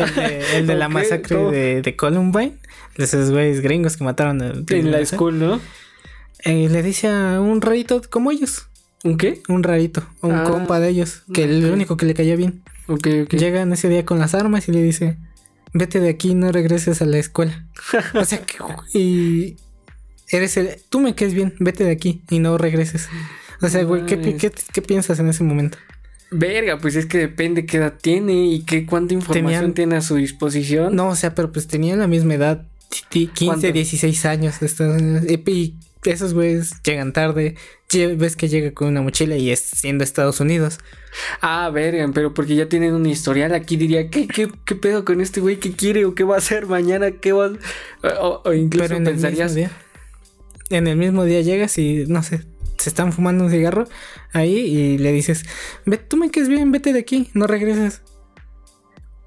el 0.54 0.66
de, 0.66 0.74
la 0.76 0.88
masacre 0.88 1.36
de, 1.36 1.82
de 1.82 1.96
Columbine. 1.96 2.54
De 2.96 3.04
esos 3.04 3.30
güeyes 3.30 3.60
gringos 3.60 3.96
que 3.96 4.04
mataron 4.04 4.42
a- 4.42 4.52
En 4.68 4.90
la 4.90 5.04
school, 5.04 5.38
¿no? 5.38 5.60
Eh, 6.44 6.68
le 6.70 6.82
dice 6.82 7.08
a 7.08 7.38
un 7.40 7.60
rarito 7.60 8.00
como 8.08 8.30
ellos. 8.30 8.66
¿Un 9.04 9.18
qué? 9.18 9.42
Un 9.48 9.62
rarito. 9.62 10.04
Un 10.22 10.32
Ah, 10.32 10.44
compa 10.44 10.80
de 10.80 10.88
ellos. 10.88 11.22
Que 11.32 11.44
el 11.44 11.66
único 11.66 11.96
que 11.98 12.06
le 12.06 12.14
cayó 12.14 12.36
bien. 12.36 12.62
Ok, 12.92 13.06
ok. 13.24 13.34
Llegan 13.34 13.72
ese 13.72 13.88
día 13.88 14.04
con 14.04 14.18
las 14.18 14.34
armas 14.34 14.68
y 14.68 14.72
le 14.72 14.82
dice: 14.82 15.16
Vete 15.72 16.00
de 16.00 16.08
aquí, 16.08 16.34
no 16.34 16.50
regreses 16.52 17.00
a 17.02 17.06
la 17.06 17.18
escuela. 17.18 17.66
o 18.14 18.24
sea, 18.24 18.40
que, 18.42 18.56
y 18.98 19.56
eres 20.30 20.56
el. 20.56 20.70
Tú 20.88 21.00
me 21.00 21.14
quedes 21.14 21.34
bien, 21.34 21.54
vete 21.60 21.84
de 21.84 21.92
aquí 21.92 22.22
y 22.30 22.38
no 22.40 22.58
regreses. 22.58 23.08
O 23.62 23.68
sea, 23.68 23.82
güey, 23.84 24.06
¿qué, 24.06 24.18
qué, 24.36 24.50
qué 24.72 24.82
piensas 24.82 25.18
en 25.20 25.28
ese 25.28 25.44
momento? 25.44 25.78
Verga, 26.32 26.78
pues 26.78 26.96
es 26.96 27.06
que 27.06 27.18
depende 27.18 27.66
qué 27.66 27.76
edad 27.78 27.94
tiene 28.00 28.46
y 28.46 28.62
qué 28.64 28.86
cuánta 28.86 29.14
información 29.14 29.44
Tenían- 29.60 29.74
tiene 29.74 29.96
a 29.96 30.00
su 30.00 30.14
disposición. 30.16 30.94
No, 30.96 31.08
o 31.08 31.16
sea, 31.16 31.34
pero 31.34 31.52
pues 31.52 31.66
tenían 31.66 31.98
la 31.98 32.06
misma 32.06 32.34
edad, 32.34 32.66
ti- 33.10 33.26
15, 33.26 33.44
¿Cuánto? 33.46 33.72
16 33.72 34.24
años. 34.26 34.62
esto- 34.62 34.84
Y 35.28 35.74
esos 36.04 36.34
güeyes 36.34 36.72
llegan 36.82 37.12
tarde, 37.12 37.56
ves 38.16 38.36
que 38.36 38.48
llega 38.48 38.72
con 38.72 38.88
una 38.88 39.02
mochila 39.02 39.36
y 39.36 39.50
es 39.50 39.60
siendo 39.60 40.04
Estados 40.04 40.40
Unidos. 40.40 40.78
Ah, 41.40 41.70
verga, 41.70 42.08
pero 42.14 42.32
porque 42.32 42.54
ya 42.54 42.68
tienen 42.68 42.94
un 42.94 43.06
historial 43.06 43.52
aquí 43.52 43.76
diría, 43.76 44.08
¿qué, 44.10 44.26
qué, 44.28 44.50
qué 44.64 44.74
pedo 44.74 45.04
con 45.04 45.20
este 45.20 45.40
güey? 45.40 45.58
¿Qué 45.58 45.72
quiere 45.72 46.04
o 46.04 46.14
qué 46.14 46.24
va 46.24 46.36
a 46.36 46.38
hacer 46.38 46.66
mañana? 46.66 47.10
¿Qué 47.10 47.32
va 47.32 47.46
a... 48.02 48.08
O, 48.20 48.42
o 48.44 48.52
incluso 48.52 48.88
pero 48.88 48.96
en 48.98 49.08
el 49.08 49.16
mismo 49.16 49.48
día. 49.48 49.70
En 50.70 50.86
el 50.86 50.96
mismo 50.96 51.24
día 51.24 51.40
llegas 51.40 51.76
y, 51.78 52.04
no 52.06 52.22
sé, 52.22 52.46
se 52.78 52.88
están 52.88 53.12
fumando 53.12 53.44
un 53.44 53.50
cigarro 53.50 53.88
ahí 54.32 54.56
y 54.56 54.98
le 54.98 55.12
dices, 55.12 55.44
ve, 55.84 55.98
tú 55.98 56.16
me 56.16 56.30
quedes 56.30 56.48
bien, 56.48 56.70
vete 56.72 56.92
de 56.92 57.00
aquí, 57.00 57.30
no 57.34 57.46
regreses. 57.46 58.02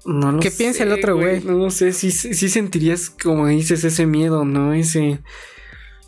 No 0.06 0.32
lo 0.32 0.40
¿Qué 0.40 0.50
piensa 0.50 0.82
el 0.82 0.92
otro 0.92 1.16
güey? 1.16 1.40
No 1.42 1.52
lo 1.52 1.70
sé, 1.70 1.92
sí, 1.92 2.10
sí 2.10 2.48
sentirías, 2.48 3.10
como 3.10 3.46
dices, 3.46 3.84
ese 3.84 4.06
miedo, 4.06 4.44
¿no? 4.44 4.72
Ese... 4.74 5.20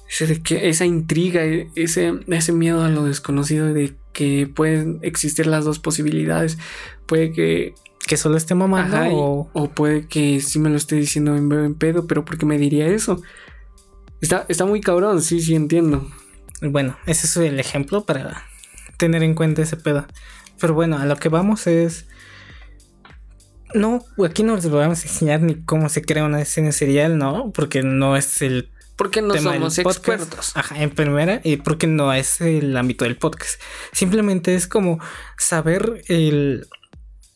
ese 0.09 0.26
de 0.26 0.42
que, 0.42 0.68
esa 0.68 0.84
intriga, 0.84 1.44
e- 1.44 1.68
ese, 1.74 2.14
ese 2.28 2.52
miedo 2.52 2.82
a 2.84 2.88
lo 2.88 3.04
desconocido 3.04 3.72
de 3.72 3.94
que 4.12 4.46
pueden 4.52 4.98
existir 5.02 5.46
las 5.46 5.64
dos 5.64 5.78
posibilidades. 5.78 6.59
Puede 7.07 7.32
que 7.32 7.74
Que 8.07 8.16
solo 8.16 8.36
esté 8.36 8.54
mamando 8.54 8.96
Ajá, 8.96 9.09
y- 9.09 9.14
o... 9.14 9.50
o 9.52 9.70
puede 9.70 10.07
que 10.07 10.40
sí 10.40 10.59
me 10.61 10.70
lo 10.70 10.76
esté 10.76 10.96
diciendo 10.96 11.36
en, 11.36 11.50
en 11.52 11.74
pedo, 11.74 12.07
pero 12.07 12.24
¿por 12.24 12.38
qué 12.38 12.46
me 12.46 12.57
diría 12.59 12.86
eso? 12.86 13.20
Está, 14.20 14.46
está 14.48 14.64
muy 14.64 14.80
cabrón, 14.80 15.20
sí, 15.22 15.40
sí 15.40 15.54
entiendo. 15.54 16.09
Bueno, 16.62 16.96
ese 17.07 17.26
es 17.26 17.36
el 17.36 17.59
ejemplo 17.61 18.04
para 18.04 18.44
tener 18.96 19.22
en 19.22 19.34
cuenta 19.34 19.62
ese 19.62 19.76
pedo. 19.76 20.07
Pero 20.61 20.72
bueno, 20.72 20.96
a 20.98 21.04
lo 21.04 21.16
que 21.16 21.28
vamos 21.28 21.66
es. 21.66 22.07
No, 23.74 24.02
aquí 24.24 24.42
no 24.42 24.54
les 24.54 24.70
vamos 24.70 25.00
a 25.04 25.09
enseñar 25.09 25.42
ni 25.42 25.57
cómo 25.64 25.88
se 25.88 26.00
crea 26.02 26.24
una 26.24 26.40
escena 26.40 26.72
serial, 26.72 27.18
¿no? 27.18 27.50
Porque 27.52 27.82
no 27.82 28.16
es 28.16 28.40
el 28.40 28.70
Porque 28.97 29.20
no 29.22 29.34
somos 29.36 29.78
expertos. 29.78 30.57
Ajá, 30.57 30.82
en 30.82 30.90
primera, 30.90 31.40
y 31.44 31.57
porque 31.59 31.86
no 31.86 32.12
es 32.12 32.40
el 32.40 32.76
ámbito 32.76 33.05
del 33.05 33.16
podcast. 33.16 33.61
Simplemente 33.92 34.55
es 34.55 34.66
como 34.66 34.99
saber 35.36 36.03
el. 36.09 36.66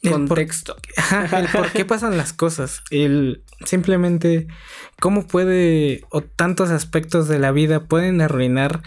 el 0.03 0.11
por- 0.11 0.13
Contexto. 0.29 0.77
Ajá, 0.97 1.39
el 1.41 1.49
por 1.49 1.71
qué 1.73 1.85
pasan 1.85 2.17
las 2.17 2.33
cosas. 2.33 2.83
El 2.91 3.45
simplemente 3.67 4.47
cómo 5.01 5.27
puede 5.27 6.03
o 6.11 6.23
tantos 6.23 6.71
aspectos 6.71 7.29
de 7.29 7.39
la 7.39 7.53
vida 7.53 7.85
pueden 7.89 8.21
arruinar 8.23 8.83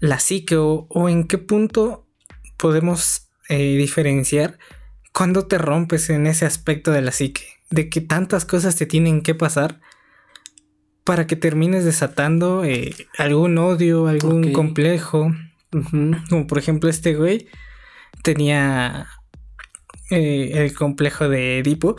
la 0.00 0.18
psique 0.18 0.56
o, 0.56 0.86
o 0.90 1.08
en 1.08 1.28
qué 1.28 1.38
punto 1.38 2.06
podemos 2.56 3.28
eh, 3.48 3.76
diferenciar 3.76 4.58
cuando 5.12 5.46
te 5.46 5.58
rompes 5.58 6.10
en 6.10 6.26
ese 6.26 6.46
aspecto 6.46 6.90
de 6.90 7.02
la 7.02 7.12
psique. 7.12 7.42
De 7.70 7.88
que 7.88 8.00
tantas 8.00 8.44
cosas 8.44 8.74
te 8.74 8.86
tienen 8.86 9.22
que 9.22 9.36
pasar 9.36 9.80
para 11.10 11.26
que 11.26 11.34
termines 11.34 11.84
desatando 11.84 12.62
eh, 12.64 12.94
algún 13.18 13.58
odio, 13.58 14.06
algún 14.06 14.52
complejo. 14.52 15.34
Como 16.28 16.46
por 16.46 16.56
ejemplo 16.56 16.88
este 16.88 17.16
güey 17.16 17.48
tenía 18.22 19.08
eh, 20.12 20.52
el 20.54 20.72
complejo 20.72 21.28
de 21.28 21.58
Edipo. 21.58 21.96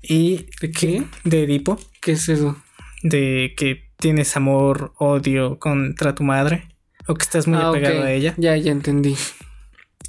Y 0.00 0.46
¿De 0.60 0.70
qué? 0.70 1.02
de 1.24 1.42
Edipo. 1.42 1.80
¿Qué 2.00 2.12
es 2.12 2.28
eso? 2.28 2.56
De 3.02 3.54
que 3.56 3.90
tienes 3.96 4.36
amor, 4.36 4.92
odio 4.98 5.58
contra 5.58 6.14
tu 6.14 6.22
madre. 6.22 6.68
O 7.08 7.14
que 7.14 7.22
estás 7.22 7.48
muy 7.48 7.58
Ah, 7.58 7.70
apegado 7.70 8.04
a 8.04 8.12
ella. 8.12 8.34
Ya, 8.36 8.56
ya 8.56 8.70
entendí. 8.70 9.16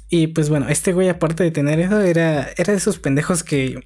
Y 0.08 0.28
pues 0.28 0.50
bueno, 0.50 0.68
este 0.68 0.92
güey 0.92 1.08
aparte 1.08 1.42
de 1.42 1.50
tener 1.50 1.80
eso, 1.80 2.00
era, 2.00 2.48
era 2.56 2.70
de 2.70 2.78
esos 2.78 3.00
pendejos 3.00 3.42
que 3.42 3.82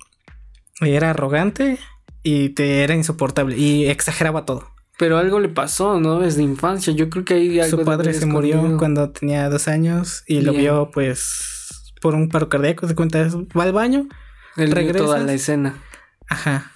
era 0.83 1.09
arrogante 1.09 1.79
y 2.23 2.51
te 2.51 2.83
era 2.83 2.95
insoportable. 2.95 3.57
Y 3.57 3.87
exageraba 3.87 4.45
todo. 4.45 4.69
Pero 4.99 5.17
algo 5.17 5.41
le 5.41 5.49
pasó, 5.49 5.99
¿no? 5.99 6.21
Desde 6.21 6.43
infancia. 6.43 6.93
Yo 6.93 7.09
creo 7.09 7.25
que 7.25 7.35
ahí 7.35 7.59
algo 7.59 7.79
Su 7.79 7.85
padre 7.85 8.13
se 8.13 8.27
murió 8.27 8.77
cuando 8.77 9.11
tenía 9.11 9.49
dos 9.49 9.67
años 9.67 10.25
y 10.27 10.43
lo 10.43 10.53
vio 10.53 10.91
pues 10.93 11.93
por 12.03 12.15
un 12.15 12.29
paro 12.29 12.49
cardíaco. 12.51 12.87
Se 12.87 12.95
cuenta, 12.95 13.27
va 13.59 13.63
al 13.63 13.73
baño. 13.73 14.09
Él 14.57 14.67
vio 14.67 14.75
regresas. 14.75 15.03
toda 15.07 15.19
la 15.21 15.33
escena. 15.33 15.83
Ajá. 16.29 16.73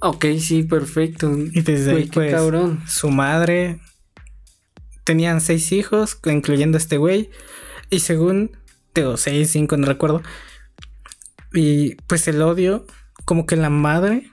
Ok, 0.00 0.26
sí, 0.38 0.64
perfecto. 0.64 1.32
Y 1.34 1.62
desde 1.62 1.92
Güey, 1.92 2.02
ahí 2.02 2.08
qué 2.10 2.14
pues 2.14 2.34
cabrón. 2.34 2.82
su 2.86 3.08
madre 3.08 3.80
tenían 5.04 5.40
seis 5.40 5.72
hijos, 5.72 6.18
incluyendo 6.26 6.76
a 6.76 6.80
este 6.80 6.98
güey. 6.98 7.30
Y 7.88 8.00
según, 8.00 8.50
tengo 8.92 9.16
seis, 9.16 9.50
cinco, 9.50 9.78
no 9.78 9.86
recuerdo. 9.86 10.22
Y 11.54 11.94
pues 12.06 12.28
el 12.28 12.42
odio, 12.42 12.86
como 13.24 13.46
que 13.46 13.56
la 13.56 13.70
madre 13.70 14.30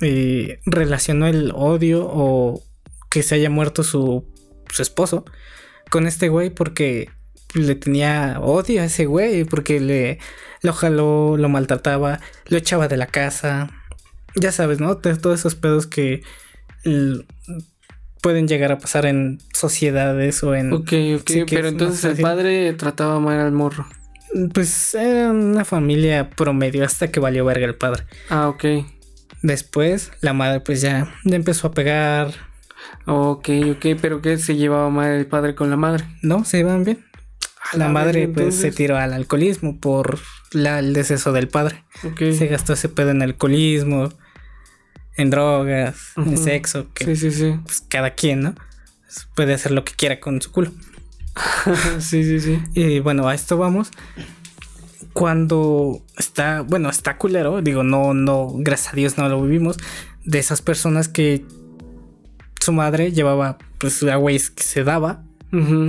eh, 0.00 0.60
relacionó 0.66 1.26
el 1.26 1.52
odio 1.54 2.06
o 2.06 2.62
que 3.10 3.22
se 3.22 3.34
haya 3.34 3.50
muerto 3.50 3.82
su, 3.82 4.24
su 4.70 4.82
esposo 4.82 5.24
con 5.90 6.06
este 6.06 6.28
güey 6.28 6.50
porque 6.50 7.10
le 7.54 7.74
tenía 7.74 8.38
odio 8.40 8.80
a 8.82 8.84
ese 8.84 9.06
güey, 9.06 9.44
porque 9.44 9.80
le 9.80 10.18
lo 10.62 10.72
jaló, 10.72 11.36
lo 11.36 11.48
maltrataba, 11.48 12.20
lo 12.46 12.56
echaba 12.58 12.88
de 12.88 12.96
la 12.96 13.06
casa. 13.06 13.70
Ya 14.36 14.52
sabes, 14.52 14.78
¿no? 14.78 14.96
Todos 14.98 15.40
esos 15.40 15.54
pedos 15.54 15.86
que 15.86 16.22
pueden 18.22 18.46
llegar 18.46 18.72
a 18.72 18.78
pasar 18.78 19.06
en 19.06 19.38
sociedades 19.52 20.42
o 20.42 20.54
en... 20.54 20.72
Ok, 20.72 20.92
ok. 21.20 21.28
Sí, 21.28 21.44
pero 21.48 21.66
es 21.66 21.72
entonces 21.72 22.04
el 22.04 22.22
padre 22.22 22.72
trataba 22.74 23.18
mal 23.18 23.40
al 23.40 23.52
morro. 23.52 23.86
Pues 24.54 24.94
era 24.94 25.30
una 25.30 25.64
familia 25.64 26.30
promedio 26.30 26.84
hasta 26.84 27.10
que 27.10 27.18
valió 27.18 27.44
verga 27.44 27.66
el 27.66 27.74
padre. 27.74 28.04
Ah, 28.28 28.48
ok. 28.48 28.64
Después 29.42 30.12
la 30.20 30.32
madre 30.32 30.60
pues 30.60 30.80
ya 30.80 31.14
le 31.24 31.36
empezó 31.36 31.68
a 31.68 31.72
pegar. 31.72 32.32
Ok, 33.06 33.48
ok. 33.76 33.86
Pero 34.00 34.20
¿qué 34.22 34.36
se 34.38 34.56
llevaba 34.56 34.90
mal 34.90 35.10
el 35.12 35.26
padre 35.26 35.54
con 35.54 35.70
la 35.70 35.76
madre? 35.76 36.04
No, 36.22 36.44
se 36.44 36.58
iban 36.60 36.84
bien. 36.84 37.04
La 37.72 37.88
madre 37.88 38.26
pues 38.28 38.56
se 38.56 38.72
tiró 38.72 38.96
al 38.98 39.12
alcoholismo 39.12 39.78
por 39.78 40.18
la- 40.52 40.78
el 40.80 40.92
deceso 40.92 41.32
del 41.32 41.48
padre. 41.48 41.84
Se 42.18 42.46
gastó 42.48 42.72
ese 42.72 42.88
pedo 42.88 43.10
en 43.10 43.22
alcoholismo, 43.22 44.08
en 45.16 45.30
drogas, 45.30 46.12
en 46.16 46.36
sexo, 46.38 46.88
que 46.94 47.04
Sí, 47.04 47.16
sí, 47.16 47.30
sí. 47.30 47.54
pues 47.64 47.82
cada 47.88 48.14
quien, 48.14 48.40
¿no? 48.42 48.54
Puede 49.36 49.54
hacer 49.54 49.72
lo 49.72 49.84
que 49.84 49.92
quiera 49.94 50.18
con 50.20 50.40
su 50.42 50.50
culo. 50.50 50.72
sí, 52.00 52.24
sí, 52.24 52.40
sí. 52.40 52.60
Y 52.74 52.98
bueno, 53.00 53.28
a 53.28 53.34
esto 53.34 53.56
vamos. 53.56 53.90
Cuando 55.12 56.02
está, 56.18 56.62
bueno, 56.62 56.88
está 56.90 57.16
culero, 57.16 57.62
digo, 57.62 57.82
no, 57.82 58.14
no, 58.14 58.52
gracias 58.58 58.92
a 58.92 58.96
Dios 58.96 59.18
no 59.18 59.28
lo 59.28 59.42
vivimos, 59.42 59.76
de 60.24 60.38
esas 60.38 60.62
personas 60.62 61.08
que 61.08 61.44
su 62.60 62.72
madre 62.72 63.12
llevaba, 63.12 63.58
pues, 63.78 64.02
a 64.04 64.16
güeyes 64.16 64.50
que 64.50 64.62
se 64.62 64.84
daba, 64.84 65.24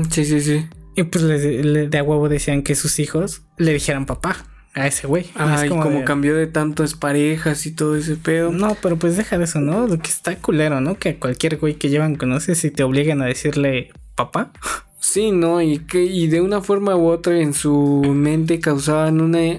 Sí, 0.09 0.25
sí, 0.25 0.41
sí. 0.41 0.65
y 0.95 1.03
pues 1.03 1.23
le, 1.23 1.63
le- 1.63 1.87
de 1.87 1.97
a 1.99 2.03
huevo 2.03 2.29
decían 2.29 2.63
que 2.63 2.73
sus 2.75 2.97
hijos 2.99 3.43
le 3.57 3.73
dijeran 3.73 4.05
papá 4.07 4.37
a 4.73 4.87
ese 4.87 5.05
güey. 5.05 5.25
Y 5.25 5.27
es 5.27 5.33
Ay, 5.35 5.69
como, 5.69 5.83
de- 5.89 6.03
cambió 6.03 6.35
de 6.35 6.47
tantas 6.47 6.95
parejas 6.95 7.65
y 7.67 7.71
todo 7.71 7.95
ese 7.95 8.15
pedo. 8.15 8.51
No, 8.51 8.75
pero 8.81 8.95
pues 8.97 9.17
deja 9.17 9.37
de 9.37 9.43
eso, 9.43 9.59
¿no? 9.59 9.85
Lo 9.87 9.99
que 9.99 10.09
está 10.09 10.35
culero, 10.37 10.81
¿no? 10.81 10.97
Que 10.97 11.17
cualquier 11.17 11.57
güey 11.57 11.75
que 11.75 11.89
llevan 11.89 12.15
conoces 12.15 12.63
y 12.65 12.71
te 12.71 12.81
obligan 12.83 13.21
a 13.21 13.25
decirle 13.25 13.91
papá. 14.15 14.51
Sí, 15.01 15.31
no, 15.31 15.61
y 15.61 15.79
que 15.79 16.03
y 16.05 16.27
de 16.27 16.41
una 16.41 16.61
forma 16.61 16.95
u 16.95 17.07
otra 17.07 17.39
en 17.39 17.53
su 17.53 18.01
mente 18.15 18.59
causaban 18.59 19.19
una 19.19 19.57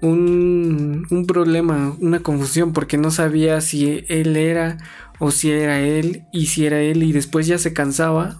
un, 0.00 1.06
un 1.10 1.26
problema, 1.26 1.96
una 2.00 2.20
confusión, 2.20 2.72
porque 2.72 2.96
no 2.96 3.10
sabía 3.10 3.60
si 3.60 4.04
él 4.08 4.36
era 4.36 4.78
o 5.18 5.32
si 5.32 5.50
era 5.50 5.80
él, 5.80 6.24
y 6.32 6.46
si 6.46 6.64
era 6.64 6.80
él, 6.80 7.02
y 7.02 7.12
después 7.12 7.46
ya 7.48 7.58
se 7.58 7.72
cansaba. 7.72 8.38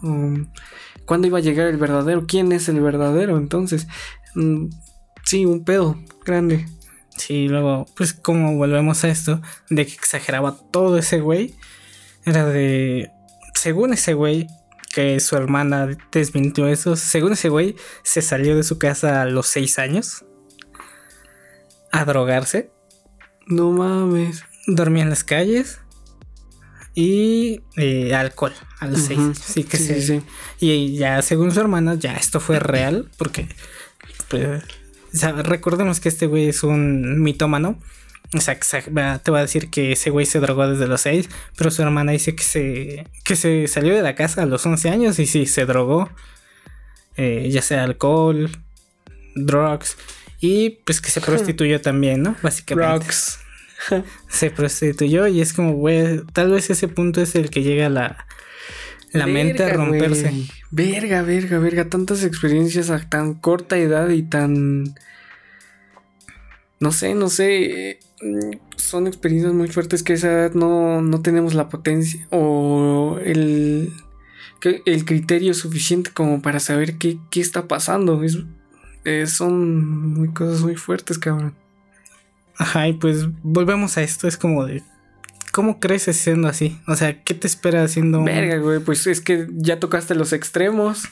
¿Cuándo 1.05 1.26
iba 1.26 1.39
a 1.39 1.43
llegar 1.43 1.66
el 1.66 1.76
verdadero? 1.76 2.26
¿Quién 2.26 2.53
es 2.53 2.68
el 2.68 2.80
verdadero? 2.80 3.36
Entonces, 3.36 3.89
mm, 4.36 4.66
sí, 5.24 5.45
un 5.45 5.64
pedo 5.64 5.99
grande. 6.24 6.66
Sí, 7.16 7.49
luego, 7.49 7.86
pues 7.97 8.12
como 8.12 8.57
volvemos 8.57 9.03
a 9.03 9.09
esto, 9.09 9.43
de 9.70 9.86
que 9.86 9.95
exageraba 9.95 10.57
todo 10.70 10.99
ese 10.99 11.20
güey, 11.20 11.55
era 12.24 12.47
de, 12.47 13.11
según 13.55 13.93
ese 13.93 14.14
güey, 14.14 14.47
que 14.99 15.21
su 15.21 15.37
hermana 15.37 15.97
desmintió 16.11 16.67
eso, 16.67 16.97
según 16.97 17.35
ese 17.35 17.51
güey, 17.51 17.77
se 18.03 18.21
salió 18.21 18.57
de 18.57 18.65
su 18.65 18.81
casa 18.81 19.23
a 19.23 19.27
los 19.27 19.47
seis 19.47 19.79
años. 19.79 20.25
a 21.93 22.05
drogarse. 22.05 22.73
No 23.47 23.71
mames. 23.71 24.43
Dormía 24.67 25.05
en 25.05 25.11
las 25.11 25.23
calles. 25.23 25.79
Y 26.97 27.61
eh, 27.77 28.13
alcohol 28.13 28.53
al 28.81 28.97
6. 28.97 29.39
Sí, 29.41 29.63
que 29.63 29.77
sí, 29.77 30.03
sí, 30.03 30.21
Y 30.59 30.97
ya 30.97 31.23
según 31.23 31.53
su 31.53 31.61
hermana, 31.61 31.95
ya 31.95 32.15
esto 32.15 32.41
fue 32.41 32.59
real. 32.59 33.09
Porque 33.19 33.47
pues, 34.27 34.65
recordemos 35.45 36.01
que 36.01 36.09
este 36.09 36.27
güey 36.27 36.49
es 36.49 36.65
un 36.65 37.23
mitómano. 37.23 37.79
O 38.35 38.41
sea, 38.41 38.59
te 38.59 39.31
va 39.31 39.39
a 39.39 39.43
decir 39.43 39.70
que 39.70 39.93
ese 39.93 40.11
güey 40.11 40.26
se 40.26 40.39
drogó 40.39 40.68
desde 40.68 40.87
los 40.87 41.01
6, 41.01 41.31
pero 41.57 41.70
su 41.70 41.83
hermana 41.83 42.12
dice 42.12 42.37
que 42.37 42.43
se, 42.43 43.07
que 43.24 43.37
se 43.37 43.66
salió 43.68 43.95
de 43.95 44.03
la 44.03 44.14
casa 44.14 44.43
a 44.43 44.47
los 44.47 44.66
11 44.66 44.91
años 44.91 45.18
y 45.18 45.26
sí, 45.26 45.47
se 45.47 45.64
drogó. 45.64 46.11
Eh, 47.16 47.49
ya 47.51 47.62
sea 47.62 47.83
alcohol, 47.83 48.51
drugs, 49.35 49.97
y 50.41 50.70
pues 50.85 51.01
que 51.01 51.11
se 51.11 51.20
prostituyó 51.22 51.81
también, 51.81 52.22
¿no? 52.22 52.37
Básicamente. 52.43 52.99
Drugs. 52.99 53.41
se 54.29 54.51
prostituyó 54.51 55.26
y 55.26 55.41
es 55.41 55.53
como, 55.53 55.72
güey, 55.72 56.22
tal 56.33 56.51
vez 56.51 56.70
ese 56.70 56.89
punto 56.89 57.20
es 57.20 57.35
el 57.35 57.51
que 57.51 57.62
llega 57.62 57.87
a 57.87 57.91
la, 57.91 58.26
la 59.12 59.26
mente 59.26 59.64
a 59.64 59.72
romperse. 59.72 60.33
Verga, 60.70 61.22
verga, 61.22 61.59
verga, 61.59 61.89
tantas 61.89 62.24
experiencias 62.24 62.91
a 62.91 62.99
tan 63.09 63.35
corta 63.35 63.79
edad 63.79 64.09
y 64.11 64.22
tan... 64.22 64.95
No 66.81 66.93
sé, 66.93 67.14
no 67.14 67.29
sé 67.29 67.99
son 68.76 69.07
experiencias 69.07 69.53
muy 69.53 69.68
fuertes 69.68 70.03
que 70.03 70.14
a 70.14 70.16
esa 70.16 70.33
edad 70.33 70.55
no, 70.55 71.03
no 71.03 71.20
tenemos 71.20 71.55
la 71.55 71.68
potencia 71.68 72.26
o 72.31 73.18
el, 73.24 73.93
el 74.62 75.05
criterio 75.05 75.55
suficiente 75.55 76.11
como 76.12 76.43
para 76.43 76.61
saber 76.61 76.97
qué, 76.97 77.18
está 77.35 77.68
pasando. 77.68 78.22
Es, 78.22 78.39
son 79.31 80.14
muy 80.14 80.29
cosas 80.29 80.61
muy 80.61 80.76
fuertes, 80.76 81.18
cabrón. 81.18 81.55
Ajá, 82.57 82.89
y 82.89 82.95
pues 82.95 83.26
volvemos 83.43 83.97
a 83.97 84.03
esto, 84.03 84.26
es 84.26 84.37
como 84.37 84.64
de... 84.64 84.83
¿Cómo 85.53 85.81
creces 85.81 86.16
siendo 86.16 86.47
así? 86.47 86.79
O 86.87 86.95
sea, 86.95 87.22
¿qué 87.22 87.35
te 87.35 87.47
espera 87.47 87.83
haciendo? 87.83 88.22
Verga, 88.22 88.59
güey, 88.59 88.81
pues 88.81 89.07
es 89.07 89.20
que 89.20 89.47
ya 89.51 89.81
tocaste 89.81 90.14
los 90.14 90.33
extremos, 90.33 91.09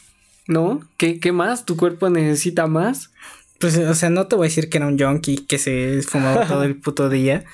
¿no? 0.46 0.80
¿Qué, 0.98 1.18
qué 1.20 1.32
más? 1.32 1.64
¿Tu 1.64 1.76
cuerpo 1.76 2.10
necesita 2.10 2.66
más? 2.66 3.10
Pues, 3.58 3.78
o 3.78 3.94
sea, 3.94 4.10
no 4.10 4.26
te 4.26 4.36
voy 4.36 4.46
a 4.46 4.48
decir 4.48 4.68
que 4.68 4.76
era 4.76 4.86
un 4.86 4.98
junkie 4.98 5.46
que 5.46 5.58
se 5.58 6.02
fumaba 6.02 6.46
todo 6.46 6.64
el 6.64 6.76
puto 6.76 7.08
día. 7.08 7.44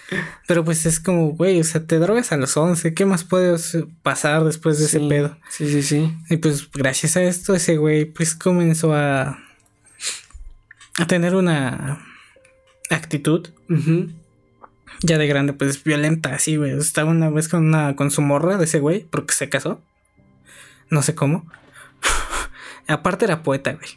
Pero 0.48 0.64
pues 0.64 0.84
es 0.84 0.98
como, 0.98 1.30
güey, 1.30 1.60
o 1.60 1.64
sea, 1.64 1.84
te 1.86 1.98
drogas 1.98 2.32
a 2.32 2.36
los 2.36 2.56
11. 2.56 2.92
¿Qué 2.94 3.06
más 3.06 3.24
puedes 3.24 3.78
pasar 4.02 4.44
después 4.44 4.78
de 4.78 4.86
ese 4.86 5.00
pedo? 5.00 5.36
Sí, 5.48 5.70
sí, 5.70 5.82
sí. 5.82 6.12
Y 6.28 6.38
pues 6.38 6.68
gracias 6.72 7.16
a 7.16 7.22
esto, 7.22 7.54
ese 7.54 7.76
güey, 7.76 8.04
pues 8.04 8.34
comenzó 8.34 8.94
a. 8.94 9.38
a 10.98 11.06
tener 11.06 11.36
una 11.36 12.04
actitud. 12.90 13.48
Ya 15.02 15.18
de 15.18 15.26
grande, 15.26 15.52
pues 15.52 15.82
violenta, 15.84 16.34
así, 16.34 16.56
güey. 16.56 16.76
Estaba 16.76 17.10
una 17.10 17.30
vez 17.30 17.48
con 17.48 17.64
una. 17.64 17.94
con 17.94 18.10
su 18.10 18.22
morra 18.22 18.56
de 18.56 18.64
ese 18.64 18.80
güey, 18.80 19.06
porque 19.08 19.34
se 19.34 19.48
casó. 19.48 19.80
No 20.90 21.00
sé 21.02 21.14
cómo. 21.14 21.46
Aparte 22.88 23.24
era 23.24 23.42
poeta, 23.42 23.72
güey. 23.72 23.88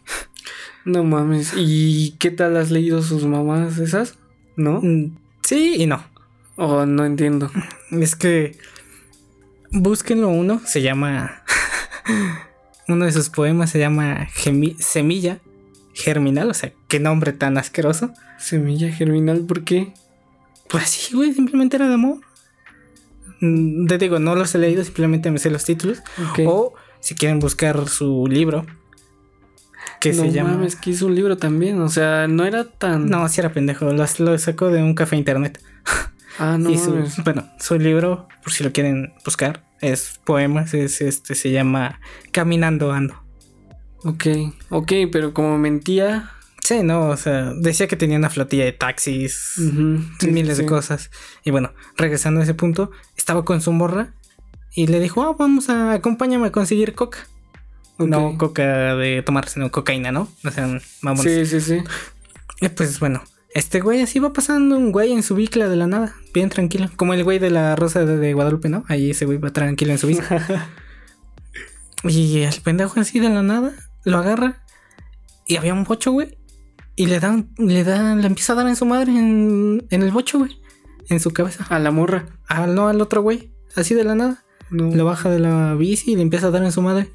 No 0.86 1.04
mames. 1.04 1.54
¿Y 1.58 2.12
qué 2.20 2.30
tal 2.32 2.56
has 2.58 2.70
leído 2.70 3.02
sus 3.02 3.26
mamás 3.26 3.80
esas? 3.80 4.18
¿No? 4.56 4.80
Mm, 4.82 5.18
sí 5.42 5.76
y 5.78 5.88
no. 5.88 6.04
Oh, 6.56 6.86
no 6.86 7.06
entiendo. 7.06 7.52
Es 7.92 8.16
que. 8.16 8.58
Búsquenlo 9.72 10.30
uno. 10.30 10.62
Se 10.64 10.82
llama. 10.82 11.44
uno 12.88 13.06
de 13.06 13.12
sus 13.12 13.30
poemas 13.30 13.72
se 13.72 13.80
llama 13.80 14.28
Semilla 14.80 15.40
Germinal. 15.94 16.50
O 16.52 16.54
sea, 16.54 16.72
qué 16.88 17.00
nombre 17.00 17.34
tan 17.34 17.58
asqueroso. 17.58 18.14
Semilla 18.38 18.92
Germinal, 18.92 19.42
¿por 19.42 19.64
qué? 19.64 19.92
Pues 20.70 20.90
sí, 20.90 21.16
güey. 21.16 21.34
Simplemente 21.34 21.78
era 21.78 21.88
de 21.88 21.96
amor. 21.96 22.20
Mm, 23.40 23.88
te 23.88 23.98
digo, 23.98 24.20
no 24.20 24.36
los 24.36 24.54
he 24.54 24.60
leído, 24.60 24.84
simplemente 24.84 25.32
me 25.32 25.40
sé 25.40 25.50
los 25.50 25.66
títulos. 25.66 26.04
O 26.46 26.74
si 27.00 27.16
quieren 27.16 27.40
buscar 27.40 27.88
su 27.88 28.28
libro, 28.28 28.66
que 30.12 30.18
no 30.18 30.24
se 30.24 30.32
llama. 30.32 30.52
Mames, 30.52 30.76
que 30.76 30.92
hizo 30.92 31.08
un 31.08 31.16
libro 31.16 31.38
también. 31.38 31.82
O 31.82 31.90
sea, 31.90 32.28
no 32.28 32.46
era 32.46 32.66
tan. 32.66 33.10
No, 33.10 33.28
sí 33.30 33.42
era 33.42 33.52
pendejo. 33.52 33.92
Lo, 33.92 34.06
lo 34.20 34.38
sacó 34.38 34.70
de 34.70 34.82
un 34.82 34.96
café 34.96 35.16
internet. 35.16 35.62
Ah, 36.38 36.58
no. 36.60 36.70
bueno, 37.24 37.50
su 37.62 37.80
libro, 37.80 38.28
por 38.44 38.52
si 38.52 38.66
lo 38.66 38.74
quieren 38.74 39.14
buscar, 39.24 39.64
es 39.80 40.20
poemas. 40.26 40.74
Es 40.74 41.00
este, 41.00 41.34
se 41.34 41.50
llama 41.50 42.02
Caminando 42.34 42.92
Ando. 42.92 43.16
Ok, 44.04 44.26
ok, 44.70 44.92
pero 45.14 45.34
como 45.34 45.58
mentía. 45.58 46.32
Sí, 46.62 46.84
no, 46.84 47.08
o 47.08 47.16
sea, 47.16 47.54
decía 47.54 47.88
que 47.88 47.96
tenía 47.96 48.18
una 48.18 48.30
flotilla 48.30 48.66
de 48.66 48.74
taxis, 48.74 49.54
miles 50.28 50.58
de 50.58 50.66
cosas. 50.66 51.10
Y 51.46 51.52
bueno, 51.52 51.72
regresando 51.96 52.42
a 52.42 52.44
ese 52.44 52.54
punto, 52.54 52.92
estaba 53.16 53.46
con 53.46 53.62
su 53.62 53.72
morra 53.72 54.14
y 54.76 54.88
le 54.88 55.00
dijo, 55.00 55.24
ah, 55.24 55.36
vamos 55.40 55.70
a 55.70 55.94
acompáñame 55.94 56.48
a 56.48 56.52
conseguir 56.52 56.96
coca. 56.96 57.20
No 57.98 58.38
coca 58.38 58.96
de 58.96 59.22
tomar, 59.22 59.48
sino 59.48 59.72
cocaína, 59.72 60.12
¿no? 60.12 60.30
O 60.44 60.52
sea, 60.52 60.80
vamos. 61.02 61.24
Sí, 61.24 61.46
sí, 61.46 61.62
sí. 61.62 61.82
Y 62.62 62.70
pues 62.70 63.00
bueno, 63.00 63.24
este 63.54 63.80
güey 63.80 64.02
así 64.02 64.20
va 64.20 64.34
pasando 64.34 64.78
un 64.78 64.92
güey 64.92 65.14
en 65.14 65.24
su 65.24 65.36
bicla 65.36 65.70
de 65.70 65.78
la 65.78 65.88
nada, 65.88 66.14
bien 66.34 66.50
tranquilo. 66.50 66.90
Como 66.98 67.14
el 67.14 67.24
güey 67.24 67.40
de 67.40 67.50
la 67.50 67.76
Rosa 67.76 68.06
de, 68.06 68.34
Guadalupe, 68.34 68.68
¿no? 68.68 68.84
Ahí 68.88 69.12
ese 69.12 69.26
güey 69.26 69.38
va 69.38 69.52
tranquilo 69.52 69.94
en 69.94 69.98
su 69.98 70.08
bicla. 70.08 70.70
y 72.04 72.42
el 72.42 72.62
pendejo 72.62 73.00
así 73.00 73.20
de 73.20 73.30
la 73.30 73.44
nada 73.44 73.72
lo 74.04 74.18
agarra 74.18 74.62
y 75.48 75.56
había 75.56 75.74
un 75.74 75.86
bocho, 75.86 76.12
güey. 76.12 76.38
Y 76.98 77.08
le 77.08 77.20
dan, 77.20 77.50
le 77.58 77.84
dan, 77.84 78.22
le 78.22 78.28
empieza 78.28 78.54
a 78.54 78.56
dar 78.58 78.68
en 78.68 78.76
su 78.76 78.86
madre 78.86 79.12
en, 79.12 79.86
en 79.90 80.04
el 80.04 80.12
bocho, 80.12 80.40
güey. 80.40 80.58
En 81.10 81.20
su 81.20 81.32
cabeza. 81.32 81.66
A 81.70 81.80
la 81.80 81.92
morra. 81.92 82.26
Ah, 82.48 82.68
no, 82.68 82.88
al 82.88 83.02
otro 83.02 83.22
güey. 83.22 83.52
Así 83.76 83.94
de 83.94 84.04
la 84.04 84.16
nada. 84.16 84.44
No. 84.70 84.94
Lo 84.94 85.06
baja 85.06 85.30
de 85.30 85.40
la 85.40 85.76
bici 85.76 86.12
y 86.12 86.16
le 86.16 86.24
empieza 86.24 86.48
a 86.48 86.52
dar 86.52 86.64
en 86.64 86.72
su 86.72 86.82
madre. 86.82 87.10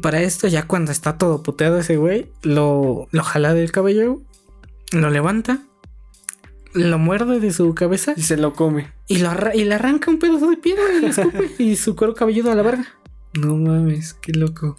Para 0.00 0.20
esto, 0.20 0.48
ya 0.48 0.66
cuando 0.66 0.90
está 0.90 1.16
todo 1.16 1.42
puteado 1.42 1.78
ese 1.78 1.96
güey, 1.96 2.32
lo, 2.42 3.06
lo 3.12 3.22
jala 3.22 3.54
del 3.54 3.70
cabello, 3.70 4.20
lo 4.92 5.10
levanta, 5.10 5.62
lo 6.72 6.98
muerde 6.98 7.40
de 7.40 7.52
su 7.52 7.74
cabeza 7.74 8.14
y 8.16 8.22
se 8.22 8.36
lo 8.36 8.52
come. 8.52 8.92
Y, 9.08 9.18
lo 9.18 9.30
y 9.54 9.64
le 9.64 9.74
arranca 9.74 10.10
un 10.10 10.18
pedazo 10.18 10.50
de 10.50 10.56
piedra 10.56 10.82
y, 11.00 11.06
escupe, 11.06 11.50
y 11.58 11.76
su 11.76 11.96
cuero 11.96 12.14
cabelludo 12.14 12.50
a 12.50 12.54
la 12.54 12.62
verga. 12.62 12.86
No 13.34 13.56
mames, 13.56 14.14
qué 14.14 14.32
loco. 14.32 14.76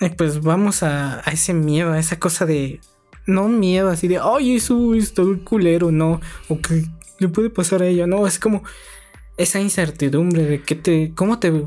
Y 0.00 0.10
pues 0.10 0.42
vamos 0.42 0.82
a, 0.82 1.20
a 1.28 1.32
ese 1.32 1.54
miedo, 1.54 1.92
a 1.92 1.98
esa 1.98 2.18
cosa 2.18 2.46
de. 2.46 2.80
No 3.26 3.48
miedo 3.48 3.88
así 3.88 4.08
de, 4.08 4.18
ay, 4.18 4.56
eso 4.56 4.94
es 4.94 5.14
todo 5.14 5.44
culero, 5.44 5.92
no. 5.92 6.20
O 6.48 6.60
que 6.60 6.84
le 7.20 7.28
puede 7.28 7.50
pasar 7.50 7.82
a 7.82 7.86
ella, 7.86 8.06
no. 8.06 8.26
Es 8.26 8.38
como 8.38 8.64
esa 9.36 9.60
incertidumbre 9.60 10.44
de 10.44 10.62
que 10.62 10.74
te. 10.74 11.12
¿Cómo 11.14 11.38
te. 11.38 11.66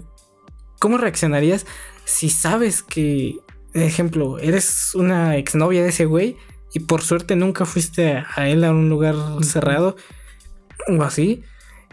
¿Cómo 0.79 0.97
reaccionarías 0.97 1.65
si 2.05 2.29
sabes 2.29 2.83
que, 2.83 3.37
ejemplo, 3.73 4.39
eres 4.39 4.93
una 4.95 5.37
exnovia 5.37 5.83
de 5.83 5.89
ese 5.89 6.05
güey 6.05 6.37
y 6.73 6.79
por 6.79 7.01
suerte 7.01 7.35
nunca 7.35 7.65
fuiste 7.65 8.23
a 8.35 8.49
él 8.49 8.63
a 8.63 8.71
un 8.71 8.89
lugar 8.89 9.15
cerrado 9.43 9.95
o 10.87 11.01
así, 11.03 11.43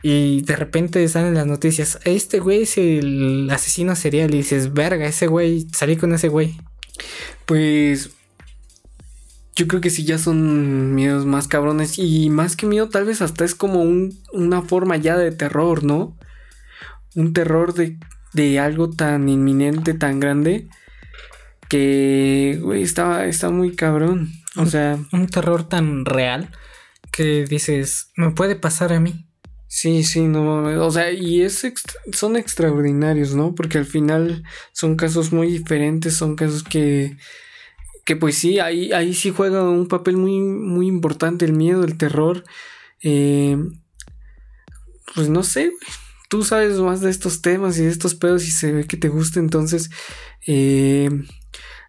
y 0.03 0.43
de 0.43 0.57
repente 0.57 1.07
salen 1.09 1.35
las 1.35 1.47
noticias, 1.47 2.01
este 2.05 2.41
güey 2.41 2.63
es 2.63 2.77
el 2.77 3.49
asesino 3.51 3.95
serial 3.95 4.35
y 4.35 4.39
dices, 4.39 4.73
verga, 4.73 5.07
ese 5.07 5.29
güey, 5.29 5.69
salí 5.73 5.97
con 5.97 6.13
ese 6.13 6.29
güey. 6.29 6.59
Pues 7.47 8.11
yo 9.55 9.69
creo 9.69 9.81
que 9.81 9.91
sí 9.91 10.05
ya 10.05 10.19
son 10.19 10.95
miedos 10.95 11.25
más 11.25 11.47
cabrones 11.47 11.99
y 11.99 12.31
más 12.31 12.57
que 12.57 12.67
miedo 12.67 12.89
tal 12.89 13.05
vez 13.05 13.23
hasta 13.23 13.45
es 13.45 13.55
como 13.55 13.83
un, 13.83 14.19
una 14.33 14.63
forma 14.63 14.97
ya 14.97 15.17
de 15.17 15.31
terror, 15.31 15.85
¿no? 15.85 16.19
Un 17.15 17.33
terror 17.33 17.73
de 17.75 17.99
de 18.33 18.59
algo 18.59 18.91
tan 18.91 19.29
inminente, 19.29 19.95
tan 19.95 20.21
grande, 20.21 20.69
que, 21.69 22.59
güey, 22.61 22.83
está, 22.83 23.27
está 23.27 23.51
muy 23.51 23.75
cabrón. 23.75 24.33
O 24.57 24.67
sea... 24.67 24.99
Un 25.13 25.27
terror 25.27 25.69
tan 25.69 26.05
real 26.05 26.51
que 27.11 27.45
dices, 27.45 28.11
me 28.17 28.31
puede 28.31 28.57
pasar 28.57 28.93
a 28.93 29.01
mí. 29.01 29.27
Sí, 29.69 30.03
sí, 30.05 30.21
no, 30.23 30.65
o 30.85 30.91
sea, 30.91 31.11
y 31.13 31.41
es 31.41 31.67
son 32.13 32.37
extraordinarios, 32.37 33.35
¿no? 33.35 33.55
Porque 33.55 33.79
al 33.79 33.87
final 33.87 34.45
son 34.73 34.97
casos 34.97 35.33
muy 35.33 35.51
diferentes, 35.51 36.15
son 36.15 36.37
casos 36.37 36.63
que, 36.63 37.17
que 38.05 38.15
pues 38.17 38.37
sí, 38.37 38.59
ahí, 38.59 38.93
ahí 38.93 39.15
sí 39.15 39.33
juega 39.35 39.63
un 39.63 39.89
papel 39.89 40.19
muy, 40.19 40.41
muy 40.41 40.89
importante 40.89 41.47
el 41.47 41.55
miedo, 41.55 41.85
el 41.85 41.97
terror. 41.97 42.45
Eh, 43.03 43.57
pues 45.15 45.31
no 45.31 45.43
sé, 45.43 45.69
güey 45.69 46.02
tú 46.33 46.45
sabes 46.45 46.79
más 46.79 47.03
de 47.03 47.11
estos 47.11 47.43
temas 47.43 47.77
y 47.77 47.83
de 47.83 47.91
estos 47.91 48.15
pedos 48.15 48.49
y 48.49 48.51
se 48.51 48.73
ve 48.73 48.87
que 48.87 48.97
te 48.97 49.11
gusta, 49.11 49.39
entonces 49.39 49.91
eh, 50.47 51.11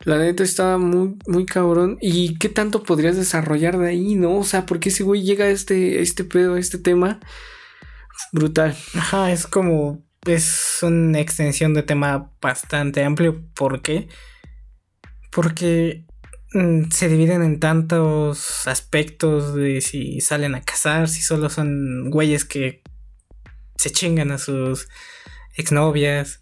la 0.03 0.17
neta 0.17 0.43
está 0.43 0.77
muy, 0.77 1.15
muy 1.27 1.45
cabrón. 1.45 1.97
¿Y 2.01 2.37
qué 2.39 2.49
tanto 2.49 2.83
podrías 2.83 3.15
desarrollar 3.15 3.77
de 3.77 3.87
ahí, 3.87 4.15
no? 4.15 4.35
O 4.35 4.43
sea, 4.43 4.65
porque 4.65 4.89
ese 4.89 5.03
güey 5.03 5.23
llega 5.23 5.45
a 5.45 5.49
este, 5.49 6.01
este 6.01 6.25
pedo, 6.25 6.55
a 6.55 6.59
este 6.59 6.77
tema? 6.77 7.21
Brutal. 8.33 8.75
Ajá, 8.95 9.31
es 9.31 9.47
como. 9.47 10.03
Es 10.25 10.79
una 10.81 11.21
extensión 11.21 11.73
de 11.73 11.83
tema 11.83 12.33
bastante 12.41 13.01
amplio. 13.05 13.45
¿Por 13.55 13.81
qué? 13.81 14.09
Porque 15.31 16.05
mm, 16.53 16.89
se 16.91 17.07
dividen 17.07 17.43
en 17.43 17.61
tantos 17.61 18.67
aspectos 18.67 19.55
de 19.55 19.79
si 19.79 20.19
salen 20.19 20.53
a 20.55 20.61
cazar, 20.63 21.07
si 21.07 21.21
solo 21.21 21.49
son 21.49 22.09
güeyes 22.09 22.43
que 22.43 22.83
se 23.84 23.91
chingan 23.91 24.31
a 24.31 24.38
sus 24.38 24.88
exnovias. 25.55 26.39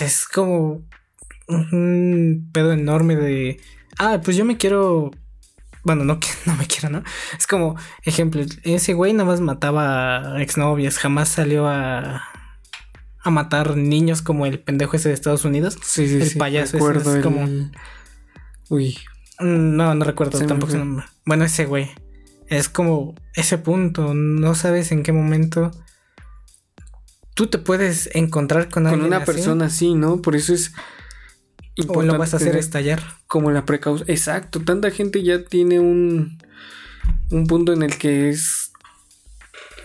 Es 0.00 0.26
como 0.26 0.82
un 1.48 2.48
pedo 2.52 2.72
enorme 2.72 3.16
de, 3.16 3.60
ah, 3.98 4.20
pues 4.24 4.36
yo 4.36 4.44
me 4.44 4.56
quiero 4.56 5.10
bueno, 5.84 6.04
no 6.04 6.18
no 6.46 6.56
me 6.56 6.66
quiero, 6.66 6.90
¿no? 6.90 7.02
Es 7.38 7.46
como, 7.46 7.76
ejemplo, 8.02 8.42
ese 8.62 8.94
güey 8.94 9.12
nada 9.12 9.26
más 9.30 9.40
mataba 9.40 10.40
exnovias, 10.42 10.98
jamás 10.98 11.28
salió 11.28 11.68
a, 11.68 12.22
a 13.22 13.30
matar 13.30 13.76
niños 13.76 14.22
como 14.22 14.46
el 14.46 14.58
pendejo 14.60 14.96
ese 14.96 15.08
de 15.08 15.14
Estados 15.14 15.44
Unidos. 15.44 15.78
Sí, 15.82 16.08
sí, 16.08 16.16
el 16.16 16.30
sí. 16.30 16.38
payaso 16.38 16.72
recuerdo 16.74 17.00
ese 17.00 17.10
es 17.10 17.16
el- 17.16 17.22
como. 17.22 17.46
Uy, 18.70 18.98
No, 19.40 19.94
no 19.94 20.04
recuerdo 20.04 20.38
tampoco 20.46 20.72
su 20.72 20.78
nombre. 20.78 21.06
Bueno, 21.24 21.44
ese 21.44 21.64
güey. 21.64 21.90
Es 22.48 22.68
como 22.68 23.14
ese 23.34 23.56
punto. 23.58 24.14
No 24.14 24.54
sabes 24.54 24.92
en 24.92 25.02
qué 25.02 25.12
momento 25.12 25.70
tú 27.38 27.46
te 27.46 27.58
puedes 27.58 28.10
encontrar 28.16 28.68
con, 28.68 28.82
con 28.82 29.00
una 29.00 29.18
así, 29.18 29.26
persona 29.26 29.66
así, 29.66 29.94
¿no? 29.94 30.20
Por 30.22 30.34
eso 30.34 30.52
es 30.52 30.72
O 31.86 32.02
lo 32.02 32.16
importante 32.16 32.16
vas 32.16 32.34
a 32.34 32.38
hacer 32.38 32.56
estallar. 32.56 33.00
como 33.28 33.52
la 33.52 33.64
precaución. 33.64 34.10
Exacto, 34.10 34.58
tanta 34.64 34.90
gente 34.90 35.22
ya 35.22 35.44
tiene 35.44 35.78
un, 35.78 36.36
un 37.30 37.46
punto 37.46 37.72
en 37.72 37.84
el 37.84 37.96
que 37.96 38.30
es 38.30 38.67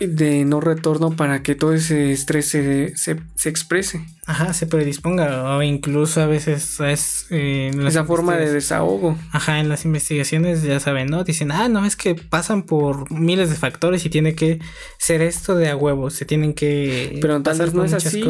de 0.00 0.44
no 0.44 0.60
retorno 0.60 1.14
para 1.14 1.42
que 1.42 1.54
todo 1.54 1.72
ese 1.72 2.10
estrés 2.12 2.46
se, 2.48 2.96
se, 2.96 3.16
se 3.36 3.48
exprese. 3.48 4.04
Ajá, 4.26 4.52
se 4.52 4.66
predisponga. 4.66 5.56
O 5.56 5.62
incluso 5.62 6.20
a 6.20 6.26
veces 6.26 6.80
es. 6.80 7.26
eh, 7.30 7.70
Esa 7.86 8.04
forma 8.04 8.36
de 8.36 8.52
desahogo. 8.52 9.18
Ajá, 9.32 9.60
en 9.60 9.68
las 9.68 9.84
investigaciones 9.84 10.62
ya 10.62 10.80
saben, 10.80 11.06
¿no? 11.08 11.24
Dicen, 11.24 11.52
ah, 11.52 11.68
no, 11.68 11.84
es 11.86 11.96
que 11.96 12.14
pasan 12.14 12.62
por 12.64 13.10
miles 13.12 13.50
de 13.50 13.56
factores 13.56 14.04
y 14.04 14.10
tiene 14.10 14.34
que 14.34 14.58
ser 14.98 15.22
esto 15.22 15.54
de 15.54 15.68
a 15.70 15.76
huevo, 15.76 16.10
se 16.10 16.24
tienen 16.24 16.54
que 16.54 17.18
Pero 17.20 17.42
pasar 17.42 17.72
no 17.74 17.84
es 17.84 17.92
así. 17.92 18.24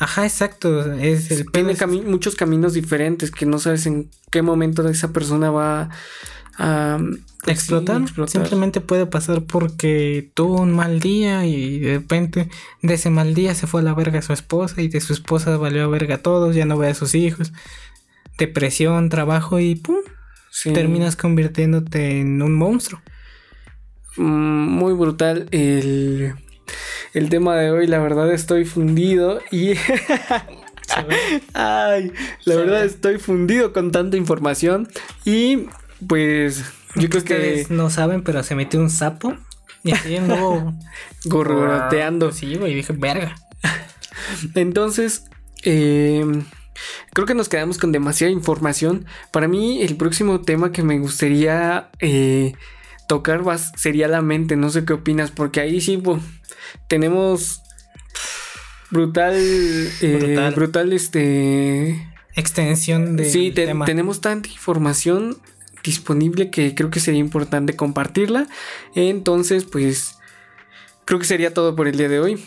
Ajá, 0.00 0.24
exacto, 0.24 0.92
es 0.94 1.30
el 1.30 1.50
Tiene 1.52 1.76
cami- 1.76 2.02
muchos 2.02 2.34
caminos 2.34 2.72
diferentes 2.72 3.30
que 3.30 3.46
no 3.46 3.60
sabes 3.60 3.86
en 3.86 4.10
qué 4.32 4.42
momento 4.42 4.86
esa 4.88 5.12
persona 5.12 5.52
va 5.52 5.88
a 6.58 6.98
pues 6.98 7.16
sí, 7.44 7.50
explotar. 7.74 8.02
Simplemente 8.26 8.80
puede 8.80 9.06
pasar 9.06 9.42
porque 9.42 10.30
tuvo 10.34 10.60
un 10.60 10.72
mal 10.72 11.00
día 11.00 11.44
y 11.46 11.80
de 11.80 11.94
repente 11.98 12.48
de 12.82 12.94
ese 12.94 13.10
mal 13.10 13.34
día 13.34 13.54
se 13.54 13.66
fue 13.66 13.80
a 13.80 13.84
la 13.84 13.94
verga 13.94 14.22
su 14.22 14.32
esposa 14.32 14.80
y 14.82 14.88
de 14.88 15.00
su 15.00 15.12
esposa 15.12 15.56
valió 15.56 15.84
a 15.84 15.88
verga 15.88 16.16
a 16.16 16.22
todos, 16.22 16.54
ya 16.54 16.64
no 16.64 16.78
ve 16.78 16.88
a 16.88 16.94
sus 16.94 17.14
hijos. 17.14 17.52
Depresión, 18.38 19.08
trabajo 19.10 19.60
y 19.60 19.74
pum, 19.76 19.96
Sí. 20.50 20.72
terminas 20.72 21.16
convirtiéndote 21.16 22.20
en 22.20 22.40
un 22.40 22.54
monstruo. 22.54 23.00
Mm, 24.16 24.68
muy 24.68 24.92
brutal 24.94 25.48
el, 25.50 26.34
el 27.12 27.28
tema 27.28 27.56
de 27.56 27.70
hoy. 27.72 27.86
La 27.88 27.98
verdad 27.98 28.32
estoy 28.32 28.64
fundido 28.64 29.40
y... 29.50 29.72
Ay, 31.54 32.12
la 32.44 32.54
verdad 32.56 32.80
ve. 32.80 32.86
estoy 32.86 33.18
fundido 33.18 33.72
con 33.72 33.90
tanta 33.90 34.16
información 34.16 34.88
y 35.24 35.66
pues 36.06 36.58
yo 36.96 37.08
creo 37.08 37.24
que 37.24 37.34
Ustedes 37.34 37.70
no 37.70 37.90
saben, 37.90 38.22
pero 38.22 38.42
se 38.42 38.54
metió 38.54 38.80
un 38.80 38.90
sapo 38.90 39.36
y 39.82 39.92
así 39.92 40.16
anduvo 40.16 40.74
gorroteando. 41.24 42.32
Sí, 42.32 42.56
güey, 42.56 42.74
dije, 42.74 42.92
verga. 42.92 43.34
Entonces, 44.54 45.24
eh, 45.64 46.24
creo 47.12 47.26
que 47.26 47.34
nos 47.34 47.48
quedamos 47.48 47.78
con 47.78 47.92
demasiada 47.92 48.32
información. 48.32 49.06
Para 49.32 49.48
mí, 49.48 49.82
el 49.82 49.96
próximo 49.96 50.40
tema 50.40 50.72
que 50.72 50.82
me 50.82 50.98
gustaría 50.98 51.90
eh, 52.00 52.54
tocar 53.08 53.42
sería 53.76 54.08
la 54.08 54.22
mente. 54.22 54.56
No 54.56 54.70
sé 54.70 54.84
qué 54.84 54.92
opinas, 54.92 55.30
porque 55.30 55.60
ahí 55.60 55.80
sí 55.80 55.96
pues, 55.96 56.22
tenemos 56.88 57.62
brutal, 58.90 59.34
eh, 59.36 60.18
brutal, 60.20 60.54
Brutal. 60.54 60.92
este. 60.92 62.08
Extensión 62.36 63.14
de 63.16 63.30
sí, 63.30 63.52
te- 63.52 63.64
tema. 63.66 63.84
tenemos 63.84 64.20
tanta 64.20 64.48
información 64.48 65.38
disponible 65.84 66.50
que 66.50 66.74
creo 66.74 66.90
que 66.90 66.98
sería 67.00 67.20
importante 67.20 67.76
compartirla. 67.76 68.48
Entonces, 68.94 69.64
pues, 69.64 70.18
creo 71.04 71.18
que 71.20 71.26
sería 71.26 71.54
todo 71.54 71.76
por 71.76 71.86
el 71.86 71.96
día 71.96 72.08
de 72.08 72.18
hoy. 72.20 72.44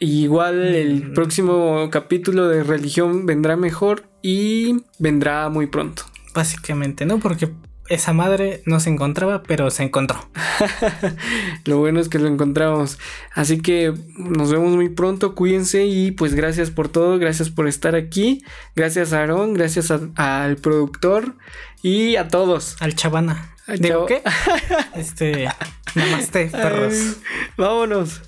Igual 0.00 0.74
el 0.76 1.06
Mm. 1.10 1.14
próximo 1.14 1.88
capítulo 1.90 2.46
de 2.48 2.62
religión 2.62 3.26
vendrá 3.26 3.56
mejor 3.56 4.04
y 4.22 4.76
vendrá 5.00 5.48
muy 5.48 5.66
pronto. 5.66 6.04
Básicamente, 6.34 7.04
¿no? 7.04 7.18
Porque 7.18 7.50
esa 7.88 8.12
madre 8.12 8.62
no 8.66 8.78
se 8.80 8.90
encontraba, 8.90 9.42
pero 9.42 9.70
se 9.70 9.82
encontró. 9.82 10.30
Lo 11.64 11.78
bueno 11.78 12.00
es 12.00 12.08
que 12.08 12.18
lo 12.18 12.28
encontramos. 12.28 12.98
Así 13.34 13.60
que 13.60 13.94
nos 14.18 14.52
vemos 14.52 14.74
muy 14.74 14.88
pronto, 14.90 15.34
cuídense 15.34 15.86
y 15.86 16.10
pues 16.12 16.34
gracias 16.34 16.70
por 16.70 16.88
todo, 16.88 17.18
gracias 17.18 17.50
por 17.50 17.66
estar 17.66 17.94
aquí, 17.94 18.42
gracias 18.76 19.12
a 19.12 19.20
Aarón, 19.20 19.54
gracias 19.54 19.90
a- 19.90 20.00
al 20.44 20.56
productor 20.56 21.34
y 21.82 22.16
a 22.16 22.28
todos. 22.28 22.76
Al 22.80 22.94
chavana. 22.94 23.54
Al 23.66 23.78
Digo, 23.78 24.06
¿qué? 24.06 24.22
Este. 24.94 25.48
Namaste, 25.94 26.46
perros. 26.46 26.94
Ay, 26.94 27.14
vámonos. 27.56 28.22